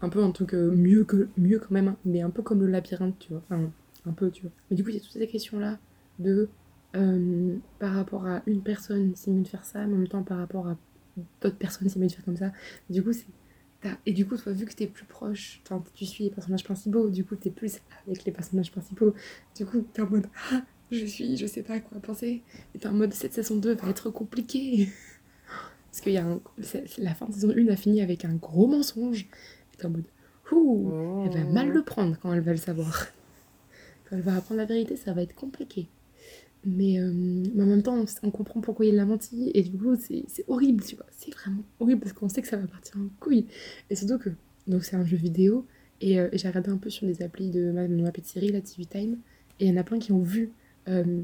un 0.00 0.08
peu 0.08 0.24
un 0.24 0.32
truc 0.32 0.54
mieux 0.54 1.04
que 1.04 1.28
mieux 1.36 1.60
quand 1.60 1.70
même 1.70 1.94
mais 2.04 2.22
un 2.22 2.30
peu 2.30 2.42
comme 2.42 2.60
le 2.60 2.66
labyrinthe 2.66 3.16
tu 3.20 3.34
vois 3.34 3.42
enfin 3.44 3.70
un 4.06 4.12
peu 4.12 4.30
tu 4.30 4.42
vois 4.42 4.50
mais 4.68 4.76
du 4.76 4.82
coup 4.82 4.88
il 4.88 4.96
y 4.96 4.98
a 4.98 5.00
toutes 5.00 5.12
ces 5.12 5.28
questions 5.28 5.60
là 5.60 5.78
de 6.18 6.48
euh, 6.94 7.56
par 7.78 7.94
rapport 7.94 8.26
à 8.26 8.42
une 8.46 8.62
personne, 8.62 9.12
c'est 9.16 9.30
mieux 9.30 9.42
de 9.42 9.48
faire 9.48 9.64
ça, 9.64 9.80
en 9.80 9.86
même 9.86 10.08
temps 10.08 10.22
par 10.22 10.38
rapport 10.38 10.68
à 10.68 10.76
d'autres 11.40 11.56
personnes, 11.56 11.88
c'est 11.88 11.98
mieux 11.98 12.06
de 12.06 12.12
faire 12.12 12.24
comme 12.24 12.36
ça. 12.36 12.52
Du 12.90 13.02
coup, 13.02 13.12
c'est. 13.12 13.26
Et 14.06 14.12
du 14.12 14.26
coup, 14.26 14.36
toi, 14.36 14.52
vu 14.52 14.64
que 14.64 14.74
t'es 14.74 14.86
plus 14.86 15.04
proche, 15.04 15.62
tu 15.94 16.06
suis 16.06 16.24
les 16.24 16.30
personnages 16.30 16.64
principaux, 16.64 17.08
du 17.08 17.24
coup, 17.24 17.36
t'es 17.36 17.50
plus 17.50 17.80
avec 18.06 18.24
les 18.24 18.32
personnages 18.32 18.70
principaux. 18.70 19.14
Du 19.56 19.66
coup, 19.66 19.84
t'es 19.92 20.02
en 20.02 20.10
mode 20.10 20.26
Ah, 20.52 20.62
je 20.90 21.04
suis, 21.04 21.36
je 21.36 21.46
sais 21.46 21.62
pas 21.62 21.80
quoi 21.80 21.98
penser. 22.00 22.42
Et 22.74 22.78
t'es 22.78 22.86
en 22.86 22.92
mode 22.92 23.12
Cette 23.12 23.32
saison 23.32 23.56
2 23.56 23.74
va 23.74 23.88
être 23.88 24.10
compliquée. 24.10 24.88
Parce 25.90 26.00
que 26.00 26.10
y 26.10 26.16
a 26.16 26.24
un... 26.24 26.40
la 26.98 27.14
fin 27.14 27.26
de 27.26 27.32
saison 27.32 27.52
1 27.56 27.68
a 27.68 27.76
fini 27.76 28.00
avec 28.00 28.24
un 28.24 28.34
gros 28.34 28.66
mensonge. 28.66 29.22
Et 29.72 29.76
t'es 29.76 29.86
en 29.86 29.90
mode 29.90 30.04
Ouh, 30.52 31.24
elle 31.24 31.44
va 31.44 31.44
mal 31.50 31.68
le 31.70 31.82
prendre 31.82 32.16
quand 32.20 32.32
elle 32.32 32.40
va 32.40 32.52
le 32.52 32.58
savoir. 32.58 33.06
Quand 34.04 34.16
elle 34.16 34.22
va 34.22 34.36
apprendre 34.36 34.60
la 34.60 34.66
vérité, 34.66 34.96
ça 34.96 35.12
va 35.12 35.22
être 35.22 35.34
compliqué. 35.34 35.88
Mais, 36.64 37.00
euh, 37.00 37.12
mais, 37.12 37.62
en 37.62 37.66
même 37.66 37.82
temps, 37.82 38.04
on, 38.22 38.30
comprend 38.30 38.60
pourquoi 38.60 38.86
il 38.86 38.94
l'a 38.94 39.04
menti. 39.04 39.50
Et 39.54 39.62
du 39.62 39.76
coup, 39.76 39.96
c'est 39.96 40.44
horrible, 40.46 40.84
tu 40.84 40.96
vois. 40.96 41.06
C'est 41.10 41.32
vraiment 41.34 41.64
horrible 41.80 42.00
parce 42.00 42.12
qu'on 42.12 42.28
sait 42.28 42.42
que 42.42 42.48
ça 42.48 42.56
va 42.56 42.66
partir 42.66 42.96
en 42.98 43.08
couille. 43.18 43.46
Et 43.90 43.96
surtout 43.96 44.18
que, 44.18 44.30
donc 44.66 44.84
c'est 44.84 44.96
un 44.96 45.04
jeu 45.04 45.16
vidéo. 45.16 45.66
Et, 46.00 46.20
euh, 46.20 46.28
j'ai 46.32 46.48
regardé 46.48 46.70
un 46.70 46.76
peu 46.76 46.90
sur 46.90 47.06
les 47.06 47.22
applis 47.22 47.50
de 47.50 47.72
ma, 47.72 47.88
ma 47.88 48.12
petite 48.12 48.26
série, 48.26 48.48
la 48.48 48.60
TV 48.60 48.84
Time. 48.84 49.18
Et 49.58 49.66
il 49.66 49.70
y 49.70 49.72
en 49.72 49.76
a 49.76 49.84
plein 49.84 49.98
qui 49.98 50.12
ont 50.12 50.22
vu, 50.22 50.52
euh, 50.88 51.22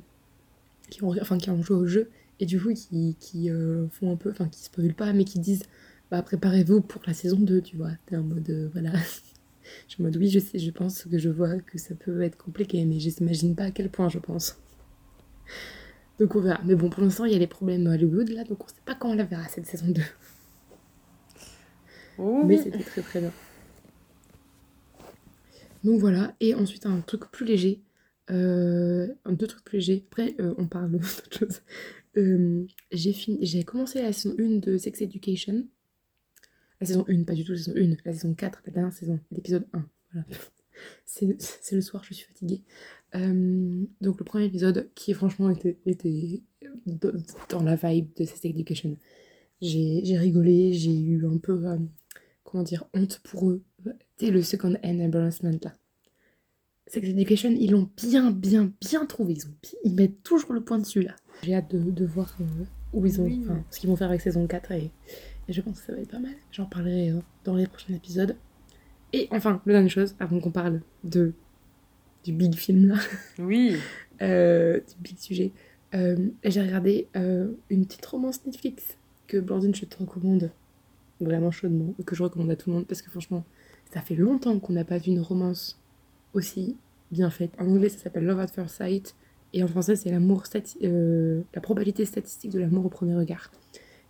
qui, 0.90 1.04
ont, 1.04 1.14
enfin, 1.20 1.38
qui 1.38 1.50
ont 1.50 1.62
joué 1.62 1.76
au 1.76 1.86
jeu. 1.86 2.10
Et 2.40 2.46
du 2.46 2.60
coup, 2.60 2.72
qui, 2.72 3.16
qui 3.18 3.50
font 3.92 4.12
un 4.12 4.16
peu, 4.16 4.30
enfin, 4.30 4.48
qui 4.48 4.62
spoilent 4.62 4.94
pas, 4.94 5.12
mais 5.12 5.24
qui 5.24 5.40
disent 5.40 5.64
Bah, 6.10 6.22
préparez-vous 6.22 6.80
pour 6.82 7.02
la 7.06 7.14
saison 7.14 7.38
2, 7.38 7.60
tu 7.62 7.76
vois. 7.76 7.90
T'es 8.06 8.16
en 8.16 8.22
mode, 8.22 8.70
voilà. 8.72 8.92
je 9.88 9.94
suis 9.94 10.02
en 10.02 10.04
mode, 10.04 10.16
oui, 10.16 10.28
je 10.28 10.38
sais, 10.38 10.58
je 10.58 10.70
pense 10.70 11.04
que 11.04 11.18
je 11.18 11.28
vois 11.30 11.58
que 11.58 11.78
ça 11.78 11.94
peut 11.94 12.22
être 12.22 12.36
compliqué, 12.36 12.84
mais 12.84 13.00
je 13.00 13.10
n'imagine 13.20 13.56
pas 13.56 13.64
à 13.64 13.70
quel 13.72 13.88
point, 13.88 14.08
je 14.08 14.18
pense. 14.18 14.56
Donc 16.18 16.34
on 16.34 16.40
verra. 16.40 16.60
Mais 16.64 16.74
bon, 16.74 16.90
pour 16.90 17.02
l'instant, 17.02 17.24
il 17.24 17.32
y 17.32 17.36
a 17.36 17.38
les 17.38 17.46
problèmes 17.46 17.86
Hollywood 17.86 18.28
là, 18.30 18.44
donc 18.44 18.64
on 18.64 18.68
sait 18.68 18.74
pas 18.84 18.94
quand 18.94 19.10
on 19.10 19.14
la 19.14 19.24
verra 19.24 19.46
cette 19.48 19.66
saison 19.66 19.86
2. 19.88 20.02
Mais 22.44 22.58
c'était 22.58 22.82
très 22.82 23.02
très 23.02 23.20
bien. 23.20 23.32
Donc 25.84 26.00
voilà, 26.00 26.34
et 26.40 26.54
ensuite 26.54 26.86
un 26.86 27.00
truc 27.00 27.30
plus 27.30 27.46
léger. 27.46 27.82
Euh, 28.30 29.08
deux 29.28 29.46
trucs 29.46 29.64
plus 29.64 29.78
légers. 29.78 30.04
Après, 30.10 30.34
euh, 30.40 30.54
on 30.58 30.66
parle 30.66 30.90
d'autre 30.98 31.28
chose. 31.30 31.60
Euh, 32.16 32.66
j'ai 32.90 33.12
fini, 33.12 33.38
j'ai 33.42 33.62
commencé 33.64 34.02
la 34.02 34.12
saison 34.12 34.34
1 34.38 34.58
de 34.58 34.76
Sex 34.76 35.00
Education. 35.00 35.66
La 36.80 36.86
saison 36.86 37.04
1, 37.08 37.24
pas 37.24 37.34
du 37.34 37.44
tout 37.44 37.52
la 37.52 37.58
saison 37.58 37.74
1, 37.76 37.96
la 38.04 38.12
saison 38.12 38.34
4, 38.34 38.62
la 38.66 38.72
dernière 38.72 38.92
saison, 38.92 39.20
l'épisode 39.30 39.66
1. 39.72 39.86
Voilà. 40.12 40.26
C'est 41.04 41.26
le 41.72 41.80
soir, 41.80 42.04
je 42.04 42.14
suis 42.14 42.26
fatiguée. 42.26 42.62
Euh, 43.14 43.84
donc 44.00 44.18
le 44.18 44.24
premier 44.24 44.44
épisode 44.44 44.90
qui 44.94 45.14
franchement 45.14 45.50
était, 45.50 45.78
était 45.86 46.42
dans 47.48 47.62
la 47.62 47.76
vibe 47.76 48.08
de 48.16 48.24
Sex 48.24 48.44
Education. 48.44 48.96
J'ai 49.60 50.18
rigolé, 50.18 50.72
j'ai 50.72 50.96
eu 50.96 51.26
un 51.26 51.38
peu, 51.38 51.66
euh, 51.66 51.78
comment 52.44 52.62
dire, 52.62 52.84
honte 52.94 53.20
pour 53.24 53.50
eux. 53.50 53.62
C'est 54.18 54.30
le 54.30 54.42
second 54.42 54.74
hand 54.84 55.00
embarrassment 55.00 55.58
là. 55.62 55.74
Sex 56.86 57.08
Education, 57.08 57.50
ils 57.50 57.70
l'ont 57.70 57.90
bien, 57.96 58.30
bien, 58.30 58.72
bien 58.80 59.06
trouvé. 59.06 59.34
Ils, 59.34 59.46
ont, 59.46 59.54
ils 59.84 59.94
mettent 59.94 60.22
toujours 60.22 60.52
le 60.52 60.62
point 60.62 60.78
dessus 60.78 61.02
là. 61.02 61.16
J'ai 61.42 61.54
hâte 61.54 61.70
de, 61.70 61.90
de 61.90 62.04
voir 62.04 62.36
euh, 62.40 62.64
où 62.92 63.04
ils 63.06 63.20
ont, 63.20 63.30
ce 63.70 63.80
qu'ils 63.80 63.88
vont 63.88 63.96
faire 63.96 64.08
avec 64.08 64.20
saison 64.20 64.46
4 64.46 64.72
et, 64.72 64.90
et, 65.48 65.52
je 65.52 65.60
pense 65.60 65.80
que 65.80 65.86
ça 65.86 65.92
va 65.94 66.00
être 66.00 66.10
pas 66.10 66.18
mal. 66.18 66.34
J'en 66.52 66.66
parlerai 66.66 67.12
dans 67.44 67.56
les 67.56 67.66
prochains 67.66 67.94
épisodes. 67.94 68.36
Et 69.12 69.28
enfin, 69.30 69.62
la 69.64 69.72
dernière 69.72 69.90
chose, 69.90 70.14
avant 70.20 70.38
qu'on 70.40 70.50
parle 70.50 70.82
de 71.04 71.32
du 72.24 72.32
big 72.32 72.54
film 72.54 72.88
là. 72.88 72.96
Oui. 73.38 73.76
Euh, 74.20 74.80
du 74.80 74.94
big 75.00 75.16
sujet. 75.16 75.52
Euh, 75.94 76.16
j'ai 76.42 76.60
regardé 76.60 77.06
euh, 77.14 77.52
une 77.70 77.86
petite 77.86 78.04
romance 78.04 78.44
Netflix 78.44 78.96
que 79.28 79.36
Blandine, 79.36 79.72
je 79.72 79.84
te 79.84 79.96
recommande 79.96 80.50
vraiment 81.20 81.52
chaudement, 81.52 81.94
que 82.04 82.16
je 82.16 82.24
recommande 82.24 82.50
à 82.50 82.56
tout 82.56 82.70
le 82.70 82.74
monde 82.74 82.86
parce 82.88 83.00
que 83.00 83.10
franchement, 83.10 83.44
ça 83.92 84.00
fait 84.00 84.16
longtemps 84.16 84.58
qu'on 84.58 84.72
n'a 84.72 84.82
pas 84.82 84.98
vu 84.98 85.12
une 85.12 85.20
romance 85.20 85.80
aussi 86.34 86.74
bien 87.12 87.30
faite. 87.30 87.52
En 87.60 87.68
anglais, 87.68 87.90
ça 87.90 87.98
s'appelle 87.98 88.24
Love 88.24 88.40
at 88.40 88.48
First 88.48 88.76
Sight 88.78 89.14
et 89.52 89.62
en 89.62 89.68
français, 89.68 89.94
c'est 89.94 90.10
l'amour 90.10 90.42
la 90.82 91.60
probabilité 91.60 92.04
statistique 92.04 92.50
de 92.50 92.58
l'amour 92.58 92.86
au 92.86 92.90
premier 92.90 93.14
regard. 93.14 93.52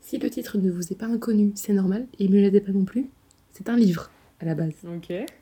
Si 0.01 0.16
le 0.16 0.31
titre 0.31 0.57
ne 0.57 0.71
vous 0.71 0.90
est 0.90 0.99
pas 0.99 1.07
inconnu, 1.07 1.53
c'est 1.55 1.75
normal, 1.75 2.07
et 2.18 2.25
il 2.25 2.31
ne 2.31 2.40
l'était 2.40 2.62
pas 2.62 2.73
non 2.73 2.85
plus. 2.85 3.11
C'est 3.53 3.68
un 3.68 3.77
livre 3.77 4.11
à 4.40 4.44
la 4.44 4.55
base. 4.55 4.72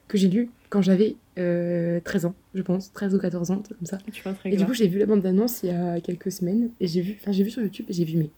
Que 0.08 0.18
j'ai 0.18 0.28
lu 0.28 0.50
quand 0.68 0.82
j'avais 0.82 1.16
13 1.34 1.44
euh, 1.44 2.00
ans, 2.28 2.34
je 2.54 2.62
pense, 2.62 2.92
13 2.92 3.14
ou 3.14 3.18
14 3.18 3.50
ans, 3.50 3.62
comme 3.62 3.86
ça. 3.86 3.98
et 4.44 4.56
du 4.56 4.64
coup, 4.64 4.74
j'ai 4.74 4.88
vu 4.88 4.98
la 4.98 5.06
bande-annonce 5.06 5.62
il 5.62 5.68
y 5.68 5.72
a 5.72 6.00
quelques 6.00 6.32
semaines, 6.32 6.70
et 6.80 6.86
j'ai 6.86 7.00
vu, 7.00 7.16
enfin, 7.20 7.32
j'ai 7.32 7.44
vu 7.44 7.50
sur 7.50 7.62
YouTube, 7.62 7.86
et 7.88 7.92
j'ai 7.92 8.04
vu, 8.04 8.16
mais 8.16 8.30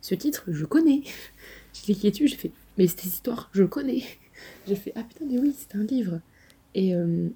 ce 0.00 0.14
titre, 0.14 0.44
je 0.48 0.64
connais. 0.64 1.02
j'ai 1.72 1.82
cliqué 1.82 2.10
dessus, 2.10 2.28
j'ai 2.28 2.36
fait, 2.36 2.50
mais 2.76 2.86
cette 2.86 3.04
histoire, 3.04 3.50
je 3.52 3.64
connais. 3.64 4.02
j'ai 4.66 4.74
fait, 4.74 4.92
ah 4.96 5.02
putain, 5.02 5.26
mais 5.30 5.38
oui, 5.38 5.54
c'est 5.56 5.76
un 5.76 5.84
livre. 5.84 6.20
Et 6.74 6.94
euh, 6.94 7.28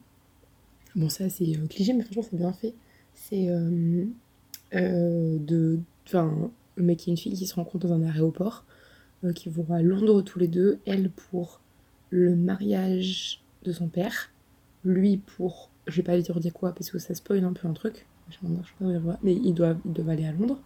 bon, 0.95 1.09
ça, 1.09 1.29
c'est 1.29 1.45
euh, 1.45 1.67
cliché, 1.69 1.93
mais 1.93 2.03
franchement, 2.03 2.27
c'est 2.29 2.37
bien 2.37 2.53
fait. 2.53 2.75
C'est 3.15 3.47
de. 4.73 5.79
Enfin, 6.07 6.51
le 6.77 6.83
mec 6.83 7.07
et 7.07 7.11
une 7.11 7.17
fille 7.17 7.33
qui 7.33 7.47
se 7.47 7.55
rencontrent 7.55 7.87
dans 7.87 7.95
un 7.95 8.03
aéroport, 8.03 8.65
qui 9.35 9.49
vont 9.49 9.67
à 9.73 9.81
Londres 9.81 10.21
tous 10.21 10.39
les 10.39 10.49
deux, 10.49 10.81
elle 10.85 11.09
pour 11.09 11.61
le 12.15 12.37
mariage 12.37 13.43
de 13.65 13.73
son 13.73 13.89
père, 13.89 14.31
lui 14.85 15.17
pour, 15.17 15.71
je 15.89 15.97
vais 15.97 16.03
pas 16.05 16.15
lui 16.15 16.23
dire 16.23 16.53
quoi 16.53 16.73
parce 16.73 16.91
que 16.91 16.99
ça 16.99 17.13
spoil 17.15 17.43
un 17.45 17.53
peu 17.53 17.67
un 17.67 17.73
truc, 17.73 18.07
mais 19.23 19.35
ils 19.35 19.53
doivent, 19.53 19.81
ils 19.85 19.93
doivent 19.93 20.11
aller 20.11 20.25
à 20.25 20.33
Londres. 20.33 20.61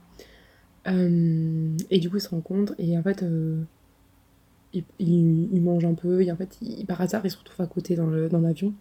Euh, 0.86 1.76
et 1.90 1.98
du 2.00 2.10
coup 2.10 2.16
ils 2.16 2.20
se 2.20 2.28
rencontrent 2.28 2.74
et 2.78 2.96
en 2.96 3.02
fait 3.02 3.22
euh, 3.22 3.62
ils, 4.72 4.84
ils, 5.00 5.60
mangent 5.60 5.84
un 5.84 5.94
peu 5.94 6.22
et 6.22 6.30
en 6.30 6.36
fait 6.36 6.56
par 6.86 7.00
hasard 7.00 7.26
ils 7.26 7.30
se 7.30 7.36
retrouvent 7.36 7.64
à 7.64 7.66
côté 7.66 7.96
dans 7.96 8.06
l'avion. 8.06 8.74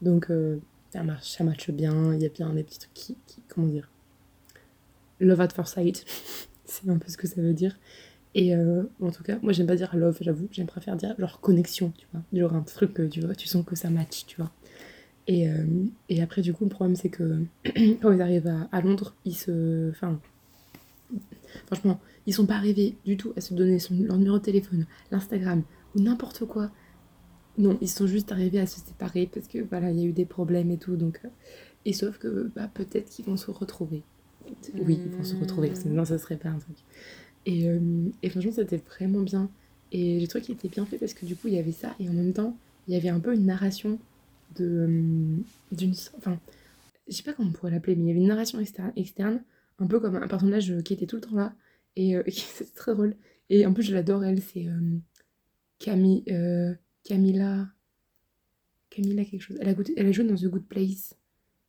Dans 0.00 0.12
Donc 0.12 0.30
euh, 0.30 0.58
ça, 0.90 1.02
marche, 1.02 1.30
ça 1.30 1.44
matche 1.44 1.70
bien, 1.70 2.14
il 2.14 2.22
y 2.22 2.26
a 2.26 2.30
bien 2.30 2.52
des 2.54 2.64
petits 2.64 2.78
trucs 2.78 2.94
qui, 2.94 3.16
qui 3.26 3.42
comment 3.48 3.66
dire, 3.66 3.90
love 5.20 5.40
at 5.42 5.50
first 5.50 5.74
sight, 5.74 6.04
c'est 6.64 6.88
un 6.88 6.96
peu 6.96 7.10
ce 7.10 7.18
que 7.18 7.26
ça 7.26 7.42
veut 7.42 7.54
dire. 7.54 7.78
Et 8.38 8.54
euh, 8.54 8.82
en 9.00 9.10
tout 9.10 9.22
cas, 9.22 9.38
moi 9.42 9.54
j'aime 9.54 9.66
pas 9.66 9.76
dire 9.76 9.96
love, 9.96 10.18
j'avoue, 10.20 10.46
j'aime 10.52 10.66
préférer 10.66 10.94
dire 10.98 11.14
genre 11.18 11.40
connexion, 11.40 11.90
tu 11.96 12.06
vois. 12.12 12.22
Genre 12.34 12.54
un 12.54 12.60
truc 12.60 12.92
que 12.92 13.02
tu 13.02 13.22
vois, 13.22 13.34
tu 13.34 13.48
sens 13.48 13.64
que 13.64 13.74
ça 13.74 13.88
match, 13.88 14.26
tu 14.26 14.36
vois. 14.36 14.52
Et, 15.26 15.48
euh, 15.48 15.64
et 16.10 16.22
après, 16.22 16.42
du 16.42 16.52
coup, 16.52 16.64
le 16.64 16.70
problème 16.70 16.96
c'est 16.96 17.08
que 17.08 17.42
quand 18.02 18.12
ils 18.12 18.20
arrivent 18.20 18.52
à, 18.70 18.80
Londres, 18.82 19.14
ils 19.24 19.34
se. 19.34 19.88
Enfin. 19.88 20.20
Franchement, 21.66 21.98
ils 22.26 22.34
sont 22.34 22.44
pas 22.44 22.56
arrivés 22.56 22.96
du 23.06 23.16
tout 23.16 23.32
à 23.36 23.40
se 23.40 23.54
donner 23.54 23.78
son, 23.78 23.94
leur 23.94 24.18
numéro 24.18 24.38
de 24.38 24.44
téléphone, 24.44 24.86
l'Instagram 25.10 25.62
ou 25.94 26.00
n'importe 26.00 26.44
quoi. 26.44 26.70
Non, 27.56 27.78
ils 27.80 27.88
sont 27.88 28.06
juste 28.06 28.32
arrivés 28.32 28.60
à 28.60 28.66
se 28.66 28.80
séparer 28.80 29.30
parce 29.32 29.48
que 29.48 29.60
voilà, 29.60 29.90
il 29.90 29.98
y 29.98 30.02
a 30.02 30.06
eu 30.06 30.12
des 30.12 30.26
problèmes 30.26 30.70
et 30.70 30.76
tout. 30.76 30.96
Donc, 30.96 31.20
euh, 31.24 31.28
et 31.86 31.94
sauf 31.94 32.18
que 32.18 32.50
bah, 32.54 32.68
peut-être 32.74 33.08
qu'ils 33.08 33.24
vont 33.24 33.38
se 33.38 33.50
retrouver. 33.50 34.02
Oui, 34.74 35.00
ils 35.06 35.10
vont 35.10 35.24
se 35.24 35.36
retrouver, 35.36 35.74
sinon 35.74 36.04
ça 36.04 36.18
serait 36.18 36.36
pas 36.36 36.50
un 36.50 36.58
truc. 36.58 36.76
Et, 37.46 37.68
euh, 37.68 38.10
et 38.22 38.28
franchement, 38.28 38.52
c'était 38.52 38.76
vraiment 38.76 39.20
bien. 39.20 39.48
Et 39.92 40.20
j'ai 40.20 40.26
trouvé 40.26 40.44
qu'il 40.44 40.54
était 40.56 40.68
bien 40.68 40.84
fait 40.84 40.98
parce 40.98 41.14
que 41.14 41.24
du 41.24 41.36
coup, 41.36 41.48
il 41.48 41.54
y 41.54 41.58
avait 41.58 41.72
ça. 41.72 41.94
Et 42.00 42.08
en 42.08 42.12
même 42.12 42.32
temps, 42.32 42.56
il 42.88 42.94
y 42.94 42.96
avait 42.96 43.08
un 43.08 43.20
peu 43.20 43.34
une 43.34 43.46
narration 43.46 43.98
de 44.56 44.64
euh, 44.64 45.36
d'une 45.72 45.92
enfin 46.16 46.38
je 47.08 47.14
sais 47.16 47.24
pas 47.24 47.32
comment 47.32 47.48
on 47.48 47.52
pourrait 47.52 47.72
l'appeler 47.72 47.96
mais 47.96 48.04
il 48.04 48.06
y 48.06 48.10
avait 48.12 48.20
une 48.20 48.28
narration 48.28 48.60
externe, 48.60 48.92
externe 48.94 49.42
un 49.80 49.88
peu 49.88 49.98
comme 49.98 50.14
un 50.14 50.28
personnage 50.28 50.72
qui 50.84 50.94
était 50.94 51.06
tout 51.06 51.16
le 51.16 51.22
temps 51.22 51.34
là 51.34 51.52
et 51.96 52.16
euh, 52.16 52.22
c'était 52.28 52.70
très 52.70 52.94
drôle. 52.94 53.16
Et 53.50 53.66
en 53.66 53.72
plus 53.72 53.82
je 53.82 53.92
l'adore 53.92 54.24
elle 54.24 54.40
c'est 54.40 54.66
Camille 55.80 56.24
Camilla 57.02 57.66
Camilla 58.88 59.24
quelque 59.24 59.42
chose. 59.42 59.58
Elle 59.60 59.68
a, 59.68 59.74
goûté, 59.74 59.92
elle 59.96 60.06
a 60.06 60.12
joué 60.12 60.24
dans 60.24 60.36
The 60.36 60.46
Good 60.46 60.64
Place. 60.64 61.14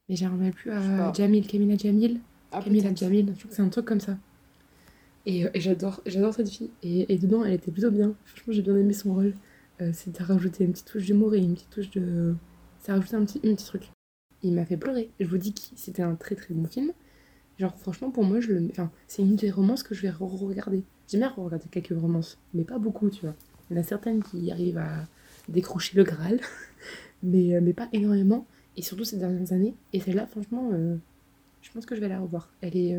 Mais 0.07 0.15
j'arrive 0.15 0.51
plus 0.51 0.71
à 0.71 1.11
Jamil 1.13 1.47
Camilla 1.47 1.77
Jamil. 1.77 2.19
Ah, 2.51 2.61
Camilla 2.63 2.93
Jamil 2.93 3.33
je 3.37 3.47
que 3.47 3.53
c'est 3.53 3.63
un 3.63 3.69
truc 3.69 3.85
comme 3.85 3.99
ça 3.99 4.17
et, 5.27 5.45
euh, 5.45 5.49
et 5.53 5.59
j'adore, 5.59 6.01
j'adore 6.05 6.33
cette 6.33 6.49
fille. 6.49 6.71
Et, 6.81 7.13
et, 7.13 7.17
dedans, 7.17 7.43
elle 7.43 7.53
était 7.53 7.71
plutôt 7.71 7.91
bien. 7.91 8.15
Franchement, 8.25 8.53
j'ai 8.53 8.61
bien 8.61 8.75
aimé 8.77 8.93
son 8.93 9.13
rôle. 9.13 9.35
Euh, 9.81 9.91
C'était 9.93 10.23
rajouter 10.23 10.63
une 10.63 10.71
petite 10.71 10.87
touche 10.87 11.05
d'humour 11.05 11.35
et 11.35 11.39
une 11.39 11.53
petite 11.53 11.69
touche 11.69 11.91
de. 11.91 12.33
Ça 12.79 12.93
a 12.93 12.95
rajouté 12.95 13.15
un 13.17 13.25
petit, 13.25 13.41
un 13.43 13.53
petit 13.53 13.65
truc. 13.65 13.83
Il 14.41 14.53
m'a 14.53 14.65
fait 14.65 14.77
pleurer. 14.77 15.11
Je 15.19 15.25
vous 15.25 15.37
dis 15.37 15.53
que 15.53 15.59
c'était 15.75 16.01
un 16.01 16.15
très 16.15 16.35
très 16.35 16.53
bon 16.53 16.65
film. 16.65 16.93
Genre, 17.59 17.75
franchement, 17.77 18.09
pour 18.09 18.23
moi, 18.23 18.39
je 18.39 18.53
le. 18.53 18.67
Enfin, 18.71 18.89
c'est 19.07 19.21
une 19.21 19.35
des 19.35 19.51
romances 19.51 19.83
que 19.83 19.93
je 19.93 20.01
vais 20.01 20.09
re-regarder. 20.09 20.83
J'aime 21.09 21.21
bien 21.21 21.29
regarder 21.29 21.65
quelques 21.69 21.99
romances, 21.99 22.39
mais 22.53 22.63
pas 22.63 22.79
beaucoup, 22.79 23.09
tu 23.09 23.21
vois. 23.21 23.35
Il 23.69 23.75
y 23.75 23.79
en 23.79 23.81
a 23.81 23.83
certaines 23.83 24.23
qui 24.23 24.49
arrivent 24.49 24.77
à 24.77 25.07
décrocher 25.49 25.97
le 25.97 26.03
Graal, 26.05 26.39
mais, 27.23 27.55
euh, 27.55 27.61
mais 27.61 27.73
pas 27.73 27.89
énormément. 27.91 28.47
Et 28.77 28.81
surtout 28.81 29.03
ces 29.03 29.17
dernières 29.17 29.51
années. 29.51 29.75
Et 29.91 29.99
celle-là, 29.99 30.25
franchement, 30.27 30.69
euh, 30.71 30.95
je 31.61 31.71
pense 31.71 31.85
que 31.85 31.95
je 31.95 31.99
vais 31.99 32.07
la 32.07 32.19
revoir. 32.21 32.49
Elle 32.61 32.77
est. 32.77 32.97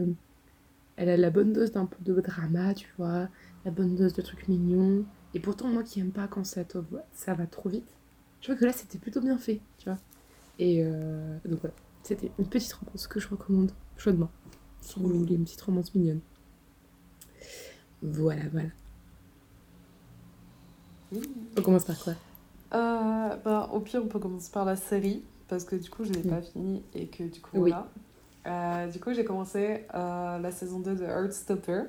Elle 0.98 1.08
a 1.10 1.16
la 1.16 1.30
bonne 1.30 1.52
dose 1.52 1.70
d'un 1.70 1.86
peu 1.86 1.96
de 2.02 2.20
drama, 2.20 2.74
tu 2.74 2.92
vois, 2.98 3.28
la 3.64 3.70
bonne 3.70 3.94
dose 3.94 4.14
de 4.14 4.20
trucs 4.20 4.48
mignons. 4.48 5.04
Et 5.32 5.38
pourtant, 5.38 5.68
moi 5.68 5.84
qui 5.84 6.00
aime 6.00 6.10
pas 6.10 6.26
quand 6.26 6.44
ça, 6.44 6.62
ça 7.12 7.34
va 7.34 7.46
trop 7.46 7.68
vite, 7.68 7.88
je 8.40 8.48
vois 8.48 8.56
que 8.56 8.64
là, 8.64 8.72
c'était 8.72 8.98
plutôt 8.98 9.20
bien 9.20 9.38
fait, 9.38 9.60
tu 9.78 9.88
vois. 9.88 9.98
Et 10.58 10.82
euh, 10.82 11.38
donc 11.44 11.60
voilà, 11.60 11.74
c'était 12.02 12.32
une 12.36 12.48
petite 12.48 12.72
réponse 12.72 13.06
que 13.06 13.20
je 13.20 13.28
recommande 13.28 13.70
chaudement. 13.96 14.28
si 14.80 14.98
vous 14.98 15.08
voulez 15.08 15.36
une 15.36 15.44
petite 15.44 15.60
romance 15.60 15.94
mignonne. 15.94 16.20
Voilà, 18.02 18.42
voilà. 18.50 18.70
On 21.56 21.62
commence 21.62 21.84
par 21.84 21.98
quoi? 22.02 22.14
Euh, 22.74 23.36
bah, 23.36 23.70
Au 23.72 23.78
pire, 23.78 24.02
on 24.02 24.08
peut 24.08 24.18
commencer 24.18 24.50
par 24.50 24.64
la 24.64 24.74
série, 24.74 25.22
parce 25.46 25.62
que 25.62 25.76
du 25.76 25.90
coup, 25.90 26.02
je 26.02 26.12
l'ai 26.12 26.28
pas 26.28 26.42
fini 26.42 26.82
et 26.92 27.06
que 27.06 27.22
du 27.22 27.40
coup, 27.40 27.50
voilà. 27.54 27.88
Euh, 28.48 28.86
du 28.86 28.98
coup, 28.98 29.12
j'ai 29.12 29.24
commencé 29.24 29.84
euh, 29.94 30.38
la 30.38 30.50
saison 30.50 30.80
2 30.80 30.94
de 30.94 31.04
Heartstopper. 31.04 31.82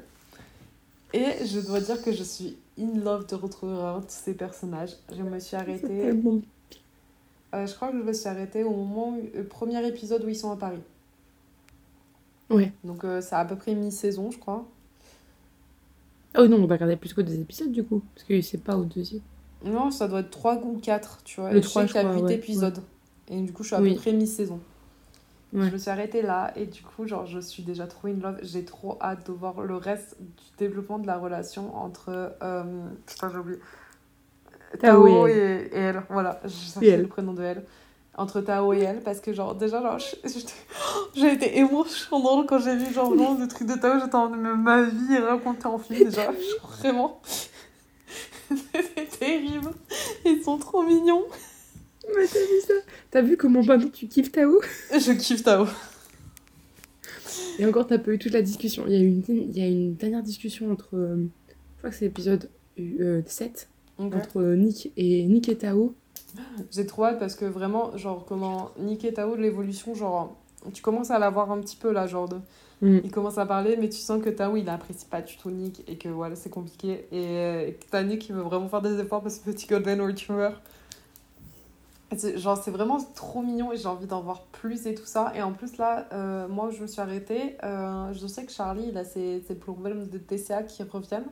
Et 1.14 1.45
je 1.45 1.60
dois 1.60 1.80
dire 1.80 2.01
que 2.03 2.12
je 2.12 2.24
suis 2.24 2.57
in 2.80 2.99
love 2.99 3.26
de 3.28 3.36
retrouver 3.36 3.76
tous 4.01 4.10
ces 4.10 4.34
personnages. 4.34 4.91
Je 5.16 5.24
me 5.24 5.39
suis 5.39 5.55
arrêtée. 5.55 6.12
Euh, 7.55 7.66
je 7.66 7.74
crois 7.74 7.91
que 7.91 7.97
je 7.97 8.03
me 8.03 8.14
suis 8.14 8.28
arrêtée 8.28 8.64
au 8.64 8.72
moment, 8.72 9.18
le 9.34 9.43
premier 9.43 9.86
épisode 9.88 10.24
où 10.24 10.30
ils 10.30 10.36
sont 10.36 10.51
à 10.51 10.57
Paris. 10.57 10.82
Ouais. 12.51 12.72
Donc, 12.84 13.03
c'est 13.22 13.36
à 13.36 13.45
peu 13.45 13.55
près 13.55 13.74
mi-saison, 13.74 14.30
je 14.30 14.38
crois. 14.38 14.68
Oh 16.38 16.47
non, 16.47 16.57
on 16.57 16.68
va 16.68 16.76
regarder 16.76 16.95
plus 16.95 17.14
que 17.14 17.22
deux 17.22 17.39
épisodes 17.39 17.72
du 17.72 17.84
coup, 17.84 18.03
parce 18.14 18.28
que 18.28 18.39
c'est 18.41 18.60
pas 18.60 18.78
au 18.78 18.84
deuxième. 18.84 19.22
Non, 19.66 19.89
ça 19.89 20.07
doit 20.07 20.20
être 20.20 20.30
3 20.30 20.62
ou 20.64 20.78
4, 20.78 21.24
tu 21.24 21.41
vois. 21.41 21.51
Le 21.51 21.60
3, 21.60 21.88
je 21.88 21.93
sais 21.93 21.99
qu'il 21.99 22.07
y 22.07 22.12
a 22.12 22.28
8 22.28 22.32
épisodes. 22.32 22.80
Et 23.30 23.41
du 23.41 23.51
coup, 23.51 23.64
je 23.64 23.70
suis 23.70 23.76
à 23.76 23.82
peu 23.82 23.95
près 23.95 24.14
mi-saison. 24.14 24.60
Je 25.52 25.58
me 25.58 25.78
suis 25.78 25.89
arrêtée 25.89 26.22
là 26.22 26.52
et 26.56 26.66
du 26.68 26.84
coup, 26.84 27.08
genre, 27.08 27.26
je 27.26 27.39
suis 27.39 27.64
déjà 27.64 27.88
trop 27.88 28.08
in 28.08 28.20
love. 28.22 28.38
J'ai 28.43 28.66
trop 28.66 29.00
hâte 29.02 29.26
de 29.28 29.32
voir 29.32 29.62
le 29.62 29.76
reste 29.76 30.16
du 30.20 30.43
développement 30.58 31.00
de 31.00 31.08
la 31.08 31.18
relation 31.18 31.76
entre. 31.76 32.36
Euh, 32.43 32.64
putain, 33.06 33.30
j'ai 33.32 33.38
oublié. 33.38 33.60
Tao, 34.80 35.28
et, 35.28 35.70
elle. 35.74 36.04
Voilà, 36.10 36.39
je 36.45 36.97
le 36.97 37.08
prénom 37.08 37.34
de 37.34 37.41
elle. 37.41 37.66
Entre 38.16 38.41
Tao 38.41 38.74
et 38.74 38.80
elle, 38.80 39.02
parce 39.02 39.22
que, 39.22 39.34
genre, 39.34 39.56
déjà, 39.56 39.82
genre, 39.82 39.97
j'ai 41.16 41.34
été 41.34 41.58
émotionnante 41.58 42.47
quand 42.47 42.60
j'ai 42.60 42.76
vu, 42.76 42.93
genre, 42.93 43.12
le 43.12 43.47
truc 43.47 43.68
de 43.68 43.74
Tao. 43.74 44.00
J'étais 44.00 44.16
en 44.16 44.30
ma 44.30 44.84
vie 44.84 45.18
racontée 45.18 45.66
en 45.66 45.80
film, 45.80 46.06
déjà. 46.06 46.32
vraiment. 46.78 47.22
C'était 48.50 49.06
terrible. 49.06 49.72
Ils 50.26 50.43
sont 50.43 50.58
trop 50.58 50.84
mignons. 50.84 51.26
Mais 52.16 52.28
t'as 52.28 52.39
vu 52.39 52.62
ça 52.68 52.74
T'as 53.12 53.22
vu 53.22 53.38
comment 53.38 53.64
maintenant 53.64 53.89
tu 53.89 54.07
kiffes 54.07 54.32
Tao? 54.32 54.62
Je 54.91 55.12
kiffe 55.14 55.43
Tao. 55.43 55.66
Et 57.60 57.66
encore, 57.66 57.88
t'as 57.88 57.97
pas 57.97 58.12
eu 58.12 58.20
toute 58.20 58.34
la 58.34 58.41
discussion. 58.41 58.86
Il 58.88 58.93
y 58.93 58.97
a 58.97 59.01
eu 59.01 59.07
une, 59.07 59.24
il 59.28 59.57
y 59.57 59.62
a 59.62 59.68
une 59.68 59.95
dernière 59.95 60.24
discussion 60.24 60.72
entre. 60.72 60.95
Euh, 60.95 61.28
je 61.76 61.78
crois 61.80 61.89
que 61.89 61.95
c'est 61.95 62.05
l'épisode 62.05 62.49
7. 62.78 63.68
Euh, 63.99 64.03
entre 64.03 64.39
euh, 64.39 64.55
Nick 64.55 64.93
et, 64.95 65.26
Nick 65.26 65.49
et 65.49 65.57
Tao. 65.57 65.93
J'ai 66.72 66.86
trop 66.86 67.05
hâte 67.05 67.20
parce 67.20 67.36
que 67.36 67.45
vraiment, 67.45 67.97
genre, 67.97 68.26
comment 68.26 68.72
Nick 68.80 69.03
et 69.03 69.14
Tao, 69.14 69.36
l'évolution, 69.36 69.93
genre, 69.93 70.38
tu 70.74 70.82
commences 70.82 71.12
à 71.12 71.20
la 71.20 71.30
voir 71.30 71.51
un 71.51 71.60
petit 71.60 71.76
peu 71.76 71.91
là, 71.91 72.07
genre, 72.07 72.30
de... 72.30 72.38
Mm. 72.82 72.99
il 73.03 73.12
commence 73.12 73.38
à 73.38 73.45
parler, 73.45 73.76
mais 73.78 73.89
tu 73.89 73.97
sens 73.97 74.24
que 74.24 74.30
Tao, 74.30 74.55
il 74.55 74.70
apprécie 74.70 75.05
pas 75.05 75.22
du 75.22 75.36
tout 75.36 75.49
Nick 75.49 75.84
et 75.89 75.97
que 75.97 76.07
voilà, 76.07 76.36
c'est 76.38 76.49
compliqué. 76.49 77.07
Et, 77.12 77.74
que 77.74 77.86
t'as 77.89 78.03
Nick 78.03 78.20
qui 78.20 78.32
veut 78.32 78.41
vraiment 78.41 78.70
faire 78.70 78.82
des 78.82 78.99
efforts 78.99 79.22
parce 79.22 79.39
que 79.39 79.51
petit 79.51 79.68
Golden 79.68 80.01
Retriever. 80.01 80.51
Genre, 82.18 82.57
c'est 82.57 82.72
vraiment 82.72 82.97
trop 83.14 83.41
mignon 83.43 83.72
et 83.72 83.78
j'ai 83.78 83.86
envie 83.86 84.07
d'en 84.07 84.22
voir 84.22 84.43
plus 84.51 84.88
et 84.88 84.95
tout 84.95 85.05
ça. 85.05 85.32
Et 85.36 85.43
en 85.43 85.53
plus, 85.53 85.78
là, 85.78 86.07
euh, 86.12 86.47
moi, 86.47 86.72
je 86.72 86.82
me 86.82 86.88
suis 86.88 86.99
arrêtée. 87.01 87.55
Euh, 87.64 88.12
je 88.14 88.26
sais 88.26 88.45
que 88.45 88.51
Charlie, 88.51 88.86
il 88.89 88.97
a 88.97 89.03
ses, 89.03 89.41
ses 89.47 89.53
problèmes 89.53 90.07
de 90.07 90.18
TCA 90.18 90.64
qui 90.64 90.82
reviennent. 90.82 91.28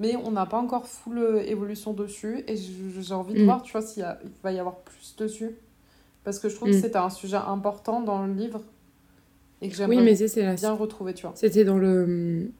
Mais 0.00 0.16
on 0.16 0.32
n'a 0.32 0.46
pas 0.46 0.58
encore 0.58 0.86
full 0.86 1.18
euh, 1.18 1.42
évolution 1.42 1.92
dessus. 1.92 2.42
Et 2.48 2.56
j'ai 2.56 3.14
envie 3.14 3.34
de 3.34 3.42
mm. 3.42 3.44
voir, 3.44 3.62
tu 3.62 3.70
vois, 3.70 3.82
s'il 3.82 4.04
va 4.42 4.52
y 4.52 4.58
avoir 4.58 4.78
plus 4.78 5.14
dessus. 5.16 5.56
Parce 6.24 6.40
que 6.40 6.48
je 6.48 6.56
trouve 6.56 6.70
que 6.70 6.76
mm. 6.76 6.80
c'était 6.80 6.98
un 6.98 7.10
sujet 7.10 7.36
important 7.36 8.00
dans 8.00 8.26
le 8.26 8.32
livre. 8.32 8.62
Et 9.62 9.68
que 9.68 9.76
j'aimerais 9.76 9.98
oui, 9.98 10.54
bien 10.56 10.72
retrouver, 10.72 11.14
tu 11.14 11.22
vois. 11.22 11.32
C'était 11.36 11.64
dans 11.64 11.78
le 11.78 12.50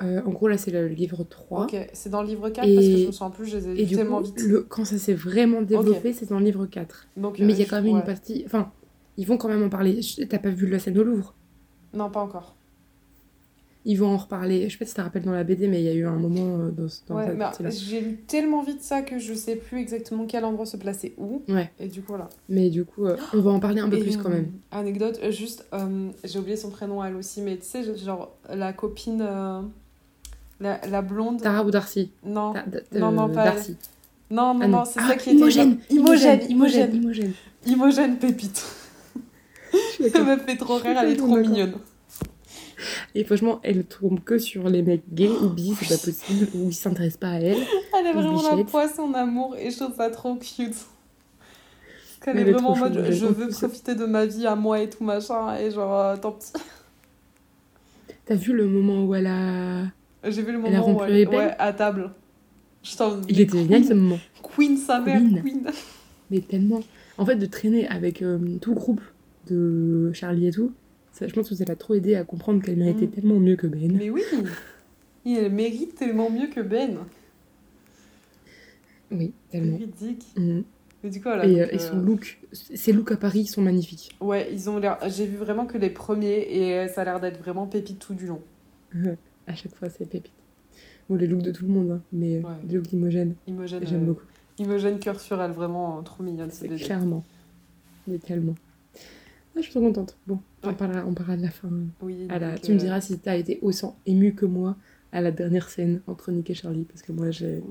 euh, 0.00 0.22
en 0.24 0.30
gros, 0.30 0.48
là, 0.48 0.56
c'est 0.56 0.70
le 0.70 0.88
livre 0.88 1.24
3. 1.24 1.64
Ok, 1.64 1.76
c'est 1.92 2.08
dans 2.08 2.22
le 2.22 2.28
livre 2.28 2.48
4 2.48 2.66
parce 2.66 2.86
que 2.86 2.96
je 2.96 3.06
me 3.06 3.12
sens 3.12 3.32
plus, 3.32 3.46
je 3.46 3.58
les 3.58 3.68
ai 3.68 3.82
et 3.82 3.94
tellement 3.94 4.20
vite. 4.20 4.40
Le, 4.40 4.62
quand 4.62 4.84
ça 4.84 4.98
s'est 4.98 5.14
vraiment 5.14 5.62
développé, 5.62 6.12
c'est 6.12 6.28
dans 6.28 6.38
le 6.38 6.44
livre 6.44 6.66
4. 6.66 7.08
Donc, 7.16 7.38
Mais 7.38 7.52
il 7.52 7.58
y 7.58 7.62
a 7.62 7.66
euh, 7.66 7.68
quand 7.68 7.82
même 7.82 7.96
une 7.96 8.02
partie. 8.02 8.42
Enfin, 8.46 8.72
ils 9.16 9.26
vont 9.26 9.36
quand 9.36 9.48
même 9.48 9.62
en 9.62 9.68
parler. 9.68 10.00
T'as 10.28 10.38
pas 10.38 10.50
vu 10.50 10.66
la 10.66 10.78
scène 10.78 10.98
au 10.98 11.04
Louvre? 11.04 11.34
Non, 11.92 12.10
pas 12.10 12.20
encore. 12.20 12.56
Ils 13.84 13.96
vont 13.96 14.06
en 14.06 14.16
reparler. 14.16 14.68
Je 14.68 14.72
sais 14.72 14.78
pas 14.78 14.84
si 14.84 14.92
tu 14.92 14.96
te 14.96 15.02
rappelles 15.02 15.24
dans 15.24 15.32
la 15.32 15.42
BD, 15.42 15.66
mais 15.66 15.80
il 15.80 15.84
y 15.84 15.88
a 15.88 15.94
eu 15.94 16.06
un 16.06 16.16
moment 16.16 16.56
euh, 16.56 16.70
dans, 16.70 16.86
dans 17.08 17.16
ouais, 17.16 17.70
J'ai 17.70 18.00
lu 18.00 18.16
tellement 18.28 18.62
vite 18.62 18.80
ça 18.80 19.02
que 19.02 19.18
je 19.18 19.34
sais 19.34 19.56
plus 19.56 19.80
exactement 19.80 20.24
quel 20.24 20.44
endroit 20.44 20.66
se 20.66 20.76
placer 20.76 21.14
où. 21.18 21.42
Ouais. 21.48 21.70
Et 21.80 21.88
du 21.88 22.00
coup, 22.00 22.12
voilà. 22.12 22.28
Mais 22.48 22.70
du 22.70 22.84
coup, 22.84 23.06
on 23.34 23.40
va 23.40 23.50
en 23.50 23.60
parler 23.60 23.80
un 23.80 23.90
peu 23.90 23.98
plus 23.98 24.16
quand 24.16 24.30
même. 24.30 24.52
Anecdote, 24.70 25.20
juste, 25.30 25.68
j'ai 26.24 26.38
oublié 26.38 26.56
son 26.56 26.70
prénom 26.70 27.04
elle 27.04 27.16
aussi, 27.16 27.42
mais 27.42 27.56
tu 27.56 27.64
sais, 27.66 27.96
genre, 27.98 28.36
la 28.48 28.72
copine 28.72 29.20
la, 30.62 30.80
la 30.88 31.02
blonde. 31.02 31.42
Tara 31.42 31.64
ou 31.64 31.70
Darcy 31.70 32.10
Non. 32.24 32.54
non, 32.92 33.12
non, 33.12 33.28
pas 33.28 33.44
Darcy. 33.44 33.76
Non, 34.30 34.54
non, 34.54 34.60
ah, 34.62 34.68
non, 34.68 34.84
c'est 34.84 35.00
ça 35.00 35.16
qui 35.16 35.30
était. 35.30 35.38
Imogène, 35.38 35.78
Imogène, 35.90 36.40
Imogène, 36.48 36.94
Imogène. 36.94 37.32
Imogène 37.66 38.16
Pépite. 38.16 38.64
Elle 40.00 40.24
me 40.24 40.38
fait 40.38 40.56
trop 40.56 40.76
rire, 40.76 40.96
elle 40.98 41.10
est 41.10 41.16
trop 41.16 41.36
mignonne. 41.36 41.74
Et 43.14 43.24
franchement, 43.24 43.60
elle 43.62 43.84
tombe 43.84 44.20
que 44.20 44.38
sur 44.38 44.68
les 44.68 44.82
mecs 44.82 45.12
gays 45.12 45.28
ou 45.28 45.50
bi, 45.50 45.74
c'est 45.78 45.88
pas 45.88 46.00
possible, 46.04 46.48
ou 46.54 46.68
ils 46.68 46.74
s'intéressent 46.74 47.20
pas 47.20 47.28
à 47.28 47.40
elle. 47.40 47.58
Elle 47.98 48.06
est 48.06 48.12
vraiment 48.12 48.42
la 48.42 48.64
poisse 48.64 48.98
en 48.98 49.12
amour 49.12 49.54
et 49.56 49.70
je 49.70 49.76
trouve 49.76 49.94
ça 49.94 50.08
trop 50.10 50.34
cute. 50.36 50.76
Qu'elle 52.24 52.38
est, 52.38 52.44
vraiment 52.44 52.70
en 52.70 52.76
mode 52.76 53.04
je 53.10 53.26
veux 53.26 53.48
profiter 53.48 53.94
de 53.94 54.06
ma 54.06 54.26
vie 54.26 54.46
à 54.46 54.54
moi 54.54 54.80
et 54.80 54.88
tout 54.88 55.02
machin, 55.02 55.56
et 55.56 55.70
genre, 55.72 55.98
euh, 55.98 56.16
tant 56.16 56.32
pis. 56.32 56.52
T'as 58.24 58.36
vu 58.36 58.52
le 58.52 58.66
moment 58.66 59.04
où 59.04 59.14
elle 59.14 59.26
a 59.26 59.86
j'ai 60.24 60.42
vu 60.42 60.52
le 60.52 60.58
moment 60.58 60.88
où 60.88 61.04
elle, 61.04 61.28
ouais, 61.28 61.54
à 61.58 61.72
table. 61.72 62.12
Il 63.28 63.40
était 63.40 63.58
génial 63.58 63.84
ce 63.84 63.94
moment. 63.94 64.18
Queen, 64.42 64.76
sa 64.76 65.00
mère, 65.00 65.20
Queen. 65.42 65.70
Mais 66.30 66.40
tellement. 66.40 66.80
En 67.18 67.26
fait, 67.26 67.36
de 67.36 67.46
traîner 67.46 67.86
avec 67.88 68.22
euh, 68.22 68.38
tout 68.60 68.70
le 68.70 68.76
groupe 68.76 69.00
de 69.48 70.10
Charlie 70.12 70.48
et 70.48 70.50
tout, 70.50 70.72
ça, 71.12 71.28
je 71.28 71.34
pense 71.34 71.48
que 71.48 71.54
ça 71.54 71.64
l'a 71.66 71.76
trop 71.76 71.94
aidé 71.94 72.14
à 72.14 72.24
comprendre 72.24 72.62
qu'elle 72.62 72.76
méritait 72.76 73.06
mm. 73.06 73.10
tellement 73.10 73.38
mieux 73.38 73.56
que 73.56 73.66
Ben. 73.66 73.92
Mais 73.92 74.10
oui 74.10 74.22
Elle 75.26 75.52
mérite 75.52 75.94
tellement 75.94 76.30
mieux 76.30 76.48
que 76.48 76.60
Ben. 76.60 76.98
Oui, 79.10 79.32
tellement. 79.50 79.76
Véridique. 79.76 80.24
Mm. 80.36 80.60
Mais 81.04 81.10
du 81.10 81.18
coup, 81.18 81.28
voilà, 81.28 81.46
et, 81.46 81.60
euh, 81.60 81.66
et, 81.70 81.78
son 81.78 81.98
euh, 81.98 82.02
look, 82.02 82.38
ses 82.52 82.92
looks 82.92 83.12
à 83.12 83.16
Paris 83.16 83.46
sont 83.46 83.60
magnifiques. 83.60 84.16
Ouais, 84.20 84.48
ils 84.52 84.70
ont 84.70 84.78
l'air. 84.78 84.98
J'ai 85.08 85.26
vu 85.26 85.36
vraiment 85.36 85.66
que 85.66 85.76
les 85.76 85.90
premiers 85.90 86.46
et 86.48 86.88
ça 86.88 87.02
a 87.02 87.04
l'air 87.04 87.20
d'être 87.20 87.38
vraiment 87.38 87.66
pépite 87.66 87.98
tout 87.98 88.14
du 88.14 88.26
long. 88.26 88.40
À 89.52 89.54
chaque 89.54 89.74
fois, 89.74 89.90
c'est 89.90 90.08
pépite. 90.08 90.32
Bon, 91.08 91.16
les 91.16 91.26
looks 91.26 91.42
de 91.42 91.52
tout 91.52 91.66
le 91.66 91.72
monde, 91.72 91.90
hein, 91.90 92.02
mais 92.10 92.36
euh, 92.36 92.48
les 92.66 92.76
looks 92.76 92.86
d'Imogène. 92.86 93.34
Imogène, 93.46 93.86
j'aime 93.86 94.06
beaucoup. 94.06 94.24
Imogène 94.58 94.98
cœur 94.98 95.20
sur 95.20 95.40
elle, 95.42 95.50
vraiment 95.50 95.98
euh, 95.98 96.02
trop 96.02 96.22
mignonne. 96.22 96.50
C'est 96.50 96.68
clairement. 96.68 97.22
Mais 98.06 98.18
tellement. 98.18 98.54
Ah, 98.96 99.56
je 99.56 99.62
suis 99.62 99.72
trop 99.72 99.80
contente. 99.80 100.16
Bon, 100.26 100.40
on, 100.62 100.72
parlera, 100.72 101.04
on 101.06 101.12
parlera 101.12 101.36
de 101.36 101.42
la 101.42 101.50
fin. 101.50 101.68
Oui, 102.00 102.26
à 102.30 102.38
la... 102.38 102.58
Tu 102.58 102.72
me 102.72 102.78
diras 102.78 103.02
si 103.02 103.18
t'as 103.18 103.36
été 103.36 103.58
autant 103.60 103.98
ému 104.06 104.34
que 104.34 104.46
moi 104.46 104.76
à 105.12 105.20
la 105.20 105.30
dernière 105.30 105.68
scène 105.68 106.00
entre 106.06 106.32
Nick 106.32 106.48
et 106.48 106.54
Charlie, 106.54 106.84
parce 106.84 107.02
que 107.02 107.12
moi, 107.12 107.30
j'ai 107.30 107.62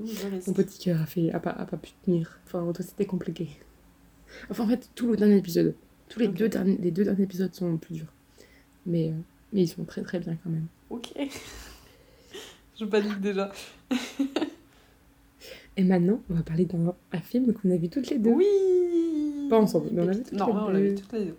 mon 0.46 0.52
petit 0.52 0.78
cœur 0.78 1.00
a, 1.00 1.06
fait, 1.06 1.32
a, 1.32 1.40
pas, 1.40 1.50
a 1.50 1.66
pas 1.66 1.76
pu 1.76 1.90
tenir. 2.04 2.38
Enfin, 2.46 2.60
toi, 2.72 2.84
c'était 2.84 3.06
compliqué. 3.06 3.48
Enfin, 4.48 4.62
en 4.62 4.68
fait, 4.68 4.88
tout 4.94 5.10
le 5.10 5.16
dernier 5.16 5.38
épisode. 5.38 5.74
Tous 6.08 6.20
les, 6.20 6.28
deux, 6.28 6.48
derniers, 6.48 6.78
les 6.80 6.92
deux 6.92 7.02
derniers 7.02 7.24
épisodes 7.24 7.52
sont 7.52 7.76
plus 7.78 7.94
durs. 7.94 8.12
Mais, 8.86 9.08
euh, 9.08 9.16
mais 9.52 9.62
ils 9.62 9.68
sont 9.68 9.84
très 9.84 10.02
très 10.02 10.20
bien 10.20 10.36
quand 10.44 10.50
même. 10.50 10.66
Ok. 10.90 11.12
Je 12.82 12.86
panique 12.88 13.20
déjà. 13.20 13.52
Et 15.76 15.84
maintenant, 15.84 16.20
on 16.28 16.34
va 16.34 16.42
parler 16.42 16.64
d'un 16.64 16.92
film 17.20 17.52
qu'on 17.54 17.70
a 17.70 17.76
vu 17.76 17.88
toutes 17.88 18.10
les 18.10 18.18
deux. 18.18 18.32
Oui 18.32 18.46
Pas 19.48 19.58
ensemble, 19.58 19.90
mais 19.92 20.02
on 20.02 20.06
l'a 20.06 20.12
vu 20.14 20.22
toutes 20.24 20.32
non, 20.32 20.46
les 20.46 20.52
deux. 20.52 20.58
Non, 20.58 20.66
on 20.66 20.70
l'a 20.70 20.80
vu 20.80 20.94
toutes 20.96 21.12
les 21.12 21.24
deux. 21.26 21.36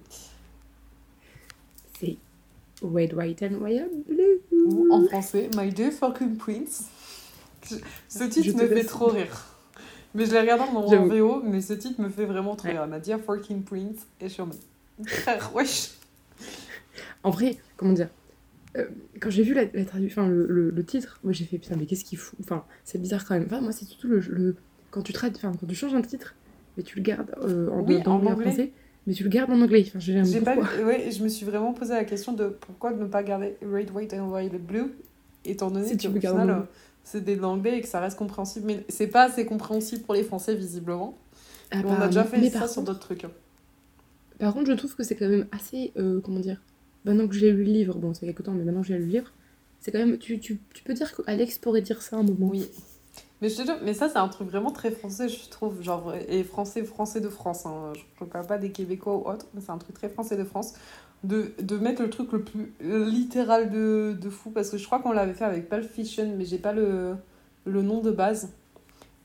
C'est 2.00 2.16
Red, 2.82 3.14
White 3.14 3.44
and 3.44 3.60
Royal 3.60 3.89
Blue. 4.08 4.39
Ou 4.68 4.88
en 4.89 5.06
français, 5.06 5.50
My 5.56 5.70
Dear 5.70 5.91
Fucking 5.91 6.38
Prince. 6.38 6.86
Ce 8.08 8.24
titre 8.24 8.58
me 8.58 8.68
fait 8.68 8.86
trop 8.86 9.08
rire. 9.08 9.46
Mais 10.16 10.26
je 10.26 10.32
l'ai 10.32 10.39
regardé 10.39 10.64
en 10.64 11.08
VO, 11.08 11.41
mais 11.44 11.60
ce 11.60 11.74
titre 11.74 12.00
me 12.00 12.08
fait 12.08 12.26
vraiment 12.26 12.56
trop 12.56 12.70
rire. 12.70 12.88
My 12.88 13.02
Dear 13.02 13.20
Fucking 13.20 13.64
Prince. 13.64 14.08
Et 14.22 14.30
je 14.30 14.34
suis 14.34 14.41
en 14.41 14.46
mode... 14.46 14.58
Frère, 15.06 15.54
wesh 15.54 15.91
En 17.22 17.32
vrai, 17.32 17.58
comment 17.76 17.91
dire? 17.91 18.08
Euh, 18.78 18.86
quand 19.20 19.30
j'ai 19.30 19.44
vu 19.44 19.54
la, 19.54 19.66
la 19.66 19.84
enfin, 20.06 20.28
le, 20.28 20.70
le, 20.70 20.86
titre, 20.86 21.20
moi 21.24 21.32
j'ai 21.32 21.46
fait 21.46 21.58
putain, 21.58 21.76
mais 21.78 21.86
qu'est-ce 21.86 22.04
qu'il 22.04 22.18
fout 22.18 22.38
Enfin, 22.42 22.66
c'est 22.84 23.00
bizarre 23.00 23.26
quand 23.26 23.36
même. 23.36 23.46
Enfin, 23.46 23.62
moi, 23.62 23.72
c'est 23.72 23.86
surtout 23.86 24.08
le, 24.08 24.20
le, 24.20 24.56
quand 24.90 25.02
tu 25.04 25.14
enfin, 25.16 25.54
quand 25.60 25.68
tu 25.68 25.76
changes 25.76 25.94
un 25.94 26.02
titre, 26.02 26.36
mais 26.76 26.84
tu 26.84 26.98
le 26.98 27.04
gardes 27.04 27.36
euh, 27.44 27.70
en, 27.70 27.84
oui, 27.84 28.02
en, 28.06 28.26
anglais, 28.26 28.46
français, 28.46 28.72
mais 29.06 29.14
tu 29.14 29.24
le 29.24 29.30
gardes 29.30 29.52
en 29.52 29.62
anglais. 29.62 29.86
Enfin, 29.88 30.00
j'ai 30.00 30.42
pas, 30.42 30.56
ouais, 30.58 31.12
je 31.12 31.24
me 31.24 31.30
suis 31.30 31.46
vraiment 31.46 31.74
posé 31.74 31.94
la 31.94 32.04
question 32.04 32.34
de 32.34 32.48
pourquoi 32.48 32.94
ne 32.94 33.06
pas 33.06 33.22
garder 33.22 33.58
Red, 33.62 33.92
White 33.92 34.14
and 34.14 34.28
Violet 34.28 34.58
Blue, 34.58 34.96
étant 35.46 35.70
donné 35.70 35.88
si 35.88 35.98
que 35.98 36.08
au 36.08 36.20
final, 36.20 36.50
euh, 36.50 36.60
c'est 37.04 37.24
des 37.24 37.44
anglais 37.44 37.78
et 37.78 37.82
que 37.82 37.88
ça 37.88 38.00
reste 38.00 38.18
compréhensible. 38.18 38.66
Mais 38.66 38.86
c'est 38.90 39.08
pas 39.08 39.26
assez 39.26 39.46
compréhensible 39.46 40.02
pour 40.02 40.16
les 40.16 40.24
Français, 40.24 40.56
visiblement. 40.56 41.16
Ah, 41.70 41.78
on 41.86 41.94
a 41.94 42.08
déjà 42.08 42.24
fait 42.24 42.50
ça 42.50 42.68
sur 42.68 42.82
d'autres 42.82 43.00
trucs. 43.00 43.24
Hein. 43.24 43.32
Par 44.40 44.54
contre, 44.54 44.72
je 44.72 44.74
trouve 44.74 44.96
que 44.96 45.04
c'est 45.04 45.16
quand 45.16 45.30
même 45.30 45.46
assez, 45.52 45.94
comment 46.24 46.40
dire, 46.40 46.60
maintenant 47.06 47.28
que 47.28 47.36
j'ai 47.36 47.51
lu 47.51 47.64
le 47.64 47.72
livre, 47.72 47.95
bon, 47.95 48.14
c'est 48.14 48.26
quelque 48.26 48.43
temps, 48.43 48.54
mais 48.54 48.64
maintenant 48.64 48.82
que 48.82 48.88
j'ai 48.88 48.97
lu 48.97 49.06
le 49.06 49.12
livre, 49.12 49.32
c'est 49.80 49.91
quand 49.91 49.99
même. 49.99 50.18
Tu, 50.18 50.39
tu, 50.39 50.60
tu 50.74 50.84
peux 50.84 50.93
dire 50.93 51.14
qu'Alex 51.16 51.58
pourrait 51.58 51.82
dire 51.82 52.01
ça 52.01 52.18
un 52.18 52.24
moment. 52.24 52.47
Oui. 52.47 52.68
Mais, 53.41 53.49
je 53.49 53.58
te 53.58 53.62
dis, 53.64 53.72
mais 53.84 53.93
ça, 53.93 54.08
c'est 54.08 54.18
un 54.18 54.30
truc 54.30 54.47
vraiment 54.47 54.72
très 54.72 54.89
français, 54.91 55.28
je 55.28 55.49
trouve. 55.49 55.82
Genre, 55.82 56.14
et 56.30 56.43
français, 56.43 56.84
français 56.84 57.20
de 57.20 57.28
France. 57.28 57.66
Hein. 57.66 57.91
Je 57.93 58.24
ne 58.24 58.30
parle 58.30 58.47
pas 58.47 58.58
des 58.58 58.72
Québécois 58.72 59.18
ou 59.18 59.28
autres, 59.30 59.47
mais 59.54 59.60
c'est 59.60 59.72
un 59.72 59.78
truc 59.78 59.95
très 59.95 60.08
français 60.08 60.38
de 60.38 60.45
France. 60.45 60.76
De, 61.26 61.54
de 61.62 61.78
mettre 61.78 62.01
le 62.01 62.10
truc 62.10 62.32
le 62.32 62.41
plus 62.43 62.74
littéral 62.80 63.70
de, 63.70 64.16
de 64.20 64.30
fou. 64.30 64.49
Parce 64.49 64.70
que 64.70 64.78
je 64.78 64.86
crois 64.86 64.99
qu'on 64.99 65.12
l'avait 65.12 65.34
fait 65.34 65.43
avec 65.43 65.68
Pulp 65.68 65.89
Fiction, 65.89 66.36
mais 66.38 66.45
j'ai 66.45 66.58
pas 66.58 66.72
le, 66.72 67.16
le 67.66 67.82
nom 67.82 68.01
de 68.01 68.12
base. 68.12 68.49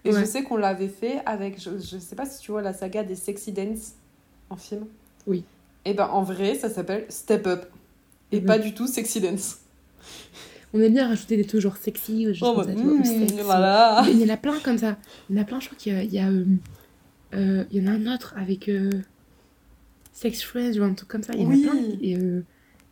Et 0.04 0.12
je 0.12 0.24
sais 0.24 0.42
qu'on 0.42 0.56
l'avait 0.56 0.88
fait 0.88 1.20
avec. 1.24 1.60
Je, 1.60 1.78
je 1.78 1.98
sais 1.98 2.16
pas 2.16 2.26
si 2.26 2.40
tu 2.40 2.50
vois 2.50 2.62
la 2.62 2.72
saga 2.72 3.04
des 3.04 3.14
Sexy 3.14 3.52
Dance 3.52 3.94
en 4.50 4.56
film. 4.56 4.86
Oui. 5.26 5.44
Et 5.84 5.94
ben 5.94 6.06
en 6.06 6.22
vrai, 6.22 6.54
ça 6.54 6.68
s'appelle 6.68 7.06
Step 7.08 7.46
Up. 7.46 7.66
Et 8.32 8.40
mhm. 8.40 8.46
pas 8.46 8.58
du 8.58 8.74
tout 8.74 8.86
Sexy 8.86 9.20
Dance. 9.20 9.58
On 10.74 10.80
aime 10.80 10.92
bien 10.92 11.08
rajouter 11.08 11.36
des 11.36 11.46
toujours 11.46 11.78
sexy 11.78 12.28
ou 12.28 12.32
oh, 12.42 12.54
bah, 12.56 12.66
hmm, 12.66 13.02
voilà. 13.42 14.04
Il 14.10 14.20
y 14.20 14.30
en 14.30 14.34
a 14.34 14.36
plein 14.36 14.58
comme 14.60 14.76
ça. 14.76 14.98
Il 15.28 15.36
y 15.36 15.38
en 15.38 15.42
a 15.42 15.44
plein, 15.46 15.60
je 15.60 15.66
crois 15.66 15.78
qu'il 15.78 15.94
y 15.94 15.96
a. 15.96 16.02
Il 16.02 16.12
y, 16.12 16.18
a, 16.18 16.28
euh, 16.28 16.44
euh, 17.34 17.64
il 17.70 17.82
y 17.82 17.88
en 17.88 17.90
a 17.90 17.94
un 17.94 18.14
autre 18.14 18.34
avec 18.36 18.68
euh, 18.68 18.90
Sex 20.12 20.42
Friends 20.42 20.78
ou 20.78 20.82
un 20.82 20.92
truc 20.94 21.08
comme 21.08 21.22
ça. 21.22 21.32
Il 21.34 21.42
y 21.42 21.46
en 21.46 21.50
a 21.50 21.72
plein. 21.72 21.80
Et, 22.02 22.16
euh, 22.16 22.42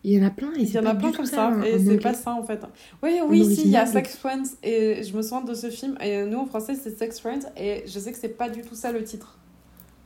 il 0.04 0.12
y 0.12 0.20
en 0.22 0.26
a 0.26 0.30
plein 0.30 0.52
et 0.56 0.62
il 0.62 0.70
y 0.70 0.78
en 0.78 0.86
a 0.86 0.94
plein 0.94 1.10
comme 1.10 1.26
ça, 1.26 1.52
et 1.66 1.80
c'est 1.80 1.98
pas 1.98 2.14
ça 2.14 2.30
en 2.30 2.44
fait 2.44 2.60
oui 3.02 3.18
oui 3.26 3.44
si 3.44 3.62
il 3.62 3.70
y 3.70 3.76
a 3.76 3.86
Sex 3.86 4.14
Friends 4.14 4.44
et 4.62 5.02
je 5.02 5.16
me 5.16 5.20
souviens 5.20 5.40
de 5.40 5.52
ce 5.52 5.68
film 5.68 5.98
et 6.00 6.24
nous 6.24 6.38
en 6.38 6.46
français 6.46 6.76
c'est 6.76 6.96
Sex 6.96 7.18
Friends 7.18 7.50
et 7.56 7.82
je 7.88 7.98
sais 7.98 8.12
que 8.12 8.18
c'est 8.18 8.28
pas 8.28 8.48
du 8.48 8.62
tout 8.62 8.76
ça 8.76 8.92
le 8.92 9.02
titre 9.02 9.36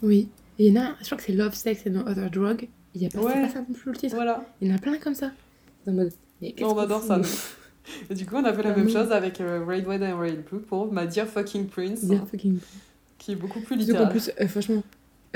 oui 0.03 0.31
il 0.67 0.75
y 0.75 0.79
en 0.79 0.83
a 0.83 0.95
je 1.01 1.07
crois 1.07 1.19
que 1.19 1.25
c'est 1.25 1.33
Love 1.33 1.55
Sex 1.55 1.83
and 1.87 1.91
No 1.91 2.01
Other 2.01 2.31
Drug. 2.31 2.69
Il 2.95 3.03
y 3.03 3.07
a 3.07 3.09
pas, 3.09 3.21
pas 3.21 3.49
ça 3.49 3.61
non 3.61 3.73
plus 3.73 3.93
le 3.93 3.97
titre. 3.97 4.15
Voilà. 4.17 4.45
Il 4.61 4.69
y 4.69 4.73
en 4.73 4.77
a 4.77 4.79
plein 4.79 4.99
comme 4.99 5.15
ça. 5.15 5.31
En 5.87 5.93
mode 5.93 6.13
on 6.63 6.79
adore 6.79 7.03
ça 7.03 7.21
et 8.09 8.15
du 8.15 8.25
coup 8.25 8.37
on 8.37 8.45
a 8.45 8.53
fait 8.53 8.63
la 8.63 8.75
même 8.75 8.89
chose 8.89 9.13
avec 9.13 9.41
euh, 9.41 9.65
Red 9.67 9.87
White 9.87 10.03
and 10.03 10.19
Red 10.19 10.45
Blue 10.45 10.61
pour 10.61 10.93
My 10.93 11.07
Dear 11.07 11.27
Fucking 11.27 11.67
Prince. 11.67 12.05
Dear 12.05 12.27
Fucking 12.27 12.59
qui 13.19 13.33
est 13.33 13.37
beaucoup 13.37 13.61
plus 13.61 13.77
littéral 13.77 14.07
en 14.07 14.09
plus 14.09 14.31
euh, 14.41 14.49
franchement 14.49 14.83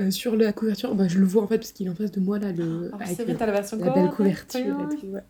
euh, 0.01 0.11
sur 0.11 0.35
la 0.35 0.53
couverture, 0.53 0.93
bah, 0.95 1.07
je 1.07 1.21
le 1.21 1.25
vois 1.25 1.45
en 1.45 1.47
fait 1.47 1.59
parce 1.59 1.71
qu'il 1.71 1.87
est 1.87 1.91
en 1.91 1.95
face 1.95 2.11
de 2.11 2.19
moi 2.19 2.41
là, 2.41 2.51
le, 2.51 2.91
ah, 2.93 2.97
avec 3.05 3.17
vrai, 3.17 3.47
la, 3.47 3.53
version 3.53 3.79
la 3.79 3.91
belle 3.91 4.11
couverture 4.11 4.61
et 4.61 4.97
tout. 4.97 5.07
Ouais. 5.07 5.21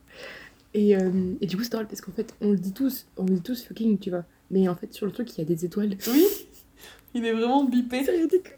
Et, 0.73 0.97
euh, 0.97 1.35
et, 1.41 1.47
du 1.47 1.57
coup, 1.57 1.63
c'est 1.63 1.71
drôle 1.71 1.87
parce 1.87 2.01
qu'en 2.01 2.13
fait, 2.13 2.35
on 2.41 2.51
le 2.51 2.57
dit 2.57 2.73
tous, 2.73 3.07
on 3.19 3.25
le 3.25 3.35
dit 3.35 3.43
tous 3.43 3.63
fucking, 3.63 3.99
tu 3.99 4.09
vois. 4.09 4.25
Mais 4.51 4.67
en 4.67 4.75
fait, 4.75 4.93
sur 4.95 5.05
le 5.05 5.13
truc, 5.13 5.37
il 5.37 5.39
y 5.39 5.43
a 5.43 5.45
des 5.45 5.67
étoiles. 5.67 5.97
Oui, 6.09 6.27
il 7.15 7.25
est 7.25 7.33
vraiment 7.33 7.65
bipé. 7.65 8.05
C'est 8.05 8.13
ridicule. 8.13 8.57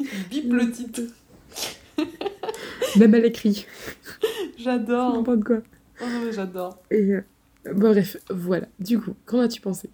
il 0.00 0.06
bip 0.30 0.52
le 0.52 0.70
titre. 0.70 1.02
Même 2.96 3.14
à 3.14 3.18
l'écrit. 3.18 3.66
J'adore. 4.58 5.24
Je 5.24 5.34
de 5.36 5.44
quoi. 5.44 5.56
Oh 6.02 6.04
j'adore. 6.30 6.78
Et 6.90 7.12
euh, 7.12 7.24
bon, 7.72 7.90
bref, 7.90 8.16
voilà. 8.30 8.66
Du 8.78 9.00
coup, 9.00 9.14
qu'en 9.24 9.40
as-tu 9.40 9.60
pensé? 9.60 9.90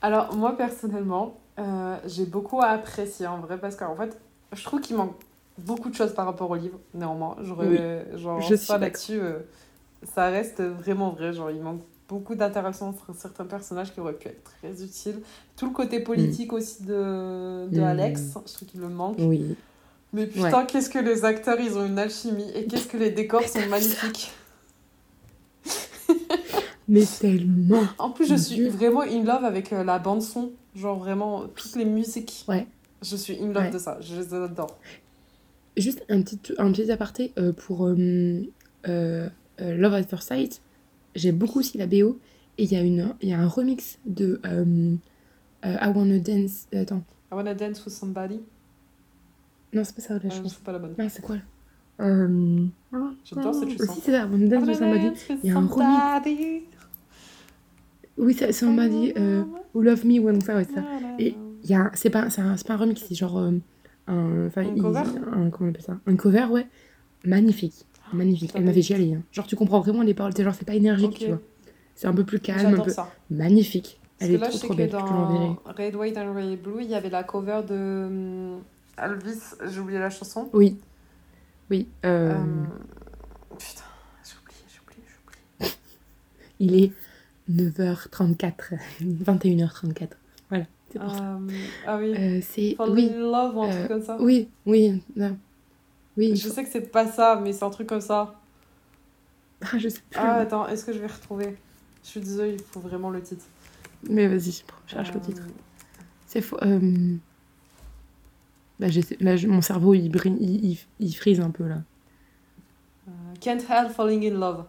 Alors, 0.00 0.34
moi 0.34 0.56
personnellement, 0.56 1.40
j'ai 2.06 2.26
beaucoup 2.26 2.60
apprécié 2.62 3.26
en 3.26 3.40
vrai 3.40 3.58
parce 3.58 3.76
qu'en 3.76 3.96
fait, 3.96 4.16
je 4.52 4.62
trouve 4.64 4.80
qu'il 4.80 4.96
manque 4.96 5.16
beaucoup 5.58 5.90
de 5.90 5.94
choses 5.94 6.14
par 6.14 6.26
rapport 6.26 6.50
au 6.50 6.56
livre, 6.56 6.78
néanmoins. 6.94 7.36
genre, 7.42 8.40
je 8.40 8.54
suis 8.54 8.72
là-dessus, 8.72 9.20
euh, 9.20 9.38
ça 10.02 10.26
reste 10.28 10.60
vraiment 10.62 11.10
vrai. 11.10 11.32
Genre, 11.32 11.50
il 11.50 11.60
manque 11.60 11.82
beaucoup 12.12 12.34
d'interactions 12.34 12.88
entre 12.88 13.14
certains 13.16 13.46
personnages 13.46 13.92
qui 13.94 14.00
auraient 14.00 14.12
pu 14.12 14.28
être 14.28 14.42
très 14.42 14.84
utiles. 14.84 15.20
Tout 15.56 15.66
le 15.66 15.72
côté 15.72 16.00
politique 16.00 16.52
mm. 16.52 16.54
aussi 16.54 16.82
de, 16.82 17.66
de 17.68 17.80
mm. 17.80 17.84
Alex, 17.84 18.22
je 18.46 18.52
trouve 18.52 18.68
qu'il 18.68 18.80
me 18.80 18.88
manque. 18.88 19.16
Oui. 19.18 19.56
Mais 20.12 20.26
putain, 20.26 20.66
qu'est-ce 20.66 20.90
que 20.90 20.98
les 20.98 21.24
acteurs, 21.24 21.58
ils 21.58 21.78
ont 21.78 21.86
une 21.86 21.98
alchimie. 21.98 22.50
Et 22.54 22.66
qu'est-ce 22.66 22.86
que 22.86 22.98
les 22.98 23.10
décors 23.10 23.48
sont 23.48 23.66
magnifiques. 23.70 24.30
Mais 26.88 27.04
tellement. 27.18 27.84
En 27.98 28.10
plus, 28.10 28.28
je 28.28 28.34
suis 28.34 28.68
vraiment 28.68 29.02
in 29.02 29.24
love 29.24 29.44
avec 29.44 29.72
euh, 29.72 29.82
la 29.82 29.98
bande-son. 29.98 30.52
Genre, 30.76 30.98
vraiment, 30.98 31.46
toutes 31.48 31.76
les 31.76 31.86
musiques. 31.86 32.44
Ouais. 32.46 32.66
Je 33.00 33.16
suis 33.16 33.38
in 33.42 33.52
love 33.52 33.70
de 33.70 33.78
ça, 33.78 33.98
je 34.00 34.16
les 34.16 34.34
adore. 34.34 34.78
Juste 35.78 36.04
un 36.10 36.20
petit, 36.20 36.38
un 36.58 36.70
petit 36.70 36.92
aparté 36.92 37.32
euh, 37.38 37.52
pour 37.52 37.88
euh, 37.88 39.28
Love 39.58 39.94
at 39.94 40.04
First 40.04 40.28
Sight. 40.28 40.60
J'aime 41.14 41.36
beaucoup 41.36 41.60
aussi 41.60 41.78
la 41.78 41.86
BO. 41.86 42.18
Et 42.58 42.64
il 42.64 42.72
y, 42.72 42.76
a 42.76 42.82
une, 42.82 43.14
y 43.22 43.32
a 43.32 43.40
un 43.40 43.48
remix 43.48 43.98
de 44.04 44.40
I 44.44 45.88
Wanna 45.94 46.18
Dance. 46.18 46.66
Attends. 46.74 47.02
I 47.30 47.34
Wanna 47.34 47.54
Dance 47.54 47.84
with 47.84 47.94
Somebody 47.94 48.40
Non, 49.72 49.84
c'est 49.84 49.94
pas 49.96 50.02
ça 50.02 50.14
la 50.22 50.28
chanson. 50.28 50.48
c'est 50.48 50.62
pas 50.62 50.72
la 50.72 50.78
bonne. 50.78 50.94
Non, 50.98 51.08
c'est 51.08 51.22
quoi 51.22 51.36
euh... 52.00 52.66
J'adore 53.24 53.54
cette 53.54 53.70
chanson. 53.70 53.84
Aussi, 53.84 54.00
c'est 54.02 54.12
ça, 54.12 54.26
I 54.26 54.28
Wanna 54.30 54.46
Dance 54.48 54.68
with 54.68 54.76
Somebody. 54.76 55.10
Il 55.42 55.50
y 55.50 55.52
a 55.52 55.58
un 55.58 55.66
remix. 55.66 56.62
Oui, 58.18 58.34
c'est 58.38 58.52
Somebody 58.52 59.14
Who 59.74 59.80
Love 59.80 60.04
Me 60.04 60.18
When 60.20 60.40
ça, 60.42 60.56
ouais, 60.56 60.64
ça. 60.64 60.82
Et 61.18 61.34
y 61.64 61.74
a, 61.74 61.90
c'est 61.94 62.10
pas, 62.10 62.24
un, 62.24 62.56
pas 62.56 62.74
un 62.74 62.76
remix, 62.76 63.02
c'est 63.08 63.14
genre 63.14 63.38
euh, 63.38 63.52
un, 64.06 64.46
un 64.54 64.76
cover? 64.76 65.02
un, 65.32 65.50
comment 65.50 65.68
on 65.68 65.68
appelle 65.70 65.82
ça? 65.82 65.98
Un 66.06 66.16
cover, 66.16 66.44
ouais. 66.50 66.66
Magnifique. 67.24 67.86
Magnifique. 68.12 68.52
Elle 68.54 68.64
m'avait 68.64 68.82
chialé. 68.82 69.14
Hein. 69.14 69.22
Genre, 69.32 69.46
tu 69.46 69.56
comprends 69.56 69.80
vraiment 69.80 70.02
les 70.02 70.14
paroles. 70.14 70.32
C'est 70.36 70.44
genre, 70.44 70.54
c'est 70.54 70.66
pas 70.66 70.74
énergique, 70.74 71.18
tu 71.18 71.28
vois. 71.28 71.40
C'est 71.94 72.06
un 72.06 72.14
peu 72.14 72.24
plus 72.24 72.40
calme. 72.40 72.74
Un 72.74 72.80
peu... 72.80 72.90
Ça. 72.90 73.10
Magnifique. 73.30 74.00
Elle 74.18 74.34
est 74.34 74.38
trop, 74.38 74.58
trop 74.58 74.74
belle. 74.74 74.90
Dans 74.90 75.58
Red, 75.76 75.96
White 75.96 76.16
and 76.16 76.34
Red 76.34 76.62
Blue, 76.62 76.82
il 76.82 76.90
y 76.90 76.94
avait 76.94 77.10
la 77.10 77.24
cover 77.24 77.60
de 77.68 77.74
hum, 77.74 78.60
Elvis. 78.96 79.54
J'ai 79.68 79.80
oublié 79.80 79.98
la 79.98 80.10
chanson. 80.10 80.48
Oui. 80.52 80.78
Oui. 81.70 81.88
Euh... 82.04 82.32
Euh... 82.32 82.36
Putain, 83.58 83.82
j'ai 84.24 84.34
oublié, 84.42 84.58
j'ai 84.68 84.80
oublié, 84.80 85.02
j'ai 85.08 85.66
oublié. 85.66 85.74
il 86.60 86.84
est 86.84 86.92
9h34. 87.50 88.78
21h34. 89.02 90.08
Voilà. 90.48 90.66
Euh, 90.96 91.48
ah 91.86 91.96
oui. 91.98 92.14
Euh, 92.14 92.40
c'est 92.42 92.74
Fall 92.74 92.90
oui. 92.90 93.10
in 93.10 93.20
Love 93.20 93.58
un 93.58 93.70
truc 93.70 93.88
comme 93.88 94.02
ça. 94.02 94.18
Oui, 94.20 94.48
oui, 94.66 95.02
oui. 96.16 96.36
Je 96.36 96.48
sais 96.48 96.64
que 96.64 96.70
c'est 96.70 96.90
pas 96.90 97.06
ça, 97.06 97.40
mais 97.42 97.52
c'est 97.52 97.64
un 97.64 97.70
truc 97.70 97.88
comme 97.88 98.00
ça. 98.00 98.34
Ah, 99.64 99.78
je 99.78 99.88
sais 99.88 100.00
plus. 100.10 100.18
Ah, 100.18 100.38
attends, 100.38 100.66
est-ce 100.66 100.84
que 100.84 100.92
je 100.92 100.98
vais 100.98 101.06
retrouver? 101.06 101.56
Je 102.02 102.08
suis 102.08 102.18
désolée, 102.20 102.54
il 102.54 102.64
faut 102.64 102.80
vraiment 102.80 103.10
le 103.10 103.22
titre. 103.22 103.44
Mais 104.10 104.26
vas-y, 104.26 104.64
cherche 104.88 105.14
le 105.14 105.20
titre. 105.20 105.42
Euh. 105.46 106.02
C'est 106.26 106.40
faux. 106.40 106.58
Bah, 108.80 108.88
là, 109.20 109.36
mon 109.46 109.62
cerveau, 109.62 109.94
il, 109.94 110.10
il, 110.40 110.78
il, 110.98 111.12
frise 111.12 111.38
un 111.38 111.50
peu, 111.50 111.68
là. 111.68 111.82
Can't 113.40 113.60
Help 113.68 113.92
Falling 113.92 114.32
in 114.32 114.36
Love. 114.36 114.64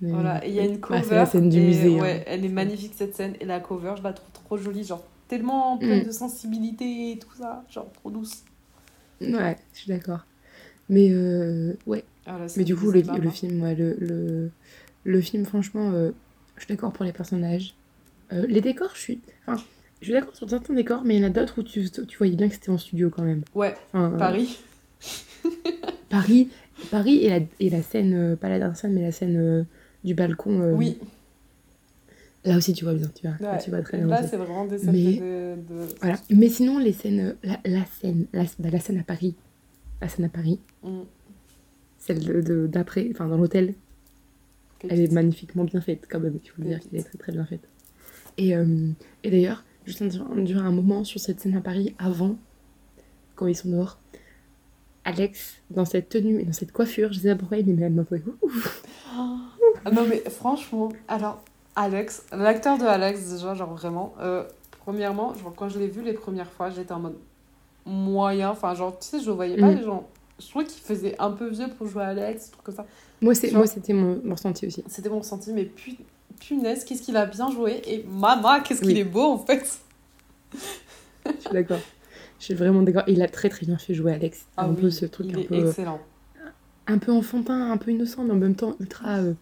Voilà, 0.00 0.46
il 0.46 0.54
y 0.54 0.60
a 0.60 0.64
une 0.64 0.78
cover. 0.78 1.02
c'est 1.02 1.14
la 1.14 1.26
scène 1.26 1.48
du 1.48 1.60
musée. 1.60 2.00
Ouais, 2.00 2.20
hein. 2.20 2.24
elle 2.26 2.44
est 2.44 2.50
magnifique 2.50 2.92
cette 2.94 3.16
scène. 3.16 3.34
Et 3.40 3.44
la 3.44 3.60
cover, 3.60 3.94
je 3.98 4.02
la 4.02 4.12
trouve 4.12 4.30
trop 4.32 4.56
jolie. 4.56 4.84
Genre, 4.84 5.02
tellement 5.26 5.78
pleine 5.78 6.02
mm. 6.02 6.06
de 6.06 6.10
sensibilité 6.12 7.12
et 7.12 7.18
tout 7.18 7.34
ça. 7.36 7.64
Genre, 7.68 7.90
trop 7.92 8.10
douce. 8.10 8.44
Ouais, 9.20 9.56
je 9.74 9.78
suis 9.78 9.88
d'accord. 9.88 10.24
Mais 10.88 11.08
euh, 11.10 11.74
ouais. 11.86 12.04
Ah, 12.26 12.38
Mais 12.56 12.64
du 12.64 12.76
coup, 12.76 12.90
le, 12.90 13.00
le, 13.00 13.30
film, 13.30 13.62
ouais, 13.62 13.74
le, 13.74 13.96
le, 13.98 14.50
le, 15.04 15.20
film, 15.20 15.44
franchement, 15.44 15.90
euh, 15.92 16.10
je 16.56 16.64
suis 16.64 16.74
d'accord 16.74 16.92
pour 16.92 17.04
les 17.04 17.12
personnages. 17.12 17.74
Euh, 18.32 18.46
les 18.46 18.60
décors, 18.60 18.90
je 18.94 19.00
suis. 19.00 19.20
Enfin, 19.46 19.62
je 20.00 20.06
suis 20.06 20.12
d'accord 20.12 20.36
sur 20.36 20.48
certains 20.48 20.74
décors, 20.74 21.02
mais 21.04 21.16
il 21.16 21.22
y 21.22 21.24
en 21.24 21.28
a 21.28 21.30
d'autres 21.30 21.60
où 21.60 21.62
tu, 21.62 21.88
tu 21.90 22.18
voyais 22.18 22.36
bien 22.36 22.48
que 22.48 22.54
c'était 22.54 22.70
en 22.70 22.78
studio 22.78 23.10
quand 23.10 23.22
même. 23.22 23.42
Ouais, 23.54 23.74
Paris. 23.92 24.58
Paris, 26.08 26.48
Paris 26.90 27.18
et 27.24 27.30
la, 27.30 27.40
et 27.60 27.70
la 27.70 27.82
scène, 27.82 28.36
pas 28.36 28.48
la 28.48 28.58
dernière 28.58 28.76
scène, 28.76 28.92
mais 28.94 29.02
la 29.02 29.12
scène 29.12 29.66
du 30.04 30.14
balcon. 30.14 30.72
Oui. 30.74 30.98
Là 32.44 32.56
aussi, 32.56 32.72
tu 32.72 32.84
vois 32.84 32.94
bien, 32.94 33.08
tu 33.14 33.26
vois, 33.26 33.58
tu 33.58 33.70
vois 33.70 33.82
très 33.82 33.98
bien. 33.98 34.06
Là, 34.06 34.22
c'est 34.22 34.36
vraiment 34.36 34.64
des 34.64 34.78
scènes 34.78 34.92
mais, 34.92 35.16
de, 35.16 35.56
Voilà. 36.00 36.16
Mais 36.30 36.48
sinon, 36.48 36.78
les 36.78 36.92
scènes, 36.92 37.36
la, 37.42 37.58
la 37.64 37.84
scène, 37.86 38.26
la, 38.32 38.44
bah, 38.58 38.68
la, 38.70 38.80
scène 38.80 38.98
à 38.98 39.02
Paris, 39.02 39.34
la 40.00 40.08
scène 40.08 40.24
à 40.24 40.28
Paris, 40.28 40.60
mm. 40.82 41.00
celle 41.98 42.68
d'après, 42.70 43.04
de, 43.04 43.10
enfin 43.10 43.26
dans 43.26 43.36
l'hôtel, 43.36 43.74
elle 44.88 45.00
est 45.00 45.12
magnifiquement 45.12 45.64
bien 45.64 45.80
faite 45.80 46.06
quand 46.08 46.20
même, 46.20 46.38
il 46.42 46.48
faut 46.48 46.62
dire 46.62 46.78
qu'elle 46.80 47.00
est 47.00 47.02
très 47.02 47.18
très 47.18 47.32
bien 47.32 47.44
faite. 47.44 47.68
Et, 48.36 48.50
et 49.24 49.30
d'ailleurs, 49.30 49.64
juste 49.84 50.04
durant 50.04 50.62
un 50.62 50.70
moment 50.70 51.02
sur 51.02 51.20
cette 51.20 51.40
scène 51.40 51.56
à 51.56 51.60
Paris, 51.60 51.96
avant, 51.98 52.36
quand 53.34 53.48
ils 53.48 53.56
sont 53.56 53.70
dehors, 53.70 53.98
Alex 55.08 55.62
dans 55.70 55.86
cette 55.86 56.10
tenue 56.10 56.40
et 56.40 56.44
dans 56.44 56.52
cette 56.52 56.72
coiffure. 56.72 57.12
Je 57.12 57.20
sais 57.20 57.28
pas 57.28 57.36
pourquoi 57.36 57.56
il 57.56 57.68
est 57.68 57.72
même 57.72 58.04
ouf. 58.42 58.82
Ah 59.84 59.90
non 59.90 60.06
mais 60.06 60.18
franchement, 60.28 60.90
alors 61.06 61.42
Alex, 61.78 62.24
l'acteur 62.32 62.76
de 62.76 62.84
Alex 62.84 63.30
déjà, 63.30 63.54
genre 63.54 63.72
vraiment, 63.72 64.12
euh, 64.20 64.42
premièrement, 64.80 65.32
genre, 65.34 65.54
quand 65.54 65.68
je 65.68 65.78
l'ai 65.78 65.86
vu 65.86 66.02
les 66.02 66.12
premières 66.12 66.50
fois, 66.50 66.70
j'étais 66.70 66.92
en 66.92 66.98
mode 66.98 67.16
moyen, 67.86 68.50
enfin 68.50 68.74
genre, 68.74 68.98
tu 68.98 69.06
sais, 69.06 69.20
je 69.20 69.26
le 69.26 69.32
voyais 69.32 69.56
pas, 69.56 69.68
mm. 69.68 69.76
les 69.76 69.84
gens, 69.84 70.08
je 70.40 70.48
trouvais 70.48 70.64
qu'il 70.64 70.82
faisait 70.82 71.14
un 71.20 71.30
peu 71.30 71.48
vieux 71.48 71.68
pour 71.68 71.86
jouer 71.86 72.02
à 72.02 72.08
Alex, 72.08 72.50
truc 72.50 72.64
comme 72.64 72.74
ça. 72.74 72.84
Moi, 73.20 73.32
c'est, 73.36 73.52
moi 73.52 73.68
c'était 73.68 73.92
mon, 73.92 74.20
ressenti 74.28 74.66
aussi. 74.66 74.82
C'était 74.88 75.08
mon 75.08 75.20
ressenti, 75.20 75.52
mais 75.52 75.70
punaise, 76.40 76.84
qu'est-ce 76.84 77.02
qu'il 77.02 77.16
a 77.16 77.26
bien 77.26 77.48
joué, 77.52 77.80
et 77.86 78.04
maman, 78.08 78.60
qu'est-ce 78.60 78.80
qu'il 78.80 78.98
est 78.98 79.04
beau 79.04 79.32
en 79.32 79.38
fait. 79.38 79.78
je 80.54 81.30
suis 81.30 81.50
d'accord. 81.52 81.80
Je 82.40 82.44
suis 82.44 82.54
vraiment 82.54 82.82
d'accord. 82.82 83.04
Il 83.06 83.22
a 83.22 83.28
très 83.28 83.48
très 83.50 83.66
bien 83.66 83.78
fait 83.78 83.94
jouer 83.94 84.14
Alex. 84.14 84.46
Ah 84.56 84.64
un 84.64 84.74
peu 84.74 84.90
ce 84.90 85.06
truc 85.06 85.28
il 85.28 85.36
un 85.36 85.40
est 85.40 85.44
peu. 85.44 85.68
Excellent. 85.68 86.00
un 86.88 86.98
peu 86.98 87.12
enfantin, 87.12 87.70
un 87.70 87.76
peu 87.76 87.92
innocent, 87.92 88.24
mais 88.24 88.32
en 88.32 88.36
même 88.36 88.56
temps 88.56 88.74
ultra. 88.80 89.18
Euh, 89.18 89.34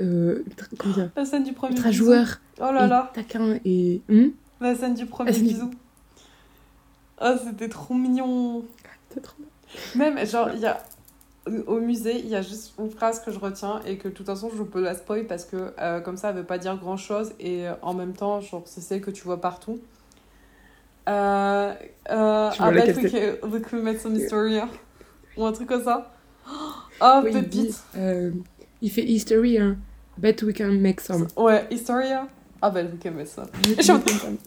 euh, 0.00 0.44
dire 0.84 1.10
La 1.16 1.24
scène 1.24 1.44
du 1.44 1.52
premier 1.52 1.74
Ultra 1.74 1.90
joueur. 1.90 2.40
Oh 2.58 2.72
là 2.72 2.86
là. 2.86 3.10
Taquin 3.14 3.58
et. 3.64 4.00
Hmm 4.08 4.28
la 4.60 4.74
scène 4.74 4.94
du 4.94 5.06
premier 5.06 5.32
bisou. 5.32 5.70
Ah, 7.18 7.34
c'était 7.36 7.68
trop 7.68 7.94
mignon. 7.94 8.64
Trop 9.22 9.36
Même, 9.94 10.24
genre, 10.26 10.50
il 10.54 10.60
y 10.60 10.66
a. 10.66 10.82
Au 11.66 11.78
musée, 11.78 12.20
il 12.20 12.28
y 12.28 12.36
a 12.36 12.40
juste 12.40 12.72
une 12.78 12.90
phrase 12.90 13.20
que 13.20 13.30
je 13.30 13.38
retiens 13.38 13.80
et 13.86 13.98
que 13.98 14.08
de 14.08 14.14
toute 14.14 14.24
façon 14.24 14.50
je 14.56 14.62
peux 14.62 14.80
la 14.80 14.94
spoil 14.94 15.26
parce 15.26 15.44
que 15.44 15.74
euh, 15.78 16.00
comme 16.00 16.16
ça 16.16 16.30
elle 16.30 16.36
veut 16.36 16.44
pas 16.44 16.56
dire 16.56 16.74
grand 16.78 16.96
chose 16.96 17.34
et 17.38 17.66
en 17.82 17.92
même 17.92 18.14
temps, 18.14 18.40
genre, 18.40 18.62
c'est 18.64 18.80
celle 18.80 19.02
que 19.02 19.10
tu 19.10 19.24
vois 19.24 19.42
partout. 19.42 19.78
Euh, 21.06 21.74
euh, 22.10 22.50
I 22.58 22.72
bet 22.72 22.94
we 22.94 23.10
could, 23.10 23.52
we 23.52 23.62
could 23.62 23.82
make 23.82 24.00
some. 24.00 24.18
Ou 25.36 25.44
un 25.44 25.52
truc 25.52 25.68
comme 25.68 25.84
ça. 25.84 26.14
Oh, 27.02 27.20
oui, 27.24 27.32
pépite. 27.32 27.82
Euh, 27.96 28.30
il 28.84 28.90
fait 28.90 29.02
History, 29.02 29.58
hein. 29.58 29.78
Bet 30.18 30.36
we 30.44 30.54
can 30.54 30.72
make 30.72 31.00
some. 31.00 31.26
Ouais, 31.36 31.66
Historia. 31.70 32.28
Ah, 32.60 32.70
bet 32.70 32.84
we 32.84 32.98
can 33.02 33.12
make 33.12 33.26
some. 33.26 33.48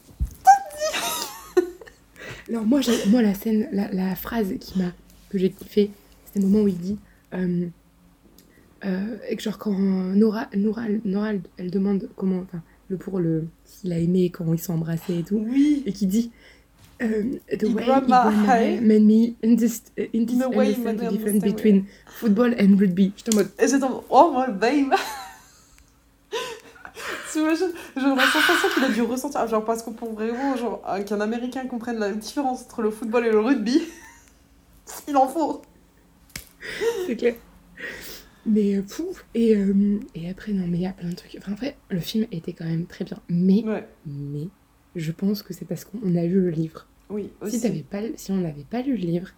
Alors, 2.48 2.64
moi, 2.64 2.80
moi, 3.10 3.22
la 3.24 3.34
scène, 3.34 3.68
la, 3.74 3.92
la 3.92 4.16
phrase 4.16 4.54
qui 4.60 4.80
m'a, 4.80 4.94
que 5.30 5.38
j'ai 5.38 5.50
kiffé, 5.50 5.92
c'est 6.32 6.40
le 6.40 6.46
moment 6.46 6.64
où 6.64 6.68
il 6.68 6.78
dit. 6.78 6.98
Euh, 7.34 7.66
euh, 8.86 9.18
et 9.28 9.36
que 9.36 9.42
genre 9.42 9.58
quand 9.58 9.74
Nora, 9.74 10.48
Nora, 10.56 10.84
Nora 11.04 11.32
elle, 11.58 11.72
demande 11.72 12.08
comment, 12.16 12.40
enfin, 12.42 12.62
le 12.90 12.98
pour 12.98 13.20
le 13.20 13.48
s'il 13.66 13.92
a 13.92 13.98
aimé 13.98 14.30
quand 14.30 14.54
ils 14.54 14.60
sont 14.60 14.74
embrassés 14.74 15.18
et 15.18 15.24
tout, 15.24 15.44
oui. 15.50 15.82
et 15.88 15.92
qui 15.92 16.06
dit 16.06 16.32
um, 17.02 17.40
the 17.50 17.68
way 17.68 17.84
he 17.84 18.80
made 18.80 19.04
me 19.04 19.36
in 19.42 19.56
this, 19.56 19.82
in 19.98 20.26
this 20.26 20.42
understand 20.42 21.00
the 21.00 21.10
difference 21.10 21.44
between 21.44 21.88
football 22.08 22.54
and 22.54 22.80
rugby. 22.80 23.14
J'étais 23.16 23.34
en 23.34 23.38
mode. 23.38 23.52
Et 23.60 23.68
j'étais 23.68 23.84
en 23.84 23.90
mode, 23.90 24.04
oh 24.10 24.34
my 24.36 24.54
babe! 24.54 24.94
T'imagines? 27.32 27.74
J'ai 27.96 28.02
la 28.02 28.26
sensation 28.26 28.70
qu'il 28.74 28.84
a 28.84 28.90
dû 28.90 29.02
ressentir, 29.04 29.48
genre 29.48 29.64
parce 29.64 29.84
que 29.84 29.92
pour 29.92 30.14
vraiment, 30.14 30.56
genre, 30.56 30.82
qu'un 31.06 31.22
Américain 31.22 31.66
comprenne 31.68 32.00
la 32.00 32.12
différence 32.12 32.64
entre 32.64 32.82
le 32.82 32.90
football 32.90 33.26
et 33.26 33.32
le 33.32 33.40
rugby, 33.40 33.82
il 35.08 35.16
en 35.18 35.28
faut! 35.28 35.62
C'est 37.06 37.16
clair. 37.16 37.36
Mais 38.46 38.78
euh, 38.78 38.82
pouf, 38.82 39.26
et, 39.36 39.56
euh, 39.56 40.00
et 40.16 40.30
après, 40.30 40.54
non, 40.54 40.66
mais 40.68 40.78
il 40.78 40.84
y 40.84 40.88
a 40.88 40.94
plein 40.94 41.10
de 41.10 41.16
trucs. 41.16 41.36
Enfin, 41.38 41.52
après, 41.52 41.76
le 41.90 42.00
film 42.00 42.26
était 42.32 42.54
quand 42.54 42.66
même 42.66 42.86
très 42.86 43.04
bien. 43.04 43.20
Mais, 43.28 43.64
mais 44.06 44.48
je 44.98 45.12
pense 45.12 45.44
que 45.44 45.54
c'est 45.54 45.66
parce 45.66 45.86
qu'on 45.86 46.16
a 46.16 46.24
lu 46.24 46.42
le 46.42 46.50
livre. 46.50 46.88
Oui, 47.10 47.30
aussi. 47.42 47.60
Si, 47.60 47.84
pas, 47.84 48.02
si 48.16 48.32
on 48.32 48.38
n'avait 48.38 48.66
pas 48.70 48.82
lu 48.82 48.92
le 48.98 49.06
livre, 49.06 49.30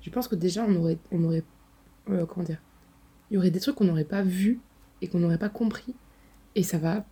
je 0.00 0.10
pense 0.10 0.28
que 0.28 0.34
déjà 0.34 0.64
on 0.66 0.74
aurait. 0.76 0.98
On 1.12 1.22
aurait 1.24 1.44
euh, 2.10 2.26
comment 2.26 2.44
dire 2.44 2.60
Il 3.30 3.34
y 3.34 3.36
aurait 3.38 3.50
des 3.50 3.60
trucs 3.60 3.76
qu'on 3.76 3.84
n'aurait 3.84 4.04
pas 4.04 4.22
vus 4.22 4.60
et 5.00 5.08
qu'on 5.08 5.18
n'aurait 5.20 5.38
pas 5.38 5.48
compris. 5.48 5.94
Et 6.54 6.62
ça 6.62 6.78
va. 6.78 7.04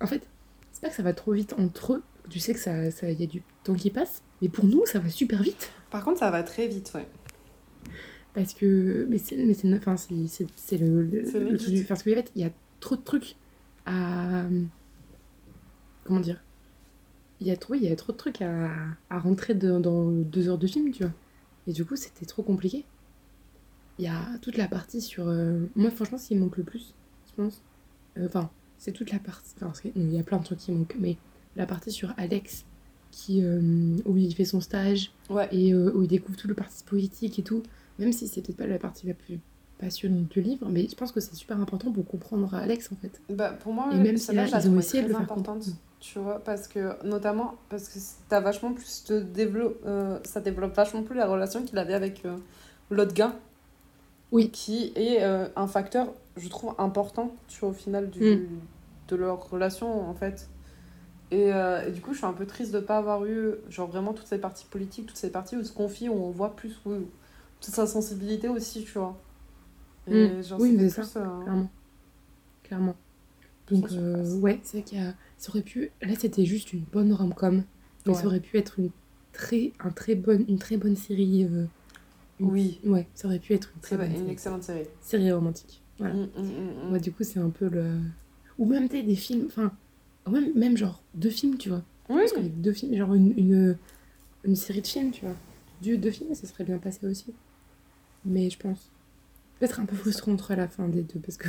En 0.00 0.06
fait, 0.06 0.28
c'est 0.70 0.80
pas 0.82 0.88
que 0.90 0.94
ça 0.94 1.02
va 1.02 1.12
trop 1.12 1.32
vite 1.32 1.54
entre 1.58 1.94
eux. 1.94 2.02
Tu 2.28 2.38
sais 2.38 2.54
que 2.54 2.60
ça, 2.60 2.90
ça 2.90 3.10
y 3.10 3.22
a 3.22 3.26
du 3.26 3.42
temps 3.64 3.74
qui 3.74 3.90
passe. 3.90 4.22
Mais 4.40 4.48
pour 4.48 4.64
nous, 4.64 4.86
ça 4.86 4.98
va 4.98 5.08
super 5.08 5.42
vite. 5.42 5.72
Par 5.90 6.04
contre, 6.04 6.20
ça 6.20 6.30
va 6.30 6.42
très 6.42 6.68
vite, 6.68 6.92
ouais. 6.94 7.06
Parce 8.34 8.54
que. 8.54 9.06
Mais 9.10 9.18
c'est. 9.18 9.36
Mais 9.36 9.54
c'est. 9.54 9.72
Enfin, 9.74 9.96
c'est 9.96 10.78
le. 10.78 11.02
le, 11.02 11.22
le 11.22 11.58
truc 11.58 11.86
Parce 11.86 12.02
qu'en 12.02 12.10
fait, 12.10 12.30
il 12.36 12.42
y 12.42 12.44
a 12.44 12.50
trop 12.80 12.96
de 12.96 13.02
trucs 13.02 13.36
à. 13.86 14.44
Comment 16.04 16.20
dire 16.20 16.42
il 17.42 17.48
y 17.48 17.50
a 17.50 17.56
trop, 17.56 17.74
il 17.74 17.82
y 17.82 17.88
a 17.88 17.96
trop 17.96 18.12
de 18.12 18.16
trucs 18.16 18.40
à, 18.40 18.70
à 19.10 19.18
rentrer 19.18 19.54
dans 19.54 20.10
deux 20.10 20.48
heures 20.48 20.58
de 20.58 20.66
film, 20.66 20.92
tu 20.92 21.02
vois. 21.02 21.12
Et 21.66 21.72
du 21.72 21.84
coup, 21.84 21.96
c'était 21.96 22.24
trop 22.24 22.42
compliqué. 22.42 22.84
Il 23.98 24.04
y 24.04 24.08
a 24.08 24.38
toute 24.40 24.56
la 24.56 24.68
partie 24.68 25.00
sur. 25.00 25.28
Euh, 25.28 25.66
moi, 25.74 25.90
franchement, 25.90 26.18
ce 26.18 26.28
qui 26.28 26.36
manque 26.36 26.56
le 26.56 26.64
plus, 26.64 26.94
je 27.26 27.42
pense. 27.42 27.62
Euh, 28.16 28.26
enfin, 28.26 28.50
c'est 28.78 28.92
toute 28.92 29.10
la 29.10 29.18
partie. 29.18 29.54
Enfin, 29.60 29.90
il 29.96 30.12
y 30.12 30.18
a 30.18 30.22
plein 30.22 30.38
de 30.38 30.44
trucs 30.44 30.58
qui 30.58 30.72
manquent, 30.72 30.96
mais 30.98 31.16
la 31.56 31.66
partie 31.66 31.90
sur 31.90 32.14
Alex, 32.16 32.64
qui, 33.10 33.44
euh, 33.44 33.96
où 34.04 34.16
il 34.16 34.34
fait 34.34 34.44
son 34.44 34.60
stage, 34.60 35.12
et 35.50 35.74
où 35.74 36.02
il 36.02 36.08
découvre 36.08 36.38
tout 36.38 36.48
le 36.48 36.54
parti 36.54 36.82
politique 36.84 37.38
et 37.38 37.42
tout. 37.42 37.62
Même 37.98 38.12
si 38.12 38.26
c'est 38.26 38.40
peut-être 38.40 38.56
pas 38.56 38.66
la 38.66 38.78
partie 38.78 39.06
la 39.06 39.14
plus 39.14 39.38
passionnante 39.78 40.28
du 40.28 40.40
livre, 40.40 40.68
mais 40.70 40.88
je 40.88 40.94
pense 40.94 41.10
que 41.10 41.20
c'est 41.20 41.34
super 41.34 41.60
important 41.60 41.90
pour 41.90 42.06
comprendre 42.06 42.54
Alex 42.54 42.90
en 42.92 42.96
fait. 42.96 43.20
Bah, 43.28 43.52
pour 43.52 43.72
moi, 43.72 43.90
et 43.92 43.98
même 43.98 44.16
si 44.16 44.32
là, 44.32 44.46
ils 44.46 44.68
ont 44.68 44.78
essayé 44.78 45.02
de 45.02 45.08
le 45.08 45.14
faire 45.14 45.26
comprendre 45.26 45.64
tu 46.02 46.18
vois, 46.18 46.40
parce 46.40 46.66
que, 46.66 47.00
notamment, 47.06 47.54
parce 47.68 47.88
que 47.88 47.98
t'as 48.28 48.40
vachement 48.40 48.72
plus 48.72 49.04
de 49.04 49.20
développe, 49.20 49.80
euh, 49.86 50.18
ça 50.24 50.40
développe 50.40 50.74
vachement 50.74 51.04
plus 51.04 51.14
la 51.14 51.26
relation 51.26 51.62
qu'il 51.62 51.78
avait 51.78 51.94
avec 51.94 52.24
euh, 52.24 52.36
l'autre 52.90 53.14
gars. 53.14 53.36
Oui. 54.32 54.50
Qui 54.50 54.92
est 54.96 55.22
euh, 55.22 55.46
un 55.54 55.68
facteur, 55.68 56.12
je 56.36 56.48
trouve, 56.48 56.74
important, 56.78 57.32
tu 57.46 57.60
vois, 57.60 57.68
au 57.68 57.72
final, 57.72 58.10
du, 58.10 58.34
mm. 58.34 58.48
de 59.08 59.16
leur 59.16 59.48
relation, 59.48 60.10
en 60.10 60.12
fait. 60.14 60.48
Et, 61.30 61.50
et, 61.50 61.90
du 61.92 62.00
coup, 62.00 62.14
je 62.14 62.18
suis 62.18 62.26
un 62.26 62.32
peu 62.32 62.46
triste 62.46 62.74
de 62.74 62.80
pas 62.80 62.98
avoir 62.98 63.24
eu, 63.24 63.52
genre, 63.70 63.86
vraiment 63.86 64.12
toutes 64.12 64.26
ces 64.26 64.38
parties 64.38 64.66
politiques, 64.66 65.06
toutes 65.06 65.16
ces 65.16 65.30
parties 65.30 65.56
où 65.56 65.62
se 65.62 65.72
confie, 65.72 66.08
où 66.08 66.14
on 66.14 66.30
voit 66.30 66.56
plus, 66.56 66.80
où, 66.84 66.94
toute 67.60 67.74
sa 67.74 67.86
sensibilité 67.86 68.48
aussi, 68.48 68.82
tu 68.82 68.98
vois. 68.98 69.16
Et, 70.08 70.30
mm. 70.30 70.42
genre, 70.42 70.60
oui, 70.60 70.74
mais 70.76 70.88
ça, 70.88 71.02
clairement. 71.04 71.70
Clairement. 72.64 72.96
Donc, 73.70 73.88
ouais, 74.40 74.60
c'est 74.62 74.78
vrai 74.78 74.82
qu'il 74.82 74.98
y 74.98 75.00
a 75.00 75.14
ça 75.42 75.50
aurait 75.50 75.62
pu. 75.62 75.90
Là, 76.00 76.14
c'était 76.16 76.46
juste 76.46 76.72
une 76.72 76.84
bonne 76.92 77.12
rom-com. 77.12 77.64
Mais 78.06 78.14
ça 78.14 78.26
aurait 78.26 78.40
pu 78.40 78.58
être 78.58 78.78
une 78.78 78.90
très, 79.32 79.72
un 79.80 79.90
très 79.90 80.14
bonne, 80.14 80.44
une 80.48 80.58
très 80.58 80.76
bonne 80.76 80.94
série. 80.94 81.44
Euh, 81.44 81.64
oui. 82.38 82.78
Ouais, 82.84 83.08
ça 83.14 83.26
aurait 83.26 83.40
pu 83.40 83.52
être 83.52 83.72
une 83.74 83.80
très 83.80 83.96
bonne 83.96 84.14
une 84.14 84.28
excellente 84.28 84.62
série. 84.62 84.86
Série 85.00 85.32
romantique. 85.32 85.82
Voilà. 85.98 86.14
Moi, 86.14 86.26
mm, 86.36 86.42
mm, 86.42 86.94
mm, 86.94 87.00
du 87.00 87.12
coup, 87.12 87.24
c'est 87.24 87.40
un 87.40 87.50
peu 87.50 87.68
le. 87.68 87.98
Ou 88.58 88.66
même 88.66 88.86
des 88.86 89.16
films. 89.16 89.46
Enfin, 89.46 89.72
même, 90.30 90.52
même 90.54 90.76
genre 90.76 91.02
deux 91.14 91.30
films, 91.30 91.58
tu 91.58 91.70
vois. 91.70 91.82
Oui. 92.08 92.20
Parce 92.20 92.32
que 92.32 92.40
deux 92.40 92.72
films, 92.72 92.96
genre 92.96 93.14
une, 93.14 93.36
une, 93.36 93.76
une, 94.44 94.56
série 94.56 94.80
de 94.80 94.86
films, 94.86 95.10
tu 95.10 95.24
vois. 95.24 95.34
Deux, 95.82 95.96
deux 95.96 96.12
films, 96.12 96.34
ça 96.36 96.46
serait 96.46 96.64
bien 96.64 96.78
passé 96.78 97.04
aussi. 97.06 97.34
Mais 98.24 98.48
je 98.48 98.58
pense. 98.58 98.90
Peut-être 99.58 99.80
un 99.80 99.86
peu 99.86 99.96
frustrant 99.96 100.32
entre 100.32 100.54
la 100.54 100.68
fin 100.68 100.88
des 100.88 101.02
deux, 101.02 101.18
parce 101.18 101.36
que 101.36 101.48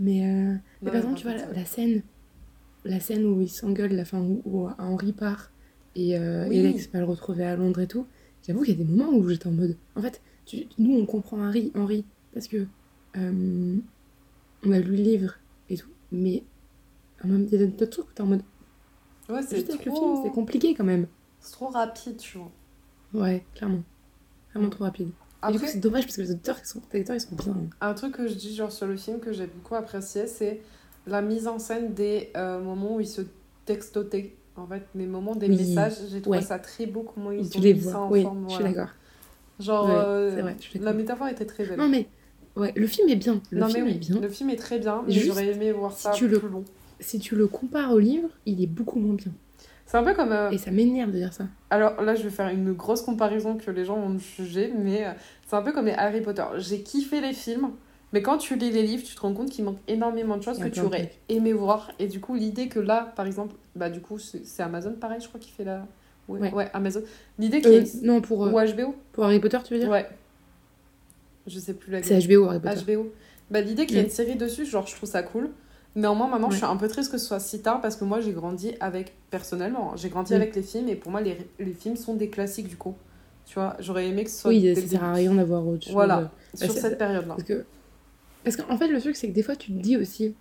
Mais, 0.00 0.24
euh... 0.24 0.54
mais 0.82 0.90
par 0.90 0.96
exemple, 0.96 1.18
tu 1.18 1.24
vois, 1.24 1.34
la 1.34 1.64
scène 1.64 2.02
la 2.84 3.00
scène 3.00 3.24
où 3.24 3.40
ils 3.40 3.48
s'engueulent, 3.48 3.92
la 3.92 4.04
fin 4.04 4.20
où, 4.20 4.68
Henri 4.78 5.12
part 5.12 5.50
et 5.96 6.16
euh, 6.16 6.46
Alex 6.46 6.88
va 6.92 7.00
le 7.00 7.04
retrouver 7.04 7.44
à 7.44 7.56
Londres 7.56 7.80
et 7.80 7.86
tout, 7.86 8.06
j'avoue 8.46 8.62
qu'il 8.62 8.78
y 8.78 8.80
a 8.80 8.84
des 8.84 8.90
moments 8.90 9.12
où 9.12 9.28
j'étais 9.28 9.48
en 9.48 9.52
mode. 9.52 9.76
En 9.96 10.02
fait, 10.02 10.22
nous 10.78 10.94
on 10.94 11.06
comprend 11.06 11.38
Henri, 11.38 11.72
Henri 11.74 12.04
parce 12.32 12.46
que 12.46 12.66
euh, 13.16 13.76
on 14.64 14.72
a 14.72 14.78
lu 14.78 14.96
le 14.96 15.02
livre 15.02 15.34
et 15.68 15.76
tout, 15.76 15.90
mais 16.12 16.44
il 17.24 17.48
y 17.50 17.62
a 17.62 17.66
d'autres 17.66 17.90
trucs 17.90 18.08
où 18.08 18.12
t'es 18.12 18.22
en 18.22 18.26
mode. 18.26 18.42
Ouais, 19.28 19.42
c'est 19.42 19.62
trop... 19.64 19.76
le 19.76 19.96
film, 19.96 20.20
c'est 20.24 20.32
compliqué 20.32 20.74
quand 20.74 20.84
même. 20.84 21.06
C'est 21.40 21.52
trop 21.52 21.68
rapide, 21.68 22.16
tu 22.16 22.38
vois. 22.38 22.52
Ouais, 23.12 23.44
clairement. 23.54 23.82
Vraiment 24.52 24.70
trop 24.70 24.84
rapide. 24.84 25.10
Du 25.48 25.58
coup, 25.58 25.66
c'est 25.66 25.80
dommage 25.80 26.04
parce 26.04 26.16
que 26.16 26.22
les 26.22 26.32
auteurs, 26.32 26.58
ils 26.62 26.66
sont, 26.66 26.82
les 26.92 27.00
ils 27.00 27.20
sont 27.20 27.34
bien. 27.34 27.56
Un 27.80 27.94
truc 27.94 28.16
que 28.16 28.26
je 28.26 28.34
dis 28.34 28.54
genre 28.54 28.70
sur 28.70 28.86
le 28.86 28.96
film 28.96 29.20
que 29.20 29.32
j'ai 29.32 29.46
beaucoup 29.46 29.74
apprécié, 29.74 30.26
c'est 30.26 30.60
la 31.06 31.22
mise 31.22 31.46
en 31.48 31.58
scène 31.58 31.94
des 31.94 32.30
euh, 32.36 32.60
moments 32.60 32.96
où 32.96 33.00
ils 33.00 33.08
se 33.08 33.22
textotaient, 33.64 34.34
en 34.56 34.66
fait, 34.66 34.82
les 34.94 35.06
moments 35.06 35.34
des 35.34 35.48
messages. 35.48 35.94
J'ai 36.10 36.20
trouvé 36.20 36.42
ça 36.42 36.58
très 36.58 36.86
beau 36.86 37.02
comment 37.02 37.32
ils 37.32 37.56
ont 37.56 37.60
mis 37.60 37.80
ça 37.80 38.00
en 38.00 38.10
oui, 38.10 38.26
Je 38.48 38.54
suis 38.54 38.64
d'accord. 38.64 38.90
Genre, 39.58 39.90
euh, 39.90 40.30
vrai, 40.40 40.56
la 40.80 40.92
métaphore 40.92 41.28
était 41.28 41.44
très 41.44 41.64
belle. 41.66 41.78
Non, 41.78 41.88
mais 41.88 42.08
ouais, 42.56 42.72
le 42.74 42.86
film 42.86 43.08
est 43.08 43.16
bien. 43.16 43.40
Le 43.50 43.66
film 43.66 43.88
est 43.88 43.94
bien. 43.94 44.20
Le 44.20 44.28
film 44.28 44.50
est 44.50 44.56
très 44.56 44.78
bien, 44.78 45.02
mais 45.06 45.12
j'aurais 45.12 45.48
aimé 45.48 45.72
voir 45.72 45.92
ça 45.92 46.12
plus 46.12 46.28
le, 46.28 46.38
long. 46.38 46.64
Si 46.98 47.18
tu 47.18 47.36
le 47.36 47.46
compares 47.46 47.92
au 47.92 47.98
livre, 47.98 48.28
il 48.46 48.62
est 48.62 48.66
beaucoup 48.66 48.98
moins 48.98 49.14
bien. 49.14 49.32
C'est 49.90 49.96
un 49.96 50.04
peu 50.04 50.14
comme. 50.14 50.30
Euh, 50.30 50.50
Et 50.50 50.58
ça 50.58 50.70
m'énerve 50.70 51.10
de 51.10 51.16
dire 51.16 51.32
ça. 51.32 51.48
Alors 51.68 52.00
là, 52.00 52.14
je 52.14 52.22
vais 52.22 52.30
faire 52.30 52.48
une 52.48 52.72
grosse 52.72 53.02
comparaison 53.02 53.56
que 53.56 53.72
les 53.72 53.84
gens 53.84 53.96
vont 53.96 54.10
me 54.10 54.20
juger, 54.20 54.72
mais 54.78 55.04
c'est 55.48 55.56
un 55.56 55.62
peu 55.62 55.72
comme 55.72 55.86
les 55.86 55.94
Harry 55.94 56.20
Potter. 56.20 56.44
J'ai 56.58 56.82
kiffé 56.82 57.20
les 57.20 57.32
films, 57.32 57.70
mais 58.12 58.22
quand 58.22 58.38
tu 58.38 58.54
lis 58.54 58.70
les 58.70 58.84
livres, 58.84 59.02
tu 59.04 59.16
te 59.16 59.20
rends 59.20 59.34
compte 59.34 59.50
qu'il 59.50 59.64
manque 59.64 59.78
énormément 59.88 60.36
de 60.36 60.42
choses 60.42 60.60
que 60.60 60.68
tu 60.68 60.80
aurais 60.80 61.10
aimé 61.28 61.52
voir. 61.52 61.90
Et 61.98 62.06
du 62.06 62.20
coup, 62.20 62.36
l'idée 62.36 62.68
que 62.68 62.78
là, 62.78 63.12
par 63.16 63.26
exemple, 63.26 63.56
bah 63.74 63.90
du 63.90 64.00
coup, 64.00 64.18
c'est 64.18 64.62
Amazon 64.62 64.92
pareil, 64.92 65.20
je 65.20 65.26
crois, 65.26 65.40
qui 65.40 65.50
fait 65.50 65.64
la. 65.64 65.84
Ouais, 66.28 66.52
ouais. 66.52 66.68
Amazon. 66.72 67.02
L'idée 67.40 67.60
qui 67.60 67.68
euh, 67.68 67.84
Non, 68.02 68.20
pour. 68.20 68.42
Ou 68.42 68.50
HBO 68.50 68.60
euh, 68.60 68.86
Pour 69.12 69.24
Harry 69.24 69.40
Potter, 69.40 69.58
tu 69.64 69.74
veux 69.74 69.80
dire? 69.80 69.90
Ouais. 69.90 70.06
Je 71.48 71.58
sais 71.58 71.74
plus 71.74 71.90
la 71.90 72.00
C'est 72.04 72.24
HBO, 72.28 72.44
Harry 72.44 72.60
Potter. 72.60 72.94
HBO. 72.94 73.12
Bah, 73.50 73.60
l'idée 73.60 73.86
qu'il 73.86 73.96
y 73.96 74.00
ait 74.00 74.04
une 74.04 74.10
série 74.10 74.36
dessus, 74.36 74.64
genre, 74.64 74.86
je 74.86 74.94
trouve 74.94 75.08
ça 75.08 75.24
cool. 75.24 75.50
Néanmoins, 75.96 76.28
maintenant, 76.28 76.50
je 76.50 76.56
suis 76.56 76.64
un 76.64 76.76
peu 76.76 76.86
triste 76.88 77.10
que 77.10 77.18
ce 77.18 77.26
soit 77.26 77.40
si 77.40 77.62
tard 77.62 77.80
parce 77.80 77.96
que 77.96 78.04
moi, 78.04 78.20
j'ai 78.20 78.32
grandi 78.32 78.74
avec, 78.78 79.12
personnellement, 79.30 79.96
j'ai 79.96 80.08
grandi 80.08 80.34
avec 80.34 80.54
les 80.54 80.62
films 80.62 80.88
et 80.88 80.94
pour 80.94 81.10
moi, 81.10 81.20
les, 81.20 81.36
les 81.58 81.72
films 81.72 81.96
sont 81.96 82.14
des 82.14 82.28
classiques 82.30 82.68
du 82.68 82.76
coup. 82.76 82.94
Tu 83.46 83.54
vois, 83.54 83.76
j'aurais 83.80 84.06
aimé 84.06 84.22
que 84.22 84.30
ce 84.30 84.38
soit. 84.38 84.50
Oui, 84.50 84.72
ça 84.76 84.86
sert 84.86 85.02
à 85.02 85.12
rien 85.14 85.34
d'avoir 85.34 85.66
autre 85.66 85.84
chose. 85.84 85.92
Voilà, 85.92 86.20
euh, 86.20 86.26
sur 86.54 86.72
cette 86.72 86.98
période-là. 86.98 87.34
Parce 87.34 87.42
que 87.42 87.64
parce 88.44 88.56
qu'en 88.56 88.76
fait, 88.78 88.88
le 88.88 89.00
truc, 89.00 89.16
c'est 89.16 89.28
que 89.28 89.34
des 89.34 89.42
fois, 89.42 89.56
tu 89.56 89.72
te 89.72 89.78
dis 89.78 89.96
aussi, 89.96 90.34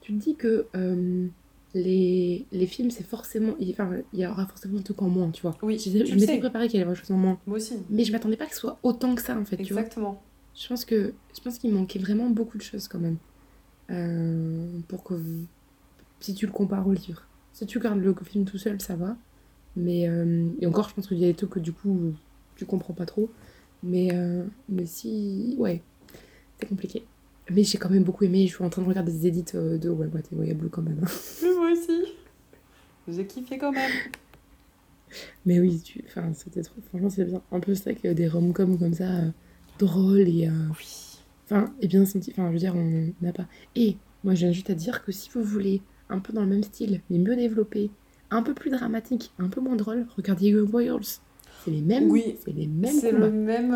tu 0.00 0.14
te 0.14 0.18
dis 0.18 0.34
que 0.34 0.66
euh, 0.74 1.26
les, 1.74 2.46
les 2.50 2.66
films, 2.66 2.90
c'est 2.90 3.04
forcément. 3.06 3.52
Enfin, 3.70 3.90
il 4.14 4.20
y 4.20 4.26
aura 4.26 4.46
forcément 4.46 4.78
un 4.78 4.82
truc 4.82 5.02
en 5.02 5.08
moins, 5.08 5.30
tu 5.30 5.42
vois. 5.42 5.54
Oui, 5.62 5.78
je, 5.78 6.04
je 6.04 6.14
m'étais 6.14 6.38
préparé 6.38 6.68
qu'il 6.68 6.80
y 6.80 6.82
avait 6.82 6.90
quelque 6.92 7.00
chose 7.06 7.14
en 7.14 7.18
moins. 7.18 7.38
Moi 7.46 7.58
aussi. 7.58 7.74
Mais 7.90 8.04
je 8.04 8.12
m'attendais 8.12 8.36
pas 8.36 8.46
que 8.46 8.54
ce 8.54 8.60
soit 8.60 8.78
autant 8.82 9.14
que 9.14 9.22
ça, 9.22 9.36
en 9.36 9.44
fait, 9.44 9.60
Exactement. 9.60 10.22
Je 10.54 10.68
pense 10.68 10.84
que 10.84 11.12
je 11.36 11.40
pense 11.42 11.58
qu'il 11.58 11.72
manquait 11.72 11.98
vraiment 11.98 12.30
beaucoup 12.30 12.56
de 12.56 12.62
choses 12.62 12.88
quand 12.88 13.00
même. 13.00 13.18
Euh, 13.90 14.78
pour 14.88 15.04
que 15.04 15.14
si 16.20 16.34
tu 16.34 16.46
le 16.46 16.52
compares 16.52 16.86
au 16.86 16.92
livre. 16.92 17.26
Si 17.52 17.66
tu 17.66 17.78
regardes 17.78 18.00
le 18.00 18.14
film 18.24 18.44
tout 18.44 18.58
seul, 18.58 18.80
ça 18.80 18.96
va. 18.96 19.16
Mais 19.76 20.08
euh, 20.08 20.48
et 20.60 20.66
encore, 20.66 20.88
je 20.88 20.94
pense 20.94 21.06
qu'il 21.06 21.18
y 21.18 21.24
a 21.24 21.28
des 21.28 21.34
trucs 21.34 21.50
que 21.50 21.60
du 21.60 21.72
coup 21.72 22.12
tu 22.56 22.64
comprends 22.64 22.94
pas 22.94 23.06
trop. 23.06 23.30
Mais 23.82 24.08
euh, 24.12 24.44
mais 24.68 24.86
si 24.86 25.54
ouais, 25.58 25.82
c'est 26.58 26.68
compliqué. 26.68 27.04
Mais 27.50 27.62
j'ai 27.62 27.76
quand 27.76 27.90
même 27.90 28.04
beaucoup 28.04 28.24
aimé. 28.24 28.46
Je 28.46 28.54
suis 28.54 28.64
en 28.64 28.70
train 28.70 28.82
de 28.82 28.88
regarder 28.88 29.12
des 29.12 29.26
édits 29.26 29.44
de 29.52 29.90
ouais, 29.90 30.08
ouais, 30.32 30.54
Blue 30.54 30.70
quand 30.70 30.82
même. 30.82 31.04
Mais 31.42 31.54
moi 31.54 31.72
aussi. 31.72 32.04
J'ai 33.06 33.26
kiffé 33.26 33.58
quand 33.58 33.72
même. 33.72 33.90
Mais 35.44 35.60
oui, 35.60 35.80
tu... 35.84 36.02
enfin, 36.06 36.32
c'était 36.32 36.62
trop. 36.62 36.80
Franchement, 36.88 37.10
c'est 37.10 37.26
bien. 37.26 37.42
En 37.50 37.60
plus, 37.60 37.86
avec 37.86 38.06
des 38.06 38.28
rom-coms 38.28 38.78
comme 38.78 38.94
ça, 38.94 39.06
drôles 39.78 40.28
et. 40.28 40.48
Oui 40.48 41.03
Enfin, 41.44 41.72
et 41.80 41.88
bien 41.88 42.04
senti. 42.04 42.30
Enfin, 42.32 42.48
je 42.48 42.52
veux 42.52 42.58
dire, 42.58 42.74
on 42.76 43.12
n'a 43.22 43.32
pas. 43.32 43.46
Et 43.76 43.96
moi, 44.22 44.34
j'ai 44.34 44.52
juste 44.52 44.70
à 44.70 44.74
dire 44.74 45.04
que 45.04 45.12
si 45.12 45.30
vous 45.30 45.42
voulez 45.42 45.82
un 46.08 46.18
peu 46.18 46.32
dans 46.32 46.42
le 46.42 46.48
même 46.48 46.62
style, 46.62 47.00
mais 47.10 47.18
mieux 47.18 47.36
développé, 47.36 47.90
un 48.30 48.42
peu 48.42 48.54
plus 48.54 48.70
dramatique, 48.70 49.32
un 49.38 49.48
peu 49.48 49.60
moins 49.60 49.76
drôle, 49.76 50.06
regardez 50.16 50.48
Young 50.48 50.70
Royals. 50.70 51.20
C'est 51.64 51.70
les 51.70 51.82
mêmes. 51.82 52.10
Oui. 52.10 52.36
C'est 52.44 52.52
les 52.52 52.66
mêmes 52.66 52.92
C'est 52.92 53.12
le 53.12 53.30
même. 53.30 53.72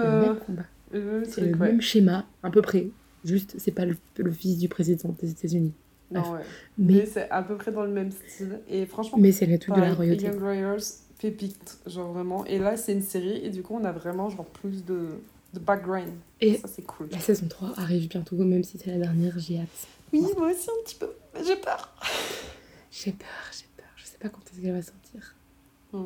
Euh, 0.94 1.22
c'est 1.24 1.42
le 1.42 1.54
même 1.54 1.80
schéma, 1.80 2.26
à 2.42 2.50
peu 2.50 2.62
près. 2.62 2.88
Juste, 3.24 3.56
c'est 3.58 3.72
pas 3.72 3.84
le, 3.84 3.96
fils 4.30 4.58
du 4.58 4.68
président 4.68 5.14
des 5.20 5.30
États-Unis. 5.30 5.74
Non, 6.10 6.22
ouais. 6.32 6.40
Mais, 6.78 7.04
c'est 7.04 7.28
à 7.30 7.42
peu 7.42 7.56
près 7.56 7.72
dans 7.72 7.84
le 7.84 7.92
même 7.92 8.10
style. 8.10 8.60
Et 8.68 8.86
franchement. 8.86 9.18
Mais 9.20 9.32
c'est 9.32 9.46
le 9.46 9.58
truc 9.58 9.74
de 9.74 9.80
la 9.80 9.92
royauté. 9.92 10.24
Young 10.24 10.40
Royals, 10.40 10.80
pépite, 11.18 11.78
genre 11.86 12.12
vraiment. 12.12 12.46
Et 12.46 12.58
là, 12.58 12.76
c'est 12.76 12.92
une 12.92 13.02
série, 13.02 13.44
et 13.44 13.50
du 13.50 13.62
coup, 13.62 13.76
on 13.78 13.84
a 13.84 13.92
vraiment 13.92 14.30
genre 14.30 14.46
plus 14.46 14.84
de 14.84 15.08
de 15.52 15.60
background. 15.60 16.12
Et 16.40 16.56
ça, 16.58 16.68
c'est 16.68 16.82
cool. 16.82 17.08
La 17.10 17.18
saison 17.20 17.48
3 17.48 17.78
arrive 17.78 18.08
bientôt, 18.08 18.36
même 18.36 18.64
si 18.64 18.78
c'est 18.78 18.90
la 18.90 18.98
dernière, 18.98 19.38
j'ai 19.38 19.58
hâte. 19.58 19.88
Oui, 20.12 20.24
moi 20.36 20.50
aussi 20.50 20.70
un 20.70 20.84
petit 20.84 20.94
peu. 20.94 21.10
J'ai 21.44 21.56
peur. 21.56 21.94
J'ai 22.90 23.12
peur, 23.12 23.28
j'ai 23.52 23.66
peur. 23.76 23.86
Je 23.96 24.04
sais 24.06 24.16
pas 24.18 24.28
quand 24.30 24.40
est-ce 24.50 24.60
qu'elle 24.60 24.72
va 24.72 24.82
sortir. 24.82 25.36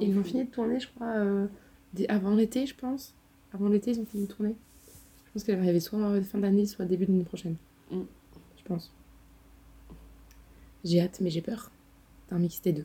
ils 0.00 0.18
ont 0.18 0.24
fini 0.24 0.44
de 0.44 0.50
tourner, 0.50 0.80
je 0.80 0.88
crois, 0.88 1.14
euh, 1.14 1.46
avant 2.08 2.34
l'été, 2.34 2.66
je 2.66 2.74
pense. 2.74 3.14
Avant 3.54 3.68
l'été, 3.68 3.92
ils 3.92 4.00
ont 4.00 4.04
fini 4.04 4.26
de 4.26 4.32
tourner. 4.32 4.56
Je 5.24 5.30
pense 5.32 5.44
qu'elle 5.44 5.56
va 5.56 5.62
arriver 5.62 5.80
soit 5.80 5.98
en 5.98 6.20
fin 6.22 6.38
d'année, 6.38 6.66
soit 6.66 6.84
début 6.84 7.06
de 7.06 7.12
l'année 7.12 7.24
prochaine. 7.24 7.56
Mm. 7.90 8.00
Je 8.58 8.62
pense. 8.64 8.92
J'ai 10.84 11.00
hâte, 11.00 11.20
mais 11.20 11.30
j'ai 11.30 11.40
peur. 11.40 11.70
C'est 12.28 12.34
un 12.34 12.38
mix 12.38 12.60
des 12.60 12.72
deux. 12.72 12.84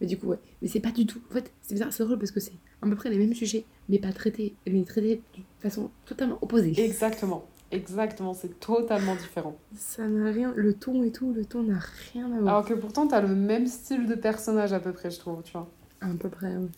Mais 0.00 0.06
du 0.06 0.18
coup, 0.18 0.28
ouais. 0.28 0.38
Mais 0.60 0.68
c'est 0.68 0.80
pas 0.80 0.90
du 0.90 1.06
tout. 1.06 1.20
En 1.30 1.34
fait, 1.34 1.52
c'est 1.60 1.74
bizarre, 1.74 1.92
c'est 1.92 2.04
drôle 2.04 2.18
parce 2.18 2.30
que 2.30 2.40
c'est 2.40 2.52
à 2.80 2.86
peu 2.86 2.94
près 2.94 3.10
les 3.10 3.18
mêmes 3.18 3.34
sujets, 3.34 3.64
mais 3.88 3.98
pas 3.98 4.12
traités, 4.12 4.54
mais 4.66 4.82
traités 4.84 5.22
de 5.36 5.42
façon 5.60 5.90
totalement 6.04 6.38
opposée. 6.40 6.74
Exactement. 6.82 7.46
Exactement, 7.72 8.34
c'est 8.34 8.60
totalement 8.60 9.16
différent. 9.16 9.56
Ça 9.74 10.06
n'a 10.06 10.30
rien, 10.30 10.52
le 10.54 10.74
ton 10.74 11.02
et 11.02 11.10
tout, 11.10 11.32
le 11.32 11.46
ton 11.46 11.62
n'a 11.62 11.78
rien 12.12 12.26
à 12.26 12.40
voir. 12.40 12.54
Alors 12.56 12.68
que 12.68 12.74
pourtant, 12.74 13.06
t'as 13.06 13.22
le 13.22 13.34
même 13.34 13.66
style 13.66 14.06
de 14.06 14.14
personnage 14.14 14.74
à 14.74 14.80
peu 14.80 14.92
près, 14.92 15.10
je 15.10 15.18
trouve, 15.18 15.42
tu 15.42 15.52
vois. 15.52 15.70
À 16.02 16.08
peu 16.08 16.28
près, 16.28 16.54
oui. 16.56 16.68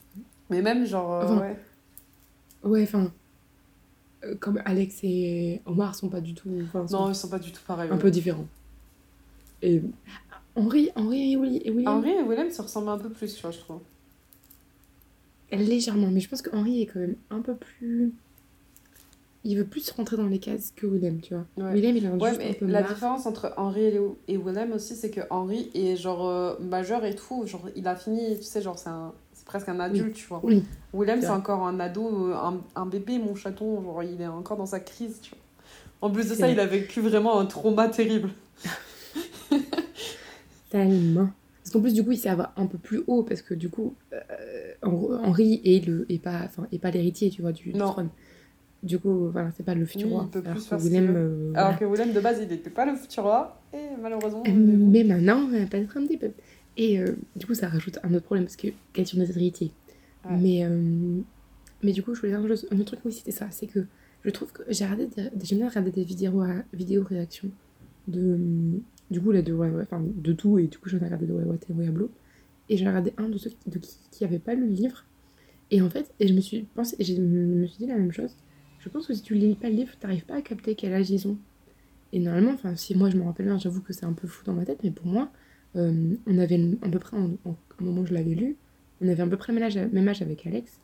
Mais 0.51 0.63
même, 0.63 0.87
genre, 0.87 1.15
euh, 1.15 1.41
ouais. 1.41 1.59
Ouais, 2.63 2.83
enfin, 2.85 3.13
euh, 4.25 4.37
comme 4.37 4.63
Alex 4.65 5.01
et 5.03 5.63
Omar 5.67 5.97
sont 5.97 6.09
pas 6.09 6.21
du 6.21 6.35
tout... 6.35 6.49
non, 6.91 7.09
ils 7.09 7.15
sont 7.17 7.29
pas 7.29 7.41
du 7.41 7.51
tout 7.51 7.63
pareils. 7.67 7.91
Un 7.91 7.97
peu 7.97 8.13
différents. 8.13 8.47
Et 9.63 9.83
Henri, 10.57 10.91
Henri 10.95 11.33
et 11.33 11.37
William... 11.37 11.99
Henri 11.99 12.11
et 12.11 12.23
William 12.23 12.51
se 12.51 12.63
ressemblent 12.63 12.91
un 12.91 12.99
peu 12.99 13.11
plus, 13.11 13.35
tu 13.35 13.43
vois, 13.43 13.51
je 13.51 13.59
trouve. 13.59 13.81
Légèrement, 15.51 16.09
mais 16.11 16.21
je 16.21 16.29
pense 16.29 16.43
que 16.43 16.55
Henri 16.55 16.83
est 16.83 16.87
quand 16.87 17.01
même 17.01 17.17
un 17.31 17.41
peu 17.41 17.55
plus. 17.55 18.13
Il 19.45 19.59
veut 19.59 19.65
plus 19.65 19.91
rentrer 19.91 20.17
dans 20.17 20.27
les 20.27 20.39
cases 20.39 20.73
que 20.75 20.87
Willem, 20.87 21.21
tu 21.21 21.35
vois. 21.35 21.45
Willem, 21.73 21.97
il 21.97 22.07
a 22.07 22.11
ouais, 22.11 22.37
mais 22.39 22.51
un 22.51 22.53
peu 22.55 22.67
La 22.67 22.83
différence 22.83 23.27
entre 23.27 23.53
Henri 23.57 23.93
et 24.27 24.37
Willem 24.39 24.73
aussi, 24.73 24.97
c'est 24.97 25.11
que 25.11 25.21
Henri 25.31 25.71
est 25.75 25.97
genre 25.97 26.27
euh, 26.27 26.59
majeur 26.61 27.05
et 27.05 27.15
tout. 27.15 27.47
Genre, 27.47 27.69
il 27.77 27.87
a 27.87 27.95
fini, 27.95 28.37
tu 28.39 28.43
sais, 28.43 28.63
genre, 28.63 28.79
c'est 28.79 28.89
un 28.89 29.13
presque 29.45 29.69
un 29.69 29.79
adulte, 29.81 30.15
tu 30.15 30.27
vois. 30.27 30.41
Oui. 30.43 30.65
Willem, 30.93 31.21
c'est 31.21 31.29
encore 31.29 31.67
un 31.67 31.79
ado, 31.79 32.31
euh, 32.31 32.35
un, 32.35 32.61
un, 32.75 32.87
bébé, 32.87 33.19
mon 33.19 33.35
chaton, 33.35 33.83
genre, 33.83 34.03
il 34.03 34.21
est 34.21 34.27
encore 34.27 34.57
dans 34.57 34.67
sa 34.67 34.81
crise, 34.81 35.21
tu 35.21 35.31
vois. 35.31 35.39
En 36.01 36.11
plus 36.11 36.29
de 36.29 36.35
ça, 36.35 36.49
il 36.49 36.61
a 36.61 36.67
vécu 36.67 37.01
vraiment 37.01 37.39
un 37.39 37.47
trauma 37.47 37.89
terrible. 37.89 38.31
Tellement. 40.75 41.31
Parce 41.63 41.73
qu'en 41.73 41.81
plus, 41.81 41.95
du 41.95 42.03
coup, 42.03 42.11
il 42.11 42.19
s'est 42.19 42.29
un 42.29 42.67
peu 42.67 42.79
plus 42.79 43.03
haut, 43.07 43.23
parce 43.23 43.43
que 43.43 43.55
du 43.55 43.69
coup, 43.69 43.95
euh, 44.13 44.75
Henri 44.83 45.61
est, 45.65 45.87
le, 45.87 46.05
est 46.11 46.19
pas, 46.19 46.51
pas 46.83 46.91
l'héritier, 46.91 47.31
tu 47.31 47.43
vois, 47.43 47.53
du, 47.53 47.73
trône. 47.73 48.09
Du 48.83 48.99
coup, 48.99 49.31
voilà, 49.31 49.53
c'est 49.57 49.63
pas 49.63 49.77
le 49.77 49.87
futur 49.87 50.09
roi. 50.09 50.29
alors, 50.45 50.69
que 50.69 50.75
Willem, 50.75 51.15
euh, 51.17 51.53
alors 51.55 51.79
que 51.79 51.85
Willem, 51.85 52.13
de 52.13 52.19
base, 52.19 52.41
il 52.43 52.49
n'était 52.49 52.71
pas 52.71 52.85
le 52.85 52.97
futur 52.97 53.23
roi, 53.23 53.63
et 53.73 53.97
malheureusement. 54.03 54.43
Mais, 54.53 55.05
maintenant, 55.05 55.49
il 55.53 55.61
va 55.61 55.67
pas 55.67 55.79
être 55.79 55.97
un 55.97 56.05
petit 56.05 56.17
peu. 56.17 56.33
Et 56.77 56.99
euh, 56.99 57.17
du 57.37 57.47
coup, 57.47 57.55
ça 57.55 57.69
rajoute 57.69 58.01
un 58.03 58.13
autre 58.13 58.25
problème, 58.25 58.47
parce 58.47 58.57
que 58.57 58.69
question 58.93 59.19
des 59.19 59.31
héritiers. 59.31 59.71
Mais, 60.29 60.69
mais 61.85 61.93
du 61.93 62.03
coup, 62.03 62.17
je 62.17 62.21
voulais 62.21 62.33
dire 62.33 62.41
un, 62.41 62.51
autre 62.51 62.85
truc, 62.85 63.01
oui, 63.05 63.13
c'était 63.13 63.31
ça, 63.31 63.47
c'est 63.53 63.69
que 63.69 63.87
je 64.25 64.31
trouve 64.31 64.51
que 64.51 64.63
j'ai 64.71 64.85
regardé, 64.85 65.09
j'aime 65.41 65.59
bien 65.59 65.69
regarder 65.69 65.93
des 65.93 66.03
vidéos, 66.03 66.43
vidéos 66.73 67.05
réactions 67.05 67.51
de 68.09 68.81
du 69.15 69.21
coup, 69.21 69.31
là, 69.31 69.43
de, 69.43 69.53
ouais, 69.53 69.71
enfin, 69.81 70.03
de 70.05 70.33
tout, 70.33 70.59
et 70.59 70.67
du 70.67 70.79
coup, 70.79 70.89
j'en 70.89 70.99
ai 70.99 71.05
regardé 71.05 71.27
de 71.27 71.33
ouais, 71.33 71.57
et 71.69 71.91
Blue. 71.91 72.07
Et 72.69 72.77
j'ai 72.77 72.87
regardé 72.87 73.13
un 73.17 73.29
de 73.29 73.39
ceux 73.39 73.51
qui, 73.51 73.71
de 73.71 73.79
qui, 73.79 73.97
qui 74.11 74.25
avait 74.25 74.39
pas 74.39 74.55
lu 74.55 74.67
le 74.67 74.73
livre. 74.73 75.05
Et 75.71 75.81
en 75.81 75.89
fait, 75.89 76.13
et 76.21 76.29
je 76.29 76.35
me 76.35 76.41
suis 76.41 76.63
pensé, 76.75 76.97
et 76.99 77.05
je 77.05 77.21
me 77.21 77.67
suis 77.67 77.79
dit 77.79 77.87
la 77.87 77.97
même 77.97 78.13
chose. 78.13 78.35
Je 78.81 78.89
pense 78.89 79.07
que 79.07 79.15
si 79.15 79.23
tu 79.23 79.35
lis 79.35 79.55
pas 79.55 79.71
le 79.71 79.77
livre, 79.77 79.93
t'arrives 79.99 80.27
pas 80.27 80.35
à 80.35 80.43
capter 80.43 80.75
quel 80.75 80.93
âge 80.93 81.11
ils 81.11 81.27
ont. 81.29 81.39
Et 82.13 82.19
normalement, 82.19 82.53
enfin, 82.53 82.77
si 82.77 82.95
moi 82.95 83.09
je 83.09 83.17
me 83.17 83.23
rappelle 83.23 83.47
bien, 83.47 83.59
j'avoue 83.59 83.81
que 83.81 83.93
c'est 83.93 84.05
un 84.05 84.13
peu 84.13 84.29
fou 84.29 84.45
dans 84.45 84.53
ma 84.53 84.65
tête, 84.65 84.81
mais 84.83 84.91
pour 84.91 85.07
moi, 85.07 85.31
euh, 85.77 86.15
on 86.27 86.39
avait 86.39 86.61
à 86.83 86.89
peu 86.89 86.99
près, 86.99 87.17
au 87.17 87.39
moment 87.81 88.03
où 88.03 88.07
je 88.07 88.15
l'avais 88.15 88.35
lu, 88.35 88.57
on 89.01 89.09
avait 89.09 89.23
à 89.23 89.27
peu 89.27 89.37
près 89.37 89.53
même 89.53 89.63
âge, 89.63 89.77
même 89.77 90.09
âge 90.09 90.23
avec 90.23 90.47
Alex. 90.47 90.81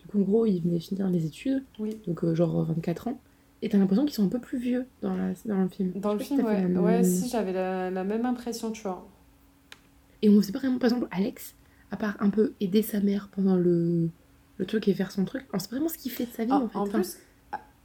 Du 0.00 0.06
coup, 0.06 0.18
en 0.20 0.22
gros, 0.22 0.46
il 0.46 0.60
venait 0.60 0.80
finir 0.80 1.08
les 1.10 1.26
études, 1.26 1.62
oui. 1.78 1.96
donc 2.06 2.24
euh, 2.24 2.34
genre 2.34 2.64
24 2.64 3.08
ans. 3.08 3.20
Et 3.64 3.70
t'as 3.70 3.78
l'impression 3.78 4.04
qu'ils 4.04 4.12
sont 4.12 4.26
un 4.26 4.28
peu 4.28 4.40
plus 4.40 4.58
vieux 4.58 4.86
dans, 5.00 5.16
la, 5.16 5.32
dans 5.46 5.62
le 5.62 5.68
film. 5.68 5.92
Dans 5.94 6.12
le 6.12 6.18
film, 6.18 6.44
ouais. 6.44 6.66
Ouais, 6.66 7.02
si, 7.02 7.30
j'avais 7.30 7.54
la, 7.54 7.90
la, 7.90 8.04
même 8.04 8.26
impression, 8.26 8.70
tu 8.70 8.82
vois. 8.82 9.08
Et 10.20 10.28
on 10.28 10.42
sait 10.42 10.52
pas 10.52 10.58
vraiment, 10.58 10.78
par 10.78 10.90
exemple, 10.90 11.08
Alex, 11.10 11.54
à 11.90 11.96
part 11.96 12.14
un 12.20 12.28
peu 12.28 12.52
aider 12.60 12.82
sa 12.82 13.00
mère 13.00 13.30
pendant 13.34 13.56
le, 13.56 14.10
le 14.58 14.66
truc 14.66 14.86
et 14.86 14.92
faire 14.92 15.10
son 15.10 15.24
truc, 15.24 15.46
on 15.54 15.58
sait 15.58 15.68
vraiment 15.70 15.88
ce 15.88 15.96
qu'il 15.96 16.12
fait 16.12 16.26
de 16.26 16.32
sa 16.32 16.44
vie, 16.44 16.50
ah, 16.52 16.60
en 16.60 16.68
fait. 16.68 16.78
En 16.78 16.86
plus, 16.88 17.16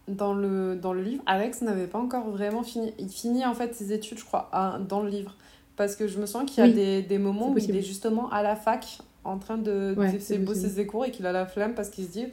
dans 0.09 0.33
le, 0.33 0.75
dans 0.75 0.91
le 0.91 1.01
livre, 1.01 1.23
Alex 1.25 1.61
n'avait 1.61 1.87
pas 1.87 1.99
encore 1.99 2.29
vraiment 2.29 2.63
fini. 2.63 2.91
Il 2.99 3.07
finit, 3.07 3.45
en 3.45 3.53
fait, 3.53 3.73
ses 3.73 3.93
études, 3.93 4.17
je 4.17 4.25
crois, 4.25 4.51
dans 4.89 5.01
le 5.01 5.09
livre. 5.09 5.37
Parce 5.77 5.95
que 5.95 6.09
je 6.09 6.19
me 6.19 6.25
sens 6.25 6.43
qu'il 6.43 6.61
y 6.61 6.67
a 6.67 6.69
des, 6.69 7.03
des, 7.03 7.17
moments 7.19 7.53
où 7.53 7.57
il 7.57 7.73
est 7.73 7.81
justement 7.81 8.29
à 8.31 8.43
la 8.43 8.57
fac, 8.57 8.99
en 9.23 9.37
train 9.37 9.57
de, 9.57 9.95
de 9.95 10.37
bosser 10.43 10.67
ses 10.67 10.85
cours, 10.85 11.05
et 11.05 11.11
qu'il 11.11 11.25
a 11.25 11.31
la 11.31 11.45
flemme 11.45 11.73
parce 11.73 11.89
qu'il 11.89 12.03
se 12.03 12.11
dit, 12.11 12.25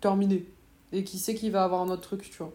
terminé 0.00 0.44
et 0.94 1.04
qui 1.04 1.18
sait 1.18 1.34
qu'il 1.34 1.50
va 1.50 1.64
avoir 1.64 1.82
un 1.82 1.90
autre 1.90 2.02
truc, 2.02 2.22
tu 2.22 2.38
vois. 2.38 2.54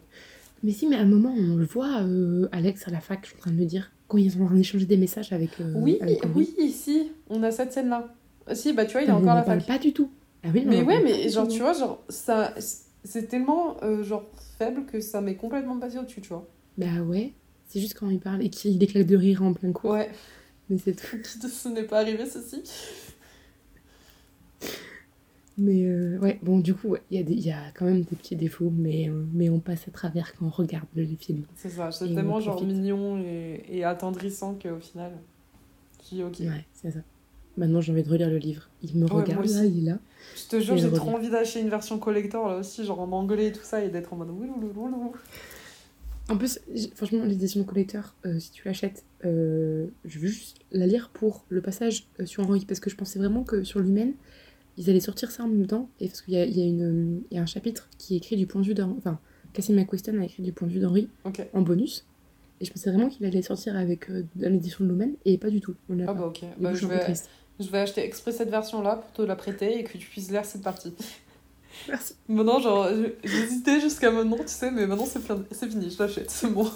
Mais 0.63 0.71
si, 0.71 0.87
mais 0.87 0.95
à 0.95 1.01
un 1.01 1.05
moment, 1.05 1.33
on 1.37 1.55
le 1.55 1.65
voit, 1.65 2.01
euh, 2.01 2.49
Alex 2.51 2.87
à 2.87 2.91
la 2.91 2.99
fac, 2.99 3.19
je 3.23 3.27
suis 3.27 3.37
en 3.37 3.39
train 3.39 3.51
de 3.51 3.55
me 3.57 3.65
dire, 3.65 3.91
quand 4.07 4.17
ils 4.17 4.31
train 4.31 4.53
d'échanger 4.53 4.85
des 4.85 4.97
messages 4.97 5.31
avec. 5.31 5.51
Euh, 5.61 5.73
oui, 5.75 5.99
oui, 6.35 6.71
si, 6.71 7.11
on 7.29 7.43
a 7.43 7.51
cette 7.51 7.71
scène-là. 7.71 8.13
Ah, 8.47 8.55
si, 8.55 8.73
bah 8.73 8.85
tu 8.85 8.93
vois, 8.93 9.03
il 9.03 9.09
est 9.09 9.11
encore 9.11 9.29
à 9.29 9.35
la 9.35 9.43
fac. 9.43 9.65
Pas 9.65 9.77
du 9.77 9.93
tout. 9.93 10.09
Ah 10.43 10.47
oui, 10.53 10.63
mais 10.65 10.81
ouais, 10.81 11.01
mais 11.03 11.29
genre, 11.29 11.47
tu 11.47 11.59
vois, 11.59 11.73
genre, 11.73 12.01
ça, 12.09 12.53
c'est 13.03 13.27
tellement 13.27 13.77
euh, 13.83 14.03
genre 14.03 14.25
faible 14.57 14.85
que 14.85 14.99
ça 14.99 15.21
m'est 15.21 15.35
complètement 15.35 15.77
passé 15.77 15.97
au-dessus, 15.97 16.21
tu 16.21 16.29
vois. 16.29 16.47
Bah 16.77 17.01
ouais, 17.05 17.33
c'est 17.67 17.79
juste 17.79 17.97
quand 17.97 18.09
il 18.09 18.19
parle 18.19 18.43
et 18.43 18.49
qu'il 18.49 18.77
déclare 18.77 19.05
de 19.05 19.15
rire 19.15 19.43
en 19.43 19.53
plein 19.53 19.71
cours. 19.71 19.91
Ouais. 19.91 20.09
Mais 20.69 20.77
c'est 20.77 20.93
tout. 20.93 21.17
Ce 21.47 21.69
n'est 21.69 21.83
pas 21.83 21.99
arrivé, 21.99 22.25
ceci. 22.25 22.63
Mais 25.60 25.84
euh, 25.84 26.18
ouais, 26.20 26.39
bon, 26.41 26.60
du 26.60 26.74
coup, 26.74 26.95
il 27.12 27.20
y, 27.20 27.47
y, 27.47 27.51
a 27.51 27.72
quand 27.74 27.86
même 27.86 28.01
des 28.01 28.16
petits 28.16 28.36
défauts, 28.36 28.72
mais, 28.74 29.10
euh, 29.10 29.26
mais 29.34 29.49
on 29.49 29.60
passe 29.60 29.88
à 29.88 29.91
travers 29.91 30.34
quand 30.36 30.45
on 30.45 30.49
regarde 30.49 30.88
le 30.95 31.05
film. 31.05 31.43
C'est 31.55 31.70
ça, 31.70 31.91
c'est 31.91 32.14
tellement 32.14 32.39
genre 32.39 32.64
mignon 32.64 33.18
et, 33.18 33.66
et 33.68 33.84
attendrissant 33.84 34.55
qu'au 34.55 34.80
final, 34.80 35.12
je 36.12 36.24
ok. 36.24 36.39
Ouais, 36.39 36.66
c'est 36.74 36.91
ça. 36.91 36.99
Maintenant, 37.57 37.82
j'ai 37.82 37.91
envie 37.91 38.03
de 38.03 38.10
relire 38.10 38.30
le 38.30 38.38
livre. 38.38 38.70
Il 38.84 38.95
me 38.95 39.05
regarde 39.05 39.45
là, 39.45 39.66
il 39.66 39.80
est 39.80 39.91
là. 39.91 39.97
Je 40.36 40.47
te 40.47 40.60
jure, 40.62 40.78
j'ai 40.78 40.91
trop 40.91 41.10
envie 41.10 41.30
d'acheter 41.30 41.60
une 41.60 41.70
version 41.70 41.99
collector 41.99 42.47
là 42.47 42.57
aussi, 42.57 42.86
genre 42.86 43.01
en 43.01 43.12
anglais 43.12 43.47
et 43.47 43.51
tout 43.51 43.64
ça, 43.64 43.84
et 43.84 43.89
d'être 43.89 44.14
en 44.14 44.16
mode 44.16 44.30
En 46.30 46.38
plus, 46.38 46.62
franchement, 46.95 47.26
l'édition 47.26 47.64
collector, 47.66 48.16
euh, 48.26 48.39
si 48.39 48.51
tu 48.51 48.66
l'achètes, 48.66 49.03
je 49.24 49.89
veux 50.05 50.28
juste 50.28 50.60
la 50.72 50.88
lire 50.88 51.10
pour 51.14 51.43
le 51.49 51.62
passage 51.62 52.07
sur 52.24 52.47
Henri, 52.47 52.66
parce 52.66 52.80
que 52.80 52.89
je 52.89 52.95
pensais 52.95 53.20
vraiment 53.20 53.43
que 53.43 53.64
sur 53.64 53.82
l'humaine, 53.82 54.14
ils 54.80 54.89
allaient 54.89 55.01
sortir 55.01 55.30
ça 55.30 55.43
en 55.43 55.47
même 55.49 55.67
temps, 55.67 55.89
et 55.99 56.07
parce 56.07 56.21
qu'il 56.21 56.34
y 56.34 56.38
a, 56.38 56.45
y, 56.45 56.61
a 56.61 56.65
une, 56.65 57.21
y 57.32 57.38
a 57.38 57.41
un 57.41 57.45
chapitre 57.45 57.89
qui 57.97 58.15
est 58.15 58.17
écrit 58.17 58.38
du 58.38 58.47
point 58.47 58.61
de 58.61 58.65
vue 58.65 58.73
d'Henri, 58.73 58.95
enfin, 58.97 59.19
Cassie 59.51 59.73
McQuiston 59.73 60.17
a 60.21 60.23
écrit 60.23 60.41
du 60.41 60.53
point 60.53 60.67
de 60.69 60.73
vue 60.73 60.80
d'Henri 60.80 61.09
en 61.53 61.61
bonus, 61.61 62.05
et 62.61 62.65
je 62.65 62.71
pensais 62.71 62.89
vraiment 62.89 63.09
qu'il 63.09 63.25
allait 63.25 63.41
sortir 63.41 63.75
avec 63.75 64.09
euh, 64.09 64.23
l'édition 64.38 64.86
de 64.86 64.89
Lumen, 64.89 65.15
et 65.25 65.38
pas 65.38 65.49
du 65.49 65.59
tout. 65.59 65.75
ah 66.07 66.13
bah 66.13 66.27
ok, 66.27 66.45
bah, 66.57 66.73
je, 66.73 66.88
vais, 66.88 67.13
je 67.59 67.69
vais 67.69 67.80
acheter 67.80 68.05
exprès 68.05 68.32
cette 68.32 68.49
version-là 68.49 68.95
pour 68.95 69.11
te 69.11 69.21
la 69.21 69.36
prêter 69.36 69.80
et 69.80 69.84
que 69.84 69.97
tu 69.97 70.07
puisses 70.07 70.32
lire 70.32 70.45
cette 70.45 70.63
partie. 70.63 70.93
Merci. 71.89 72.15
Maintenant, 72.30 72.59
genre, 72.59 72.89
j'hésitais 73.23 73.82
jusqu'à 73.82 74.11
maintenant, 74.11 74.38
tu 74.38 74.47
sais, 74.47 74.71
mais 74.71 74.88
maintenant 74.88 75.05
c'est 75.05 75.69
fini, 75.69 75.91
je 75.91 76.01
l'achète, 76.01 76.32
c'est 76.32 76.49
bon. 76.49 76.69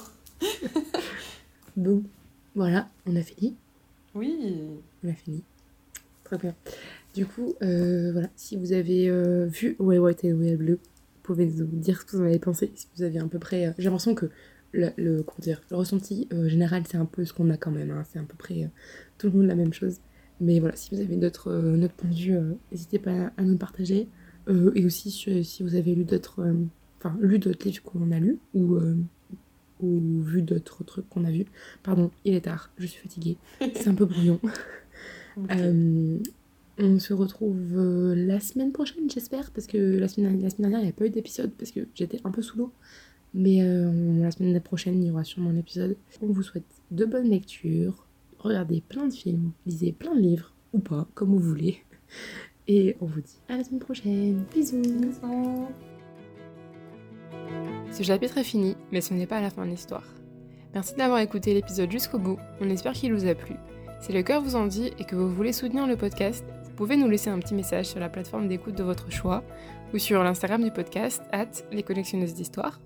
bon, 1.78 2.04
voilà, 2.54 2.90
on 3.06 3.16
a 3.16 3.22
fini. 3.22 3.56
Oui. 4.14 4.36
On 5.04 5.10
a 5.10 5.14
fini. 5.14 5.42
Très 6.26 6.38
bien. 6.38 6.54
Du 7.14 7.28
coup, 7.28 7.54
euh, 7.62 8.12
voilà, 8.12 8.30
si 8.36 8.58
vous 8.58 8.74
avez 8.74 9.08
euh, 9.08 9.46
vu 9.46 9.76
Way 9.80 10.00
White 10.00 10.24
et 10.24 10.34
Way 10.34 10.56
Bleu, 10.56 10.74
vous 10.74 11.22
pouvez 11.22 11.46
nous 11.46 11.68
dire 11.68 12.02
ce 12.02 12.06
que 12.06 12.18
vous 12.18 12.24
en 12.24 12.26
avez 12.26 12.40
pensé. 12.40 12.72
Si 12.74 12.88
vous 12.98 13.04
avez 13.04 13.20
à 13.20 13.28
peu 13.28 13.40
près. 13.40 13.68
Euh, 13.68 13.72
j'ai 13.78 13.86
l'impression 13.86 14.16
que 14.16 14.30
le, 14.72 14.90
le, 14.98 15.24
dire, 15.40 15.62
le 15.70 15.78
ressenti 15.78 16.28
général, 16.48 16.84
c'est 16.90 16.98
un 16.98 17.06
peu 17.06 17.24
ce 17.26 17.34
qu'on 17.34 17.52
a 17.52 17.58
quand 17.58 17.70
même. 17.70 17.92
Hein. 17.92 18.04
c'est 18.12 18.18
à 18.18 18.24
peu 18.24 18.36
près 18.36 18.70
tout 19.20 19.28
le 19.28 19.34
monde 19.34 19.46
la 19.46 19.56
même 19.56 19.74
chose. 19.74 20.00
Mais 20.42 20.60
voilà, 20.60 20.76
si 20.76 20.96
vous 20.96 21.02
avez 21.02 21.16
d'autres 21.16 21.54
notre 21.54 21.94
point 21.94 22.10
de 22.10 22.16
vue, 22.16 22.38
n'hésitez 22.72 22.98
pas 22.98 23.32
à, 23.38 23.44
nous 23.44 23.58
partager. 23.58 24.08
et 24.48 24.86
aussi, 24.86 25.12
si 25.12 25.64
vous 25.64 25.76
avez 25.76 25.94
lu 25.94 26.06
d'autres. 26.06 26.44
Enfin, 26.98 27.16
lu 27.22 27.38
d'autres 27.38 27.68
livres 27.68 27.84
qu'on 27.84 28.12
a 28.12 28.20
lus, 28.20 28.40
ou 28.56 28.80
ou 29.80 30.22
vu 30.22 30.42
d'autres 30.42 30.84
trucs 30.84 31.08
qu'on 31.10 31.26
a 31.26 31.32
vus. 31.32 31.46
Pardon, 31.84 32.10
il 32.26 32.34
est 32.34 32.42
tard, 32.42 32.72
je 32.80 32.88
suis 32.88 33.02
fatiguée. 33.02 33.38
C'est 33.60 33.90
un 33.90 33.94
peu 33.94 34.06
brouillon. 34.06 34.40
On 36.80 36.98
se 36.98 37.14
retrouve 37.14 37.78
euh, 37.78 38.16
la 38.16 38.40
semaine 38.40 38.72
prochaine, 38.72 39.10
j'espère, 39.10 39.52
parce 39.52 39.68
que 39.68 39.78
la 39.78 40.08
semaine, 40.08 40.42
la 40.42 40.50
dernière, 40.50 40.80
il 40.80 40.84
n'y 40.84 40.90
a 40.90 40.94
pas 40.94 41.06
eu 41.06 41.10
d'épisode, 41.12 41.52
parce 41.52 41.72
que 41.72 41.82
j'étais 41.94 42.20
un 42.24 42.32
peu 42.32 42.42
sous 42.42 42.58
l'eau. 42.58 42.72
Mais 43.36 43.62
euh, 43.62 44.22
la 44.22 44.32
semaine 44.32 44.60
prochaine, 44.60 45.02
il 45.04 45.08
y 45.08 45.12
aura 45.12 45.24
sûrement 45.24 45.52
un 45.52 45.58
épisode. 45.58 45.96
On 46.22 46.28
vous 46.28 46.42
souhaite 46.42 46.66
de 46.92 47.06
bonnes 47.06 47.30
lectures, 47.30 48.08
regardez 48.40 48.82
plein 48.82 49.08
de 49.08 49.14
films, 49.14 49.52
lisez 49.66 49.92
plein 49.92 50.16
de 50.16 50.22
livres, 50.22 50.54
ou 50.74 50.80
pas, 50.80 51.08
comme 51.14 51.30
vous 51.30 51.40
voulez. 51.40 51.78
Et 52.68 52.96
on 53.02 53.06
vous 53.06 53.22
dit 53.22 53.38
à 53.50 53.58
la 53.58 53.64
semaine 53.64 53.80
prochaine. 53.80 54.44
Bisous. 54.54 54.82
Bisous. 54.82 55.68
Ce 57.92 58.02
chapitre 58.02 58.40
est 58.40 58.44
fini, 58.44 58.76
mais 58.92 59.02
ce 59.02 59.14
n'est 59.14 59.28
pas 59.28 59.42
la 59.42 59.52
fin 59.52 59.66
de 59.66 59.72
l'histoire. 59.72 60.08
Merci 60.74 60.96
d'avoir 60.96 61.20
écouté 61.20 61.54
l'épisode 61.54 61.92
jusqu'au 61.92 62.18
bout, 62.18 62.40
on 62.60 62.70
espère 62.70 62.94
qu'il 62.94 63.14
vous 63.14 63.28
a 63.28 63.36
plu. 63.36 63.56
Si 64.02 64.12
le 64.12 64.24
cœur 64.24 64.42
vous 64.42 64.56
en 64.56 64.66
dit 64.66 64.92
et 64.98 65.06
que 65.06 65.16
vous 65.16 65.30
voulez 65.30 65.54
soutenir 65.54 65.86
le 65.86 65.96
podcast, 65.96 66.44
vous 66.74 66.78
pouvez 66.78 66.98
nous 66.98 67.08
laisser 67.08 67.30
un 67.30 67.38
petit 67.38 67.54
message 67.54 67.86
sur 67.86 68.00
la 68.00 68.10
plateforme 68.10 68.48
d'écoute 68.48 68.74
de 68.74 68.82
votre 68.82 69.12
choix 69.12 69.44
ou 69.94 70.00
sur 70.00 70.24
l'Instagram 70.24 70.64
du 70.64 70.72
podcast, 70.72 71.22
at 71.32 71.46
les 71.72 71.84
collectionneuses 71.84 72.34
d'histoire. 72.34 72.80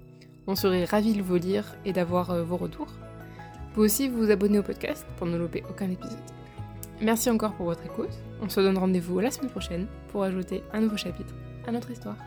On 0.45 0.55
serait 0.55 0.83
ravis 0.83 1.13
de 1.13 1.21
vous 1.21 1.37
lire 1.37 1.63
et 1.85 1.93
d'avoir 1.93 2.31
euh, 2.31 2.43
vos 2.43 2.57
retours. 2.57 2.87
Vous 2.89 3.73
pouvez 3.75 3.85
aussi 3.85 4.09
vous 4.09 4.29
abonner 4.29 4.59
au 4.59 4.63
podcast 4.63 5.07
pour 5.15 5.25
ne 5.25 5.37
louper 5.37 5.63
aucun 5.69 5.89
épisode. 5.89 6.19
Merci 6.99 7.29
encore 7.29 7.53
pour 7.53 7.67
votre 7.67 7.85
écoute. 7.85 8.11
On 8.41 8.49
se 8.49 8.59
donne 8.59 8.77
rendez-vous 8.77 9.21
la 9.21 9.31
semaine 9.31 9.51
prochaine 9.51 9.87
pour 10.11 10.23
ajouter 10.23 10.63
un 10.73 10.81
nouveau 10.81 10.97
chapitre 10.97 11.33
à 11.65 11.71
notre 11.71 11.89
histoire. 11.89 12.17